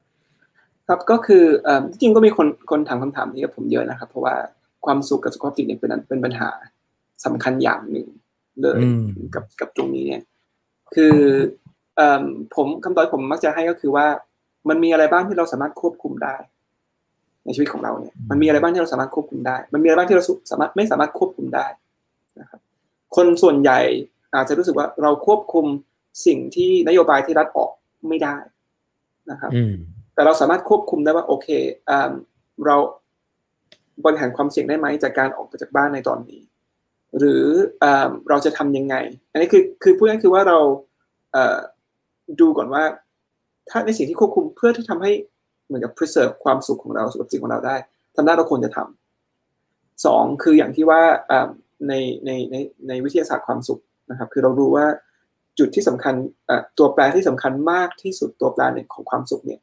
[0.93, 1.45] ครับก็คือ
[1.91, 4.35] จริงก็มีคนคนถามคำถามนี้กับผมเยอะนะครับ เพราะว่า
[4.85, 6.51] ความสุขกับสุขภาพจิตเนี่ยเป็นเป็นปัญหา
[7.25, 8.07] สำคัญอย่างหนึ่ง
[8.63, 8.81] เลย
[9.35, 10.23] กับกับตรงนี้เนี่ย
[10.95, 11.17] คือ
[12.55, 14.07] ผมคำตอบผมมักจะให้ก็คือว่า
[14.69, 16.35] มันมีอะไรบ้างที่เราสามารถควบคุมได้
[17.45, 21.67] ในชีวิตของเราเนี่ยมันมีอะไรบ้างที่เราสามารถควบคุมได้ มันมีอะไรบ้างที่เราสามารถไม่สามารถควบคุมได้
[22.41, 22.61] นะครับ
[23.17, 23.81] คนส่วนใหญ่
[24.35, 25.67] อาจจะรู้สึกว่าเราควบคุม
[26.27, 27.71] สิ่งที่นโยบายที่รัฐออก
[28.09, 28.37] ไม่ได้
[29.31, 29.51] นะครับ
[30.15, 31.49] แต่เราสามารถควบคุมได้ว่าโอเค
[32.67, 32.77] เรา
[34.05, 36.41] บริหารความเสี่ยงได้ไหมจากการออกไปจากบ้านในตอนนี้
[37.19, 37.45] หรือ
[38.29, 38.97] เราจะทํำยังไง
[39.33, 40.59] อันนี้คือคือพูดง่ายคือว่าเรา
[42.41, 42.83] ดูก่อนว่า
[43.69, 45.13] ถ้าในสิ่งที่ควบคุมเพื่อที่ทำให้
[45.67, 47.77] เหมือนกับ preserve ความสุขของเราสุขภาพของเราได้
[48.17, 51.03] ทำได้เราควรจะทำสองคืออย่างที่ว่า
[51.89, 51.93] ใน
[52.27, 52.57] ในใน
[52.89, 54.87] ในวิทยาศาสตร์ความสุขนะครับ คือเรารู้ว่า
[55.59, 56.15] จุดที่สำคัญ
[56.79, 59.61] ตัวแปรที่สำคัญมากที่สุดตัวแปรเนี่ยของความสุขเนี่ย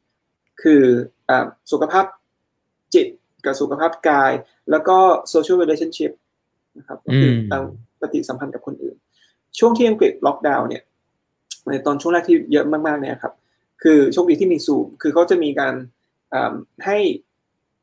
[0.62, 0.82] คือ
[1.72, 2.04] สุขภาพ
[2.94, 3.06] จิต
[3.44, 4.32] กับสุขภาพกาย
[4.70, 4.96] แล้วก็
[5.32, 6.12] social relationship
[6.78, 7.32] นะครับก็คือ
[8.00, 8.96] ปฏิสัมพันธ์กับคนอื่น
[9.58, 10.82] ช่วงที่อังกฤษล็อกดาวน์เนี่ย
[11.68, 13.34] ในตอนช่วงแรกที่เยอะมากๆเนี่ยครับ
[13.82, 15.74] คือโชคดีที่มีซูม คือเขาจะมีการ
[16.86, 16.98] ให้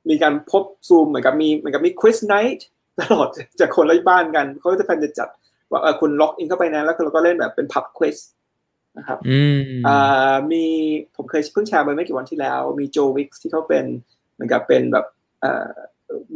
[0.10, 2.68] มีการพบซูมเหมือนกับมีเหมือนกับมี quiz night
[3.00, 3.28] ตลอด
[3.60, 5.30] จากคนละบ้านกัน เขาจะพันจะจัด
[5.72, 8.18] ว่าคุณ log in เข้าไปนะ แล้วเราก็เล่นแบบเป็น pub quiz
[8.98, 9.20] นะครับ
[10.52, 10.66] มี
[11.16, 13.86] ผมเคยเพิ่งแชร์ไปไม่กี่วันที่แล้ว มีโจวิกที่เขาเป็น
[14.34, 15.06] เหมือนกับเป็นแบบ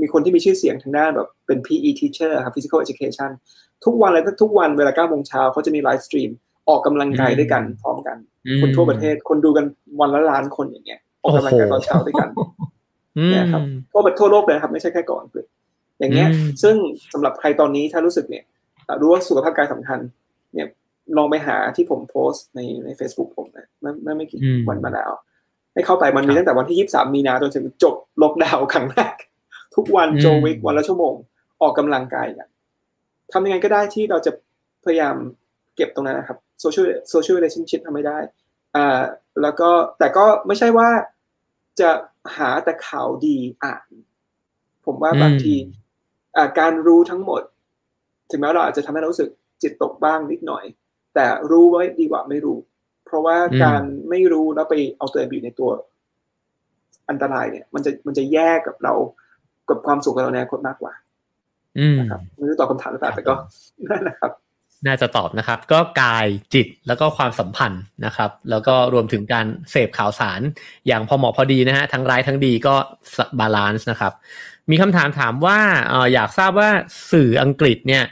[0.02, 3.32] มีคนที่มีชื่อเสียงทางด้านแบบเป็น PE teacher ครับ physical education
[3.86, 6.30] ทุกวันเลยทุกวันเวลา9โมงเช้าเขาจะมี live stream
[6.70, 8.18] ออกกำลังกายด้วยกันพร้อมกัน
[8.62, 9.66] คนทั่วประเทศคนดูกัน
[10.00, 12.30] วันละล้านคนอย่างเงี้ยออกกำลังกายตอนเช้าด้วยกัน
[13.30, 15.24] เนี่ยครับทั่วทั่วโลกเลยครับ ไม่ใช่แค่ก่อน
[16.00, 16.30] อย่างเงี้ย
[16.64, 16.76] ซึ่ง
[17.14, 18.44] สำหรับใครตอนนี้ถ้ารู้สึกเนี่ย
[19.02, 20.00] รู้ว่าสุขภาพกายสำคัญ
[20.54, 20.68] เนี่ย
[21.18, 24.40] ลองไปหาที่ผมโพสต์ในใน Facebook ผมนะไม่ไม่กี่
[24.70, 25.12] วันมาแล้ว
[25.74, 29.16] ให้เข้าไปมันมีตั้งแต่วันที่ยี่สามมีนาจนถึงจบล็อกดาวน์ครั้งแรก
[29.76, 31.14] ทุกวันโจวิกวันละชั่วโมง
[31.62, 32.48] ออกกำลังกายกัน
[33.32, 34.32] ทำยังไงก็ได้ที่เราจะ
[34.86, 35.16] พยายาม
[35.76, 38.18] เก็บตรงนั้นนะครับ social social relationship ทำไม่ได้
[38.76, 39.02] อ่า
[39.42, 40.90] แล้วก็แต่ก็ไม่ใช่ว่า
[41.80, 41.90] จะ
[42.38, 43.88] หาแต่ข่าวดีอ่าน
[44.86, 45.56] ผมว่าบางที
[46.36, 47.42] อ่าการรู้ทั้งหมด
[48.30, 49.30] ถึงแม้เราอาจจะทำให้เรารู้สึก
[49.62, 50.64] จิตตกบ้างนิดหน่อย
[51.16, 52.58] แต่รู้ไว้ดีกว่าไม่รู้
[53.06, 55.70] เพราะว่าการไม่รู้แล้วไปเอาตัวเองอยู่ในตัว
[57.10, 58.94] อันตรายเนี่ย มันจะมันจะแย่กับเรา
[59.70, 60.94] กับความสุขของเราในอนาคตมากกว่า
[62.00, 63.34] นะครับไม่รู้ตอบคำถามหรือเปล่าแต่ก็
[63.90, 64.32] นั่นนะครับ
[64.88, 70.42] น่าจะตอบนะครับ ก็กายจิตแล้วก็ความสัมพันธ์นะครับ แล้วก็รวมถึงการเสพข่าวสาร
[70.88, 72.76] อย่างพอเหมาะพอดีนะฮะทั้งร้ายทั้งดีก็
[73.40, 74.14] balance นะครับ
[74.72, 75.60] มีคำถามถามว่า
[75.92, 76.70] ออยากทราบว่า
[77.12, 78.04] สื่ออังกฤษเนี่ย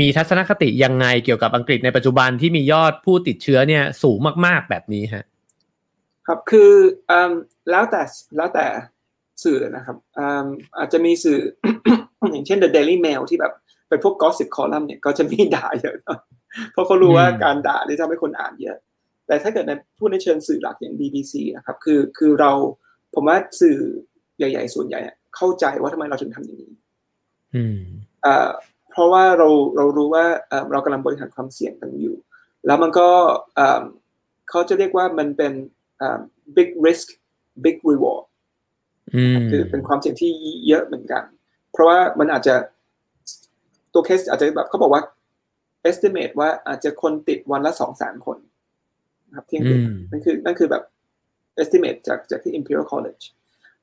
[0.00, 5.24] มีทัศนคติยังไงเกี่ยวกับอังกฤษในปัจจุบันที่มียอดผู้ติดเชื้อเนี่ยสูงมาก ๆแบบนี้ฮะ
[6.26, 6.72] ครับคือ
[7.10, 7.12] อ
[7.70, 8.02] แล้วแต่
[8.36, 8.66] แล้วแต่
[9.44, 9.96] สื่อนะครับ
[10.78, 11.38] อาจจะมีสื่อ
[12.30, 13.52] อย่างเช่น The Daily Mail ที่แบบ
[13.88, 15.96] เป็นพวกกอสิบคอลัมน์เนี่ยก็จะมีด่าเยอะ
[16.72, 18.78] เพราะเขารู้ว่าการด่านี่ทำให้คนอ่านเยอะ
[19.26, 22.52] แต่ถ้าเกิดในพูดในเชิงสื่อหลักอย่าง BBC นะครับคือคือเรา
[23.14, 23.76] ผมว่าสื่อ
[24.38, 25.00] ใหญ่ ๆ ส่วนใหญ่
[25.36, 26.72] เข้าใจว่าทำไมเราถึงทำอย่างนี้
[28.26, 28.50] อ่า
[28.90, 30.24] เพราะว่าเราเรารู้ว่า
[30.72, 32.16] เรากำลังบริหารความเสี่ยงกันอยู่
[32.66, 33.08] แล้วมันก็
[34.50, 35.52] เขาจะเรียกว่ามันเป็น
[36.56, 37.06] big risk
[37.64, 38.24] big reward
[39.50, 40.30] คือเป็นความเสี่ยงที่
[40.68, 41.22] เยอะเหมือนกัน
[41.72, 42.54] เพราะว่ามันอาจจะ
[43.92, 45.02] ตัวเคสอาจจะแบบเขาบอกว่า
[45.90, 48.38] estimate ว่าอาจจะคนติดวันละสองแสนคน
[49.28, 49.80] นะครับที่อังกฤษ
[50.10, 50.82] นั่นคือนั่นคือแบบ
[51.62, 53.24] estimate จากจากที่ Imperial College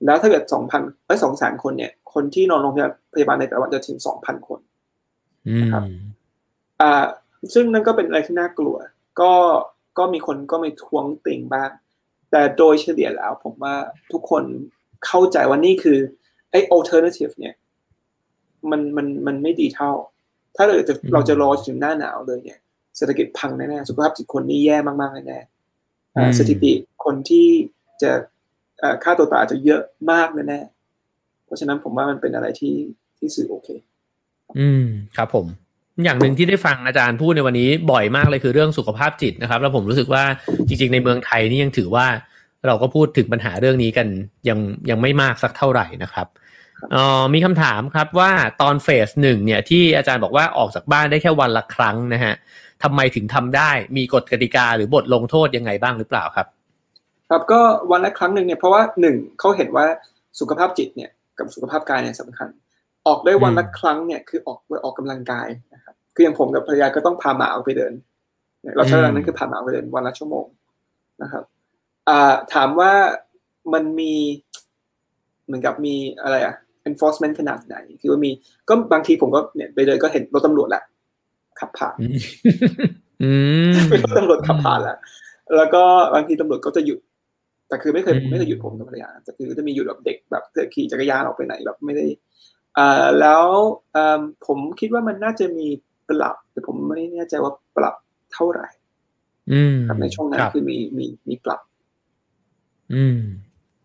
[0.06, 2.78] แล้วถ้าเกิดสองพันเอ้สองแสนคนเนี่ย คนที่นอนโรงพ
[3.20, 4.60] ยาบาลในแต่ละวันจะถึงสองพันคน
[5.62, 5.84] นะครับ
[6.82, 7.06] อ่า
[7.54, 8.76] ซึ่งนั่นก็เป็นอะไรที่น่ากลัว
[9.22, 9.34] ก็
[9.98, 11.72] ก็มีคนก็ไม่ทวงติ่งบ้าง
[12.32, 13.76] แต่โดยเฉลี่ยแล้วผมว่า
[14.12, 14.44] ทุกคน
[15.06, 15.98] เข้าใจว่านี่คือ
[16.52, 17.54] ไอ้ alternative เนี่ย
[18.72, 19.92] มันมันมันไม่ดีเท่า
[20.56, 22.60] ถ้าเราจะเราจะรอถึงหน้าหนาวเลยเนี่ย
[22.98, 26.72] เศรษฐกิจพังแน่ๆสุขภาพจิตคนนี่แย่มากๆแน่ๆสถิติ
[27.04, 27.48] คนที่
[28.02, 28.12] จะ
[29.04, 29.82] ค่าตัวตายจะเยอะ
[30.12, 32.76] มากแน่ๆเพราะฉะนั้นผมว่ามันเป็นอะไรที่
[33.18, 33.70] ที่สื่อโอเค
[34.60, 34.84] อืม
[35.18, 35.46] ครับผม
[36.04, 40.24] อย่างหนึ่งที่ได้ฟังอาจารย์พูดในวันนี้บ่อยมากเลยคือเรื่องสุขภาพจิตนะครับ แล้วผมรู้สึกว่า
[40.68, 42.08] จริง ๆ ในเมืองไทยนี่ยังถือว่า
[42.68, 44.08] เราก็พูดถึงปัญหาเรื่องนี้กัน
[44.50, 46.28] ยังยังไม่มากสักเท่าไหร่นะครับ
[46.96, 48.32] อ๋อมีคำถามครับว่า
[48.62, 52.34] ตอนเฟสหนึ่งเนี่ยที่อาจารย์บอกว่าออกจากบ้านได้แค่วันละครั้งนะฮะ
[52.84, 56.48] ทำไมถึงทำได้มีกฎกติกาหรือบทลงโทษยังไงบ้างหรือเปล่าครับ
[57.30, 57.60] ครับก็
[57.92, 59.86] วันละครั้งหนึ่งเนี่ยเพราะว่าหนึ่งเขาเห็นว่า
[60.40, 62.48] สุขภาพจิตเนี่ยกับสุขภาพกายเนี่ยสำคัญ
[63.08, 67.94] ออกได้วันละครั้งเนี่ยคือออกออกกำลังกายนะครับคืออย่างผมกับภรรยาก็ต้องพาหมาออกไปเดิน
[68.76, 70.46] เราใช้เวลานั้นคือพาหมาไปเดินวันละชั่วโมง
[71.22, 71.44] นะครับ
[72.54, 72.92] ถามว่า
[73.74, 74.14] มันมี
[75.46, 76.56] เหมือนกับมีอะไรอะ
[76.90, 78.32] enforcement ขนาดไหน คือว่ามี
[78.70, 80.84] ก็บางทีผมก็เนี่ยไปเลยก็เห็นรถตำรวจแหละ
[81.60, 81.96] ขับผ่าน
[83.22, 83.32] อื
[83.72, 84.98] มไม่ต้องตำรวจขับผ่านแล้ว
[85.58, 85.84] แล้วก็
[86.14, 87.00] บางทีตำรวจก็จะหยุด
[87.70, 90.44] แต่คือไม่เคยอืมไม่เคยหยุดผมกับภรรยาแต่คือจะมีหยุดแบบเด็กแบบ
[90.74, 92.57] ขี่จักรยานออกไปไหนแบบไม่ได้เอ่อ
[93.20, 93.44] แล้ว
[93.92, 95.68] เอ่อผมคิดว่ามันน่าจะมี
[96.10, 97.96] ปรับแต่ผมไม่แน่ใจว่าปรับ
[98.34, 98.68] เท่าไหร่
[99.52, 101.60] อืมครับในช่วงนั้นรับคือมีมีมีปรับ
[102.94, 103.20] อืม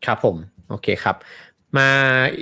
[0.06, 0.36] ครับผม
[0.68, 1.16] โอเคครับ
[1.78, 1.88] มา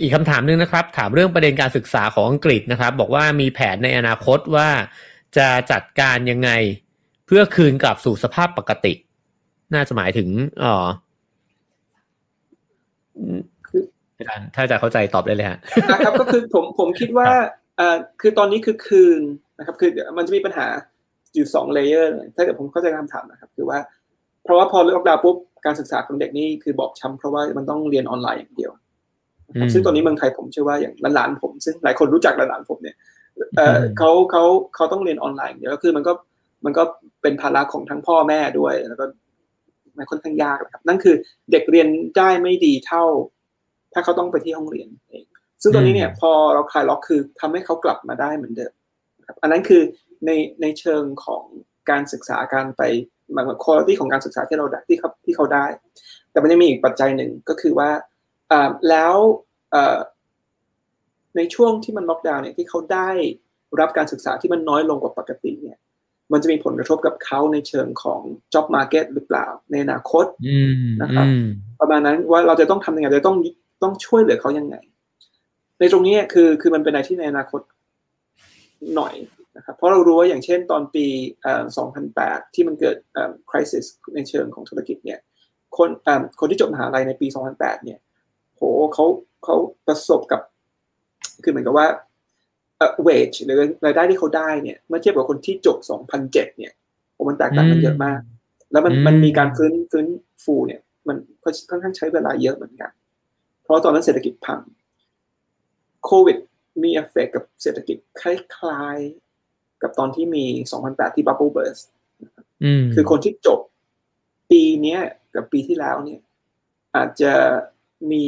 [0.01, 4.69] อีกคำถามหนึงนะครับ ถามเรื่องประเด็นการศึกษาของอังกฤษนะครับ บอกว่ามีแผนในอนาคตว่า
[5.37, 6.51] จะจัดการยังไง
[7.27, 8.93] เพื่อคืนกลับสู่สภาพปกติ
[9.75, 10.29] น่าจะหมายถึง
[10.61, 10.87] เอ่อ
[14.55, 15.59] ถ้าอาจะเข้าใจตอบได้เลยฮะ
[15.93, 17.29] นะครับก็คือผมผมคิดว่า
[17.77, 19.21] เอ่อคือตอนนี้คือคืน
[19.59, 20.67] นะครับ คือเดี๋ยวมันจะมีปัญหา
[21.35, 23.79] อยู่สอง layer ถ้าเกิดผมเข้าใจคำถามนะครับ คือว่า
[24.45, 28.73] เพราะว่าพอล็อกดาวน์ปุ๊บการศึกษาของเด็กนี่คือบอบช้ำเพราะว่ามันต้องเรียนออนไลน์อย่างเดียว
[29.49, 32.97] นะครับอืมซึ่งตอนนี้เมืองไทยผมเชื่อว่าอย่างหลานๆผม ซึ่งหลายคนรู้จักหลานๆผมเนี่ย
[33.57, 34.45] เอ่ออืมเขาเขา
[34.75, 36.13] เขาต้องเรียนออนไลน์อย่างเดียวก็คือมันก็
[36.65, 36.83] มันก็
[37.23, 39.05] เป็นภาระของทั้งพ่อแม่ด้วย แล้วก็
[39.97, 41.15] มันค่อนข้างยากนะครับ นั่นคือ
[41.51, 43.05] เด็กเรียนได้ไม่ดีเท่า
[43.93, 45.27] ถ้าเขาต้องไปที่ห้องเรียนเอง
[45.63, 48.73] ซึ่งตอนนี้เนี่ยพอเราคลายล็อกคือทำให้เขากลับมาได้เหมือนเดิม
[49.19, 49.83] นะครับอันนั้นคือ
[50.27, 50.31] ใน
[50.63, 51.45] ในเชิงของ
[51.91, 52.83] การศึกษาการไป
[53.33, 55.67] หมายถึงคุณภาพของการศึกษาที่เราได้ที่เขาที่เขาได้
[56.31, 57.91] แต่มันยังมีอีกปัจจัยหนึ่งก็คือว่า
[58.51, 59.15] อ่าแล้ว
[59.73, 59.99] เอ่อ
[61.37, 63.11] ในช่วงที่มันล็อกดาวน์เนี่ยที่เขาได้
[63.81, 65.79] รับการศึกษาที่มันน้อยลงกว่าปกติเนี่ย
[66.33, 68.21] มันจะมีผลกระทบกับเขาในเชิงของ
[68.53, 71.47] job market หรือเปล่า ในอนาคตอืมนะครับอืม
[71.81, 73.37] ประมาณนั้นว่าเราจะต้องทำยังไงจะต้อง
[73.83, 74.77] ต้องช่วยเหลือเขายังไง
[75.79, 77.61] ในตรงนี้คือคือมันเป็นอะไรที่ในอนาคต
[78.97, 79.15] หน่อย
[79.57, 81.05] นะครับเพราะเรารู้ว่าอย่างเช่นตอนปี
[81.43, 81.63] เอ่อ
[82.09, 85.19] 2008 ที่มันเกิดเอ่อ crisis ในเชิงของธุรกิจเนี่ย
[85.77, 87.27] คนเอ่อคนที่จบมหาลัยในปี
[87.57, 87.99] 2008 เนี่ย
[88.57, 88.63] โห
[88.95, 89.05] เขา
[89.45, 89.57] เขา
[89.87, 90.41] ประสบกับ
[91.43, 91.87] คือเหมือนกับว่า
[92.79, 95.79] เอ่อ wage หรือรายได้ที่เขาได้เนี่ยเมื่อเทียบกับคนที่จบ
[96.19, 96.73] 2007 เนี่ย
[97.15, 98.21] โหมันแตกต่างกันเยอะมาก
[98.73, 100.07] แล้วมันอืมมันมีการฟื้นฟื้น
[100.45, 101.17] ฟูเนี่ย มัน
[101.71, 103.00] ค่อนข้างใช้เวลาเยอะเหมือนกันเพ
[103.71, 104.61] ราะตอนนั้นเศรษฐกิจพัง
[106.05, 106.39] โควิด
[106.83, 110.45] มีเอฟเฟกกับเศรษฐกิจคล้ายๆ กับตอนที่มี
[110.81, 111.85] 2008 ที่ Bubble Burst
[112.65, 113.61] อืมคือคนที่จบ
[114.51, 115.01] ปีเนี้ย
[115.35, 116.21] กับปีที่แล้วเนี่ย
[116.97, 117.33] อาจจะ
[118.13, 118.25] มี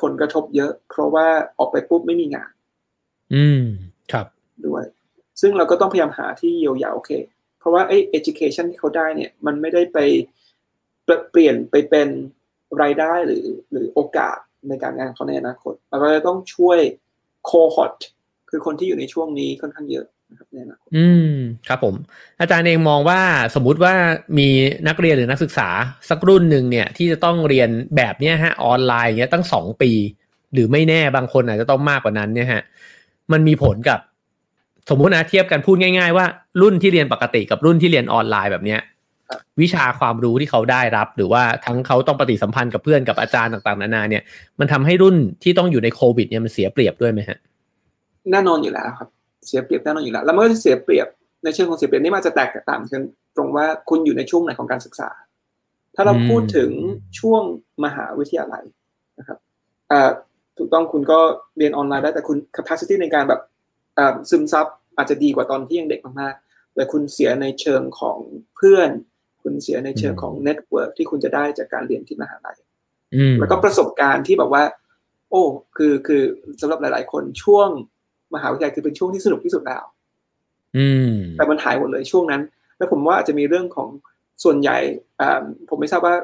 [0.00, 1.28] ผลกระทบเยอะ เพราะว่า
[1.58, 2.52] ออกไปปุ๊บไม่มีงาน
[3.34, 3.62] อืม
[4.12, 4.26] ครับ
[4.66, 4.84] ด้วย
[5.40, 7.10] ซึ่งเราก็ต้องพยายามหาที่เยียวยาโอเค
[7.58, 9.98] เพราะว่าไอ้ education ที่เขาได้เนี่ย มันไม่ได้ไป
[11.30, 12.08] เปลี่ยนไปเป็น
[12.82, 14.38] รายได้หรือหรือโอกาส
[14.68, 16.78] ในการงานเขาในอนาคตเราก็จะต้องช่วย
[17.50, 17.96] cohort
[18.50, 21.34] คือคนที่อยู่ในช่วงนี้ค่อนข้างเยอะนะครับในอนาคตอืม
[21.68, 21.94] ครับผม
[22.40, 23.20] อาจารย์เองมองว่า
[23.54, 23.94] สมมุติว่า
[24.38, 24.48] มี
[24.88, 25.68] นักเรียนหรือนักศึกษา
[26.10, 29.90] สักรุ่นหนึ่งเนี่ย ที่จะต้องเรียนแบบเนี้ยฮะออนไลน์เงี้ยตั้งสองปี
[30.52, 32.62] หรือไม่แน่บางคนอาจจะต้องมากกว่านั้นเนี่ยฮะ
[33.32, 34.00] มันมีผลกับ
[34.90, 36.26] สมมุตินะเทียบกันพูดง่าย ๆ ว่า
[36.60, 38.80] รุ่นที่เรียนปกติกับรุ่นที่เรียนออนไลน์แบบเนี้ย
[39.60, 44.22] วิชาความรู้ที่เขาได้รับ หรือว่าทั้งเขาต้องปฏิสัมพันธ์กับเพื่อนกับอาจารย์ต่างๆ นานาเนี่ย
[44.60, 47.38] มันทำให้รุ่นที่ต้องอยู่ในโควิดเนี่ยมันเสียเปรียบด้วยไหมฮะ
[48.30, 49.08] แน่นอนอยู่แล้วครับ
[49.46, 51.06] เสียเปรียบแน่นอนอยู่แล้ว แล้วมันก็จะเสียเปรียบ
[51.44, 53.02] ในเชิงของเสียเปรียบนี่มันจะแตกต่างกัน
[53.36, 55.10] ตรงว่าคุณอยู่ในช่วงไหนของการศึกษา
[55.94, 56.70] ถ้าเราพูดถึง
[57.18, 57.42] ช่วง
[57.84, 58.64] มหาวิทยาลัย
[59.18, 59.38] นะครับ
[60.58, 61.18] ถูกต้องคุณก็
[61.58, 63.40] เรียนออนไลน์ได้แต่คุณ capacity ในการแบบ
[64.30, 64.66] ซึมซับ
[64.96, 68.18] อาจจะดีกว่าตอนที่ยังเด็กมากๆแต่คุณเสียในเชิงของ
[68.56, 68.90] เพื่อน
[69.42, 72.56] คุณเสียในเชิงของ network ที่คุณจะได้จากการเรียนที่มหาลัย
[73.14, 74.62] อืมแล้วก็ประสบการณ์ที่แบบว่า
[75.30, 75.42] โอ้
[75.76, 76.22] คือคือ
[76.60, 77.68] สำหรับหลาย ๆ คนช่วง
[78.34, 79.84] มหาวิทยาลัยคือเป็นช่วงที่สนุกที่สุดแล้ว
[80.76, 82.42] อืมแต่มันหายหมดเลยช่วงนั้น
[82.78, 83.88] แล้วผมว่าอาจจะมีเรื่องของ
[84.44, 84.78] ส่วนใหญ่
[85.20, 86.14] อ่าผมไม่ทราบว่า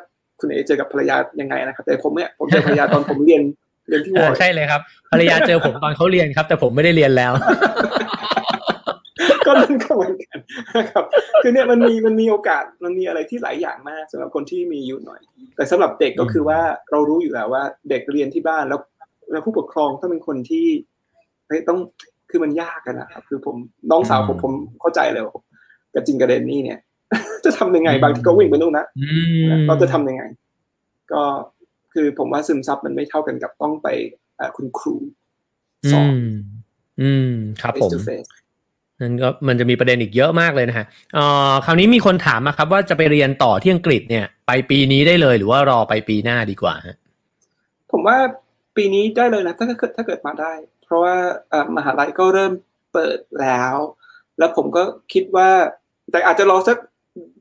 [0.40, 3.42] คุณเอเจอกับภรรยายังไงนะครับ แต่ผมเนี่ยผมเจอภรรยาตอนผมเรียน
[3.88, 4.80] เรียนที่วออ่าร์ใช่เลยครับ
[5.12, 7.32] ภรรยาเจอผมตอนเขาเรียนครับ แต่ผมไม่ได้เรียนแล้ว
[9.46, 10.38] ก็นั่นก็เหมือนกัน
[10.76, 11.04] นะครับ
[11.42, 15.20] คือเนี่ยมันมีมันมีโอกาสมันมีอะไรที่หลายอย่างมากสำหรับคนที่มีอยู่หน่อย
[15.56, 18.80] แต่สำหรับเด็กก็คือว่าเรารู้อยู่แล้วว่า เด็กเรียนที่บ้านแล้ว
[19.32, 20.66] แล้วผู้ปกครองต้องเป็นคนที่
[21.48, 21.78] เฮ้ยต้อง
[22.30, 23.56] คือมันยากกันนะครับคือผม
[23.90, 25.34] น้องสาวผมอืมผมเข้าใจเลยว่า
[25.94, 26.78] กับจิงกับเดนนี่เนี่ย
[27.44, 29.08] จะทำยังไงอืมบางทีก็วิ่งไปนู่นนะอื
[29.42, 30.22] มเราจะทำยังไง
[31.12, 31.22] ก็
[31.92, 33.88] คือผมว่าซึมซับมันไม่เท่ากันกับต้องไป
[34.36, 34.94] เอ่อคุณครู
[35.92, 36.28] สอือนม
[37.00, 37.32] อืม
[37.62, 38.28] ครับผม face to face
[39.00, 46.96] นั่นก็มันจะมีประเด็นอีกเยอะมากเลยนะฮะเอ่อคราวนี้มีคนถามมาครับ ว่าจะไปเรียนต่อที่อังกฤษเนี่ย ไปปีนี้ได้เลยหรือว่ารอไปปีหน้าดีกว่าฮะ
[47.92, 48.16] ผมว่า
[48.76, 50.52] ปีนี้ได้เลยนะถ้าเกิดถ้าเกิดมาได้
[50.84, 51.14] เพราะว่า
[51.76, 52.52] มหาลัยก็เริ่ม
[52.92, 53.76] เปิดแล้ว
[54.38, 54.82] แล้วผมก็
[55.12, 55.50] คิดว่า
[56.10, 56.76] แต่อาจจะรอสัก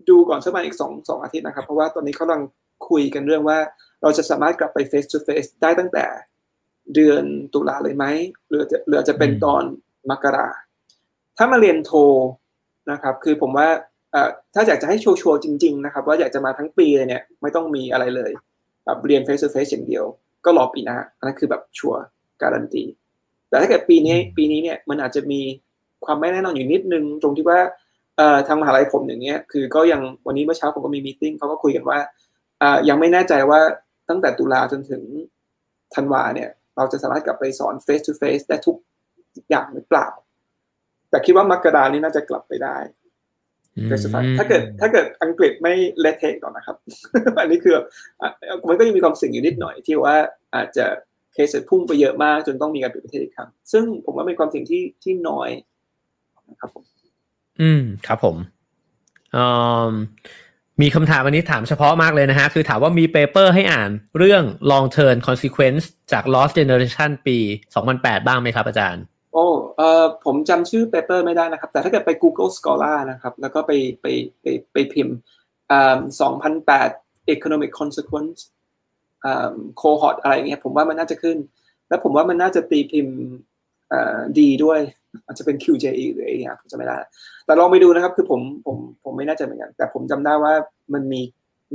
[0.09, 2.41] ดูก่อนสักประมาณอีกสองสองอาทิตย์นะครับ เพราะว่าตอนนี้เขากำลัง
[2.89, 3.59] คุยกันเรื่องว่า
[4.01, 6.05] เราจะสามารถกลับไป face to face ได้ตั้งแต่
[6.95, 8.05] เดือนตุลาเลยไหม
[8.49, 9.63] หรือจะหรือจะเป็นตอน
[10.09, 10.47] มกรา
[11.38, 11.91] ถ้ามาเรียนโท
[12.91, 13.67] นะครับ คือผมว่า
[14.53, 18.31] ถ้าอยากจะให้ชัวร์จริง ๆ นะครับ ว่าอยากจะมาทั้งปีเลยเนี่ยไม่ต้องมีอะไรเลย
[18.86, 20.03] แบบเรียน face to face อย่างเดียว
[20.45, 21.99] ก็รอปีหน้าอันนั้นคือแบบชัวร์
[22.41, 22.83] การันตี
[23.49, 25.41] แต่ถ้าเกิดปีนี้ปีนี้เนี่ยมันอาจจะมี
[26.05, 27.59] ความไม่แน่นอนอยู่นิดนึง ตรงที่ว่า
[28.47, 31.99] ทางมหาลัยผมอย่างเงี้ยคือก็ยังวันนี้เมื่อเช้าผมก็มีมีติ้งเขาก็คุยกันว่า
[32.89, 33.59] ยังไม่แน่ใจว่า
[34.09, 35.01] ตั้งแต่ตุลาจนถึง
[35.95, 38.75] ธันวาเนี่ย เราจะสามารถกลับไปสอน face to face ได้ทุก
[39.49, 40.07] อย่างหรือเปล่า
[41.16, 42.78] แต่คิดว่ามกรานี้น่าจะกลับไปได้
[44.38, 46.78] ถ้าเกิดถ้าเกิดอังกฤษไม่เลทเทก่อนนะครับ
[47.41, 47.76] อันนี้คือ
[48.68, 50.16] มันก็ยังมีความสิ่งอยู่นิดหน่อยที่ว่า
[50.55, 50.86] อาจจะ
[51.34, 55.49] เคสพุ่งไปเยอะมากจนต้องมีการปิดประเทศอีกครั้งซึ่งผมว่าเป็นความสิ่งที่ที่น้อย
[56.49, 56.84] นะครับผม
[57.61, 58.36] อืมครับผม
[60.82, 67.38] มีคำถามวันนี้ถามเฉพาะมากเลยนะฮะ คือถามว่ามีเปเปอร์ให้อ่านเรื่อง long term consequence จาก lost generation ปี
[67.84, 69.03] 2008 บ้างไหมครับอาจารย์
[69.36, 73.71] โอ้เอ่อผมจำชื่อเปเปอร์ไม่ได้นะครับ แต่ถ้าเกิดไป Google Scholar นะครับ แล้วก็ไป
[74.01, 74.05] ไป
[74.41, 75.15] ไปไปพิมพ์
[75.71, 75.97] อ่า
[76.63, 78.39] 2008 economic consequence
[79.25, 81.38] อ่า cohort อะไรเงี้ยผมว่ามันน่าจะขึ้น
[81.89, 83.17] แล้วผมว่ามันน่าจะตีพิมพ์
[83.91, 84.79] อ่าดีด้วย
[85.25, 86.97] อาจจะเป็น QJE หรืออะไรเงี้ยผมจะไม่ได้
[87.45, 90.53] แต่ลองไปดูนะครับ คือผมผมผมไม่น่ใจะเหมือนกัน แต่ผมจำได้ว่า
[90.93, 91.21] มันมี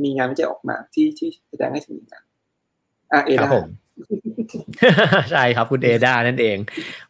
[0.03, 2.23] มีงานวิจัยออกมาที่ที่แสดงให้ถึงกัน
[3.13, 3.51] อะเอดา
[5.31, 6.59] ใช่ครับคุณเอดานั่นเอง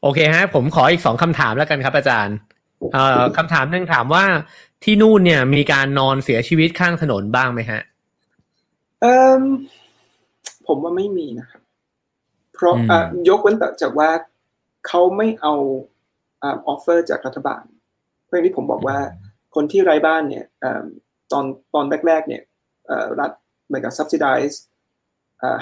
[0.03, 2.37] โอเคฮะ ผมขออีกสองคำถามแล้วกันครับอาจารย์
[2.93, 4.25] เอ่อคำถามหนึ่งถามว่า
[4.85, 7.81] ที่นู่นเนี่ยมีการนอนเสียชีวิตข้างถนนบ้างไหมฮะ
[9.01, 9.43] เอ่อ
[10.67, 11.63] ผมว่าไม่มีนะครับ
[12.55, 12.75] เพราะ
[13.29, 14.11] ยกเว้นแต่จากว่า
[14.87, 15.55] เขาไม่เอา
[16.45, 17.65] offer จากรัฐบาล
[18.25, 18.99] เพราะที่ผมบอกว่า
[19.55, 20.47] คนที่ไร้บ้านเนี่ย
[21.33, 22.43] ตอนตอนแรกๆเนี่ย
[23.21, 23.31] รัฐ
[23.67, 24.57] เหมือนกับ subsidize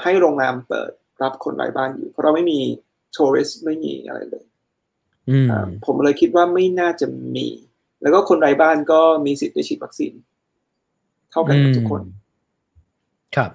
[0.02, 0.90] ให้โรงแรมเปิด
[1.22, 2.60] รับคนไร้บ้านอยู่ เพราะเราไม่มี
[3.14, 4.44] ทัวริสไม่มีอะไรเลย
[5.86, 7.06] ผมเลยคิดว่าไม่น่าจะ
[7.36, 7.48] มี
[8.02, 10.12] แล้วก็คนไร้บ้านก็มีสิทธิ์ได้ฉีดวัคซีน
[11.30, 12.02] เท่ากันกับทุกคน
[13.36, 13.50] ครับ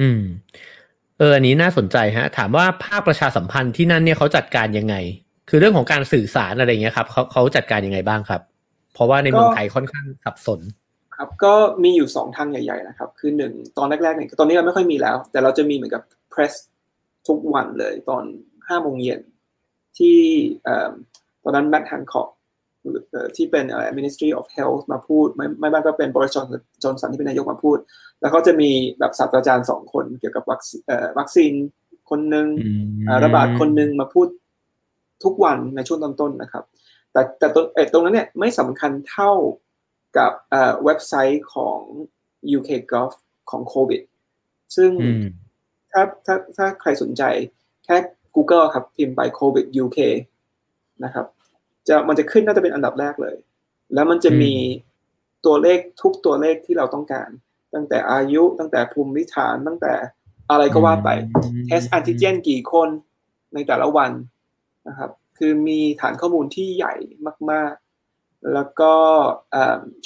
[0.00, 0.20] อืม
[1.18, 4.96] เอออันนี้น่าสนใจฮะ ถามว่าภาคประชาสัมพันธ์ที่นั่นเนี่ยเขาจัดการยังไง
[5.48, 8.42] คือเรื่องของการสื่อสารอะไรเงี้ยครับเขาเขาจัดการยังไงบ้างครับ
[8.94, 10.60] เพราะว่าในเมืองไทยค่อนข้างสับสน
[11.16, 16.02] ครับ ก็มีอยู่สองทางใหญ่ ๆ นะครับ คือหนึ่งตอนแรกๆเนี่ยตอนนี้เราไม่ค่อยมีแล้ว แต่เราจะมีเหมือนกับ
[16.36, 16.54] เพรส
[17.28, 18.24] ทุกวันเลยตอน
[18.68, 19.20] ห้าโมงเย็น
[19.98, 20.18] ที่
[21.42, 22.28] ตอนนั้นแมทฮันคอก
[23.36, 23.64] ที่เป็น
[23.98, 26.46] Ministry of Health มาพูด ไม่ไม่บ้างก็เป็นบริจอน
[26.82, 27.78] จอนสันที่เป็นนายกมาพูด
[28.20, 30.44] แล้วเขาจะมีแบบศาสตราจารย์สองคนเกี่ยวกับ
[31.18, 31.52] วัคซีน
[32.10, 32.46] คนหนึ่ง
[33.24, 34.28] ระบาดคนหนึ่งมาพูด
[35.24, 36.64] ทุกวันในช่วงต้นๆนะครับ
[37.12, 37.48] แต่แต่
[37.92, 39.32] ตรงนั้นเนี่ยไม่สำคัญเท่า
[40.18, 40.32] กับ
[40.84, 41.80] เว็บไซต์ของ
[42.56, 43.10] UK Gov
[43.50, 44.02] ของโควิด
[44.76, 44.90] ซึ่ง
[45.96, 47.22] ถ้าถ้าถ้าใครสนใจ
[47.84, 47.96] แค่
[48.34, 49.98] Google ครับ พิมพ์ไปโควิด UK
[51.04, 51.26] นะครับ
[51.88, 53.36] จะมันจะขึ้นน่าจะเป็นอันดับแรกเลย
[53.94, 54.54] แล้วมันจะมี
[55.46, 57.28] ตัวเลขทุกตัวเลขที่เราต้องการ
[57.74, 59.94] ตั้งแต่อายุตั้งแต่ภูมิฐานตั้งแต่
[60.50, 61.08] อะไรก็ว่าไป
[61.66, 62.88] test antigen กี่คน
[63.54, 64.10] ในแต่ละวัน
[64.88, 66.94] นะครับ คือมีฐานข้อมูลที่ใหญ่
[67.50, 67.72] มาก
[68.10, 68.92] ๆ แล้วก็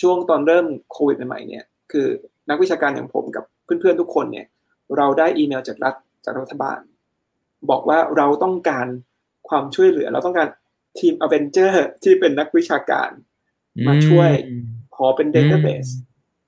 [0.01, 2.07] ช่วงตอนเริ่มโควิดใหม่ๆเนี่ย คือ
[2.51, 4.47] นักวิชาการอย่างผมกับเพื่อนๆทุกคนเนี่ย
[4.97, 6.81] เราได้อีเมลจากรัฐจากรัฐบาล
[7.71, 8.87] บอกว่าเราต้องการ
[9.49, 10.49] ความช่วยเหลือ เราต้องการ
[10.99, 13.11] ทีมอเวนเจอร์ที่เป็นนักวิชาการ
[13.87, 14.31] มาช่วย
[14.97, 15.87] ขอเป็นเดต้าเบส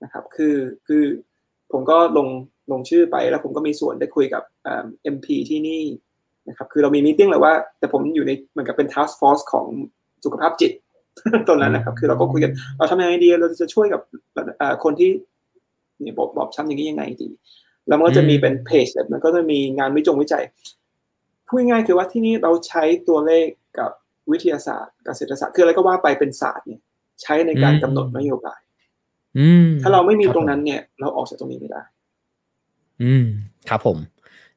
[0.02, 1.04] นะครับคือคือ
[1.72, 2.28] ผมก็ลง
[2.72, 5.82] ลงชื่อไปแล้วผมก็มีส่วนได้คุยกับเอ็มพีที่นี่
[6.48, 9.66] นะครับคือเรามีมีติ้งเลยว่า แต่ผมอยู่ในเหมือนกับเป็นทัสฟอร์สของ
[10.24, 10.72] สุขภาพจิต
[11.48, 14.00] ตรงนั้นนะครับ คือเราก็คุยกันเราทำยังไงดีเราจะช่วยกับ
[14.84, 15.10] คนที่
[16.00, 17.28] เนี่ยบอกบอกช้ำอย่างนี้ยังไงดี
[17.88, 20.44] แล้วมันก็จะมีเป็นเพจมันก็จะมีงานวิจงวิจัย
[21.46, 23.46] พูดง่ายคือว่าที่นี่เราใช้ตัวเลข
[23.78, 23.90] กับ
[24.30, 26.80] วิทยาศาสตร์กับเศรษฐศาสตร์คืออะไรก็ว่าไปเป็นศาสตร์เนี่ย
[27.22, 28.60] ใช้ในการกำหนดนโยบาย
[29.82, 31.82] ถ้าเราไม่มีตรงนั้นเนี่ย เราออกจากตรงนี้ไม่ได้
[33.02, 33.24] อืม
[33.68, 33.98] ครับผม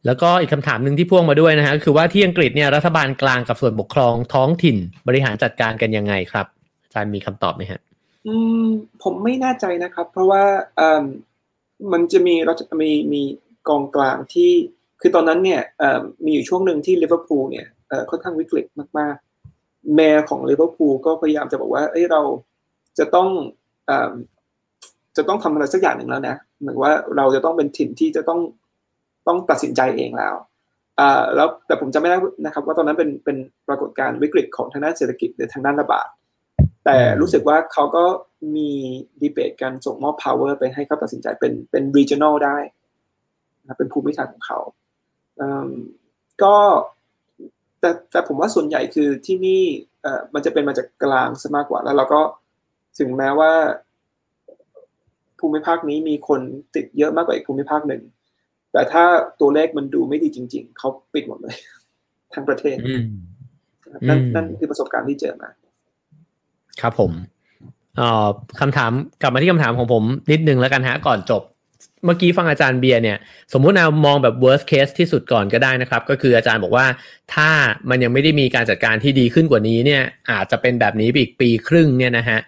[0.05, 6.47] แล้วก็อีกคำถามหนึ่งที่พ่วงมาด้วยนะฮะคือว่าที่อังกฤษเนี่ยรัฐบาลกลางกับส่วนปกครองท้องถิ่นบริหารจัดการกันยังไงครับ
[6.83, 7.79] อาจารย์มีคำตอบไหมฮะ
[8.27, 8.65] อืม
[9.03, 10.43] ผมไม่แน่ใจนะครับ เพราะว่า
[10.79, 11.03] อ่า
[11.91, 13.21] มันจะมีเราจะมีมี
[13.69, 14.51] กองกลางที่
[15.01, 15.61] คือตอนนั้นเนี่ย
[16.25, 17.67] มีอยู่ช่วงหนึ่งที่ลิเวอร์พูลเนี่ย
[18.09, 18.65] ค่อนข้างวิกฤต
[18.99, 22.21] มากๆ แมร์ของลิเวอร์พูลก็พยายามจะบอกว่าเอ้ยเรา
[22.99, 23.29] จะต้อง
[25.17, 28.39] จะต้องทำอะไรสักอย่างหนึ่งแล้วนะเหมือนว่าเราจะต้องเป็นถิ่นที่จะต้อง
[29.27, 30.35] ต้องตัดสินใจเองแล้ว
[31.35, 36.07] แล้วแต่ผมจำไม่ได้นะครับ ว่าตอนนั้นเป็นเป็นปรากฏการณ์วิกฤตของทางด้านเศรษฐกิจหรือทางด้านระบาด
[36.85, 38.03] แต่รู้สึกว่าเขาก็
[38.55, 38.69] มี
[39.21, 42.57] ดีเบตการส่งมอบ power ไปให้เขาตัดสินใจเป็นเป็น regional ได้
[43.65, 44.59] นะเป็นภูมิภาคของเขา
[46.43, 46.55] ก็
[47.79, 49.61] แต่แต่ผมว่าส่วนใหญ่คือที่นี่
[50.01, 52.21] เอ่อมันจะเป็นมาจากกลางซะมากกว่าแล้วเราก็
[52.99, 53.51] ถึงแม้ว่า
[55.39, 56.41] ภูมิภาคนี้มีคน
[56.75, 58.01] ติดเยอะมากกว่าอีกภูมิภาคหนึ่ง
[58.71, 59.03] แต่ถ้า
[59.41, 61.55] ตัวเลขมันดูไม่ดีจริง ๆ เขาปิดหมดเลย
[62.33, 62.77] ทั้งประเทศ
[64.07, 65.49] นั่นนั่นคือประสบการณ์ที่เจอมา
[66.81, 68.27] ครับผมเอ่อ
[68.59, 68.91] คำถาม
[69.21, 71.43] กลับมาที่คำถามของผมนิดนึงแล้วกันฮะก่อนจบ
[72.05, 73.17] เมื่อกี้ฟังอาจารย์เบียร์เนี่ย
[73.53, 76.85] สมมุติเรามองแบบ worst case ที่สุดก่อนก็ได้นะครับ ก็คืออาจารย์บอกว่า
[77.33, 77.49] ถ้า
[77.89, 82.39] มันยังไม่ได้มีการจัดการที่ดีขึ้นกว่านี้เนี่ย อาจจะเป็นแบบนี้อีกปีครึ่งเนี่ยนะฮะ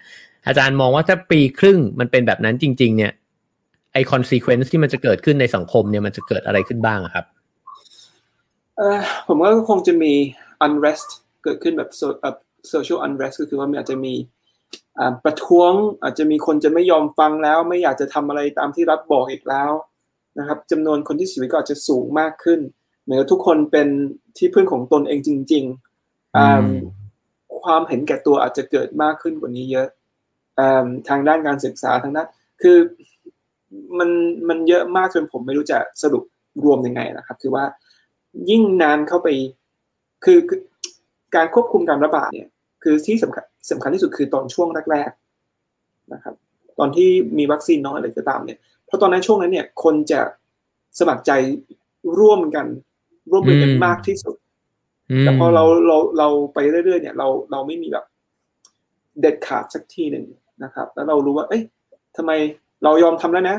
[0.48, 3.12] อาจารย์มองว่าถ้าปีครึ่งมันเป็นแบบนั้นจริง ๆ เนี่ย
[3.94, 7.26] ไอ consequence ที่มันจะเกิดขึ้นในสังคมเนี่ยมันจะเกิดอะไรขึ้นบ้างครับ
[8.78, 10.14] เออผมว่าคงจะมี
[10.66, 11.08] unrest
[11.44, 11.90] เกิดขึ้นแบบ
[12.72, 14.14] social unrest ก็คือว่ามันอาจจะมี
[15.24, 15.72] ประท้วง
[16.04, 19.72] อาจจะมีคนจะไม่ยอมฟังแล้ว ไม่อยากจะทำอะไรตามที่รัฐบอกอีกแล้ว
[20.40, 22.60] นะครับจำนวนคนที่เสียชีวิตก็อาจจะสูงมากขึ้น
[23.04, 23.88] เหมือนทุกคนเป็น
[24.38, 29.88] ที่พึ่งของตนเองจริงๆความเห็นแก่ตัวอาจจะเกิดมากขึ้นกว่านี้เยอะ
[31.10, 32.28] ทางด้านการศึกษาทางด้าน
[32.62, 32.78] คือ
[34.00, 34.10] มัน
[34.50, 36.24] มันเยอะมากจนผมไม่รู้จะสรุป
[36.64, 37.66] รวมยังไงนะครับ คือว่า
[38.50, 39.28] ยิ่งนานเข้าไป
[40.26, 40.38] คือ
[41.36, 42.50] การควบคุมการระบาดเนี่ย
[42.84, 46.36] คือที่สำคัญ สำคัญที่สุดคือตอนช่วงแรกๆนะครับ
[46.80, 50.22] ตอนที่มีวัคซีนน้อยอะไรก็ตามเนี่ยเพราะตอนนั้นช่วงนั้นเนี่ย คนจะ
[51.00, 51.32] สมัครใจ
[52.20, 52.68] ร่วมกัน
[53.32, 54.36] ร่วมมือกันมากที่สุด
[55.22, 58.06] แต่พอเราเราเราไปเรื่อยๆเนี่ย เราเราไม่มีแบบ
[59.22, 60.26] เด็ดขาดสักทีหนึ่ง
[60.64, 61.64] นะครับ แล้วเรารู้ว่า เอ้ย
[62.18, 62.32] ทำไม
[62.84, 63.58] เรายอมทำแล้วนะ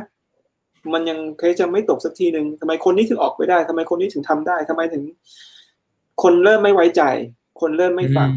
[0.92, 5.03] มันยังเคจะไม่ตกสักทีหนึ่งทำไมคนนี้ถึงออกไปได้ทำไมคนนี้ถึงทำได้ทำไมถึง
[6.22, 7.03] คนเริ่มไม่ไว้ใจ
[7.61, 8.30] คนเริ่มไม่ฟัง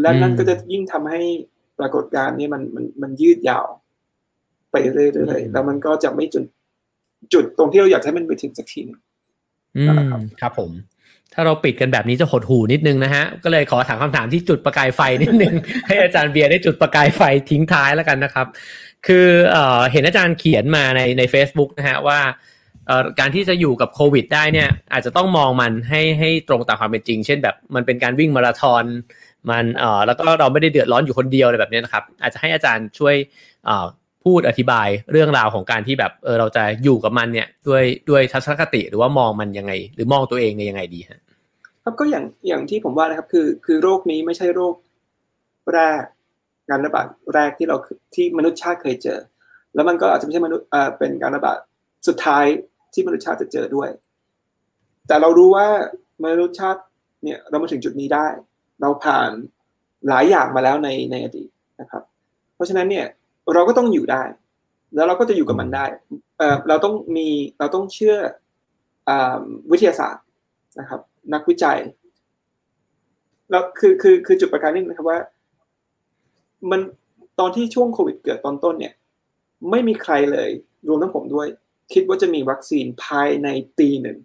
[0.00, 1.20] และนั่นก็จะยิ่งทำให้
[1.78, 3.66] ปรากฏการณ์นี้มันมันมันยืดยาว
[4.70, 6.44] ไปเรื่อยๆแล้วมันก็จะไม่จุด
[7.32, 8.98] จุดตรงที่เราอยากให้มันไปถึงสักทีนึง
[9.88, 10.70] นะครับครับผม
[11.34, 15.54] ถ้าเราปิดกันแบบนี้จะหดหูนิดนึงนะฮะ ก็เลยขอถามคำถามที่จุดประกายไฟนิดนึง
[15.86, 18.46] ให้อาจารย์เบียร์ได้จุดประกายไฟทิ้งท้ายแล้วกันนะครับ
[19.06, 22.20] คือเอ่อเห็นอาจารย์เขียนมาในใน Facebook นะฮะว่า
[23.18, 28.84] การที่จะอยู่กับโควิดได้เนี่ยอาจจะต้องมองมันให้ให้ตรงตามความเป็นจริง เช่นแบบมันเป็นการวิ่งมาราธอน
[29.50, 33.14] มันเอ่อแล้วก็เราไม่ได้เดือดร้อนอยู่คนเดียวอะไรแบบนี้นะครับ อาจจะให้อาจารย์ช่วย
[33.66, 33.86] เอ่อ
[34.24, 41.20] พูดอธิบายเรื่องราวของการที่แบบเออเราจะอยู่กับมันเนี่ยด้วยด้วยทัศนคติหรือว่ามองมันยังไง หรือมองตัวเองในยังไงดีฮะ
[41.84, 44.74] ครับก็อย่างอย่างที่ผมว่านะครับคือคือโรคนี้ไม่ใช่โรค
[45.72, 46.02] แรก
[46.70, 47.76] การระบาดแรกที่เรา
[48.14, 49.18] ที่มนุษย์ชาติเคยเจอ
[49.74, 51.58] แล้วมันก็อาจจะไม่ใช่มนุษย์อ่าเป็นการระบาด
[52.08, 52.44] สุดท้าย
[52.92, 53.88] ที่มนุษย์ชาติจะเจอด้วย
[55.08, 55.66] แต่เรารู้ว่า
[56.24, 56.80] มนุษย์ชาติ
[57.24, 58.26] เนี่ยเรามาถึงจุดนี้ได้
[58.82, 59.30] เราผ่าน
[60.08, 61.48] หลายอย่างมาแล้วในในอดีต
[61.80, 62.02] นะครับ
[62.54, 63.06] เพราะฉะนั้นเนี่ย
[63.54, 64.22] เราก็ต้องอยู่ได้
[64.94, 65.84] แล้วเราก็จะอยู่กับมันได้
[66.38, 67.28] เออเราต้องมี
[67.58, 68.16] เราต้องเชื่อ
[69.08, 69.10] อ
[69.70, 70.24] วิทยาศาสตร์
[70.80, 71.00] นะครับ
[71.34, 71.78] นักวิจัย
[73.50, 75.18] แล้วคือคือคือจุดประการนี้นะครับว่า
[76.70, 76.80] มัน
[77.40, 78.94] ตอนที่ช่วงโควิดเกิดตอนต้นเนี่ย
[79.70, 80.50] ไม่มีใครเลย
[80.88, 81.48] รวมทั้งผมด้วย
[81.92, 84.18] คิดว่าจะมีวัคซีนภายในปีหนึ่ง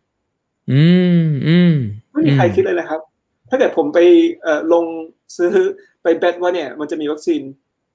[0.72, 0.86] อื
[1.22, 1.74] มอืม
[2.12, 3.02] ไม่มีใครคิดเลยนะครับ
[3.50, 4.00] ถ้าเกิดผมไป
[4.74, 4.86] ลง
[5.38, 5.54] ซื้อ
[6.04, 7.42] ไปแบทว่าเนี่ยมันจะมีวัคซีน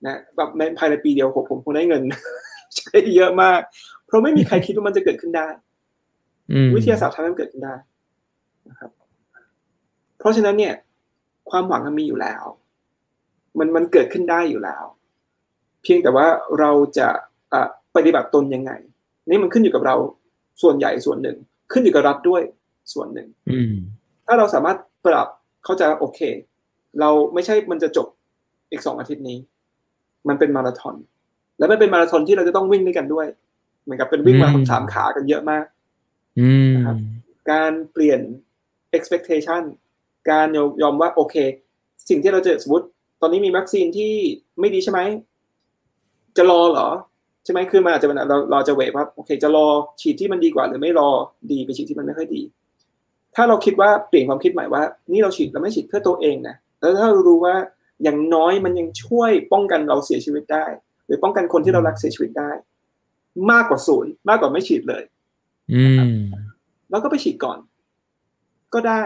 [0.07, 2.03] นะแบบในภายในปีเดียวผมผมคงได้เงิน
[2.77, 3.61] ใช้เยอะมาก
[4.07, 5.49] เพราะไม่มีใครคิดว่ามันจะเกิดขึ้นได้
[6.75, 7.75] วิทยาศาสตร์ทำให้มันเกิดขึ้นได้
[8.69, 8.91] นะครับ
[10.19, 10.75] เพราะฉะนั้นเนี่ย
[11.51, 12.45] ความหวังมันมีอยู่แล้ว
[13.59, 14.85] มันมันเกิดขึ้นได้อยู่แล้ว
[15.83, 16.27] เพียงแต่ว่า
[16.59, 17.09] เราจะ
[17.97, 18.73] ปฏิบัติตนยังไง
[19.29, 19.97] นี่มันขึ้นอยู่กับเรา
[20.63, 21.37] ส่วนใหญ่ส่วนหนึ่ง
[21.73, 22.43] ขึ้นอยู่กับรัฐด้วย
[22.93, 23.29] ส่วนหนึ่ง
[24.27, 25.29] ถ้าเราสามารถปรับ
[25.65, 26.21] เขาจะโอเค
[27.01, 28.07] เราไม่ใช่มันจะจบ
[28.71, 29.39] อีกสองอาทิตย์นี้
[30.29, 30.95] มันเป็นมาราธอน
[31.59, 33.27] แล้วมันเป็นมาราธอนที่เราจะต้องวิ่งด้วยกันด้วย
[33.83, 35.65] เหมือนกับเป็นวิ่งมาสามขากันเยอะมาก
[36.77, 36.97] นะครับ
[37.51, 38.21] การเปลี่ยน
[38.97, 39.63] expectation
[40.31, 40.47] การ
[40.83, 41.37] ยอมว่าโอเค
[42.09, 42.87] สิ่งที่เราเจอสมมติ
[43.21, 44.13] ตอนนี้มีวัคซีนที่
[44.61, 45.01] ไม่ดีใช่ไหม
[46.37, 46.89] จะรอเหรอ
[47.45, 49.67] ใช่ไหมคือมันอาจจะเป็นเราเราจะเวทว่าโอเค จะรอ
[50.01, 51.09] ฉีดที่มันดีกว่า หรือไม่รอ
[51.51, 52.43] ดีไปฉีดที่มันไม่ค่อยดี
[53.35, 54.83] ถ้าเราคิดว่าเปลี่ยนความคิดใหม่ว่า
[55.13, 57.55] นี่เราฉีดเราไม่ฉีดเพื่อตัวเองนะแล้วถ้าเรารู้ว่า
[58.03, 60.65] อย่างน้อยมันยังช่วยป้องกันเราเสียชีวิตได้
[61.07, 62.51] หรือป้องกันคนที่เรารักเสียชีวิตได้
[63.51, 65.03] มากกว่าศูนย์มากกว่าไม่ฉีดเลย
[65.73, 66.01] อืม
[66.91, 67.59] แล้วก็ไปฉีดก่อน
[68.75, 69.01] ก็ได้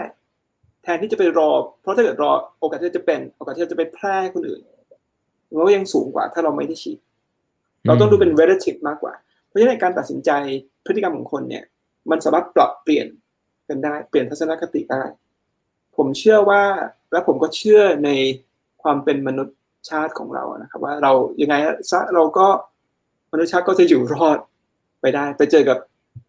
[0.83, 1.49] แทนที่จะไปรอ
[1.81, 4.61] เพราะถ้าเกิดรอโอกาสที่จะเป็นโอกาสที่จะไปแพร่คนอื่น
[5.55, 6.99] มันก็ยังสูงกว่า ถ้าเราไม่ได้ฉีด
[7.87, 9.13] เราต้องดูเป็น relative มากกว่า
[9.47, 10.31] เพราะฉะนั้นการตัดสินใจ
[10.85, 11.63] พฤติกรรมของคนเนี่ย
[12.11, 13.07] มันสามารถปรับเปลี่ยน
[13.69, 15.03] กันได้ เปลี่ยนทัศนคติได้
[15.97, 16.61] ผมเชื่อว่า
[17.11, 18.09] และผมก็เชื่อใน
[18.81, 19.57] ความเป็นมนุษย์
[19.89, 21.11] ชาติของเรานะครับ ว่าเรา
[21.41, 21.55] ยังไง
[21.91, 22.47] ซะเราก็
[23.31, 24.37] มนุษย์ชาติก็จะอยู่รอด
[25.01, 25.77] ไปได้ ไปเจอกับ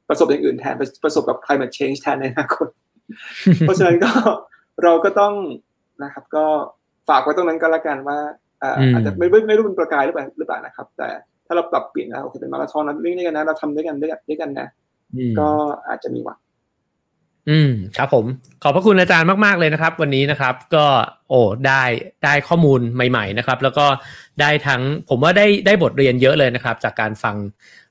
[0.09, 0.75] ประสบอย่างอื่นแทน
[1.05, 2.69] ประสบกับ climate change แทนในอนาคต
[3.61, 4.11] เพราะฉะนั้นก็
[4.83, 5.35] เราก็ต้อง
[6.05, 6.45] นะครับ ก็
[7.09, 8.19] ฝากไว้ตรงนั้นก็แล้วกันว่า
[8.63, 11.09] อ่าอืมอาจจะไม่ไม่ไม่รู้เป็นประกายหรือเปล่าหรือเปล่านะครับ แต่
[11.47, 14.69] ถ้าเราปรับเปลี่ยนแล้วโอเคเป็นมาราธอนนะวิ่งด้วยกันนะเราทำด้วยกันด้วยกันด้วยกันนะ
[15.15, 15.49] อืมก็
[15.89, 16.39] อาจจะมีหวัง
[17.49, 18.25] อืมครับผม
[18.63, 20.87] ขอบพระคุณอาจารย์มาก ๆ เลยนะครับ วันนี้นะครับ ก็
[21.29, 21.83] โอ้ได้
[22.25, 23.87] ได้ข้อมูลใหม่ ๆ นะครับ แล้วก็
[24.41, 27.37] ได้ทั้งผมว่าได้ได้บทเรียนเยอะเลยนะครับ จากการฟัง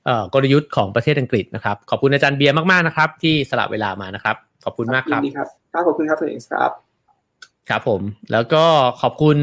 [0.04, 6.70] เอ่อกลยุทธ์ของประเทศอังกฤษนะครับ ขอบคุณอาจารย์เบียร์มาก ๆ นะครับ ที่สละเวลามานะครับ ขอบคุณมากครับยินดีครับครับขอบคุณครับคุณเอกครับ
[7.68, 8.02] ครับผม
[8.32, 8.64] แล้วก็
[9.02, 9.38] ขอบคุณ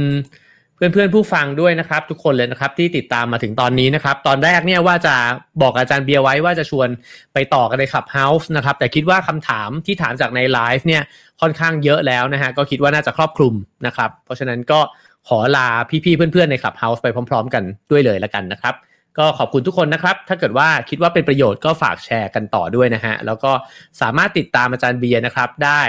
[0.75, 5.15] เพื่อนๆผู้ฟังด้วยนะครับ ทุกคนเลยนะครับที่ติดตามมาถึงตอนนี้นะครับ ตอนแรกเนี่ยว่าจะ
[5.61, 6.89] บอกอาจารย์เบียร์ไว้ว่าจะชวน
[7.33, 11.03] ไปต่อกันใน Clubhouse นะครับ แต่คิดว่าคำถามที่ถามจากในไลฟ์เนี่ย
[11.41, 13.53] ค่อนข้างเยอะแล้วนะฮะก็คิดว่าน่าจะครอบคลุม
[13.85, 14.79] นะครับ เพราะฉะนั้นก็
[15.27, 15.67] ขอลา
[16.05, 18.75] พี่ๆเพื่อนๆใน Clubhouse ไปพร้อม ๆ กันด้วยเลยละกันนะครับ
[19.17, 23.51] ก็ขอบคุณทุกคนนะครับ ถ้าเกิดว่าคิดว่าเป็นประโยชน์ก็ฝากแชร์กันต่อด้วยนะฮะแล้วก็
[24.01, 25.81] สามารถติดตามอาจารย์เบียร์นะครับได้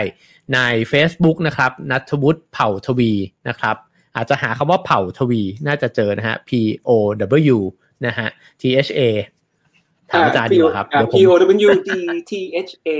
[0.54, 0.58] ใน
[0.92, 3.12] Facebook นะครับนัทวุฒิเผ่าทวี
[3.48, 3.76] นะครับ
[4.16, 6.50] อาจจะหาคำว่าเผ่าทวีน่าจะเจอนะฮะ P
[6.88, 6.90] O
[7.54, 7.58] W
[8.06, 8.28] นะฮะ
[8.60, 9.00] T H A
[10.10, 11.34] ถามอาจารย์ดีกว่าครับอ่าเดี๋ยวผ P ม O
[11.66, 11.90] W D
[12.30, 12.32] T
[12.68, 12.90] H A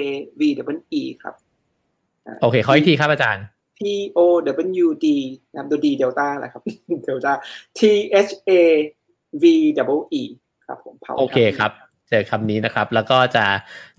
[0.40, 0.42] V
[0.76, 1.34] W E ครับ
[2.42, 3.44] โอเคขออีกทีครับอาจารย์
[3.78, 3.80] P
[4.16, 4.18] O
[4.84, 5.06] W D
[5.50, 6.62] นะครับตัว D เดลต้าแหละครับ
[7.04, 7.32] เดลต้า
[7.78, 7.80] T
[8.28, 8.50] H A
[9.42, 9.44] V
[9.96, 10.22] W E
[10.66, 11.70] ครับผมเผาโอเคครับ
[12.10, 13.44] เจอคำนี้นะครับ แล้วก็จะ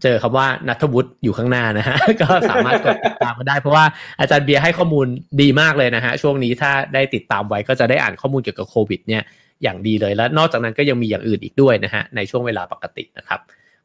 [0.04, 3.86] เจอคำว่านัทวุฒิอยู่ข้างหน้านะฮะ ก็สามารถกดติดตามมาได้ เพราะว่า
[4.20, 5.08] อาจารย์เบียร์ให้ข้อมูล
[5.42, 9.24] ดีมากเลยนะฮะ ช่วงนี้ถ้าได้ติดตามไว้ก็จะได้อ่านข้อมูลเกี่ยวกับโควิดเนี่ย
[9.64, 13.40] อย่างดีเลย และนอกจากนั้นก็ยังมีอย่างอื่นอีกด้วยนะฮะ ในช่วงเวลาปกตินะครับ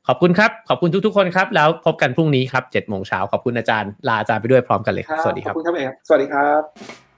[0.09, 7.12] ขอบคุณครับ ขอบคุณทุกๆคนครับ แล้วพบกันพรุ่งนี้ครับเจ็ดโมงเช้าขอบคุณอาจารย์ ลาอาจารย์ไปด้วยพร้อมกันเลยครับ สวัสดีครับบคุณครับเอกครับสวัสดีครับ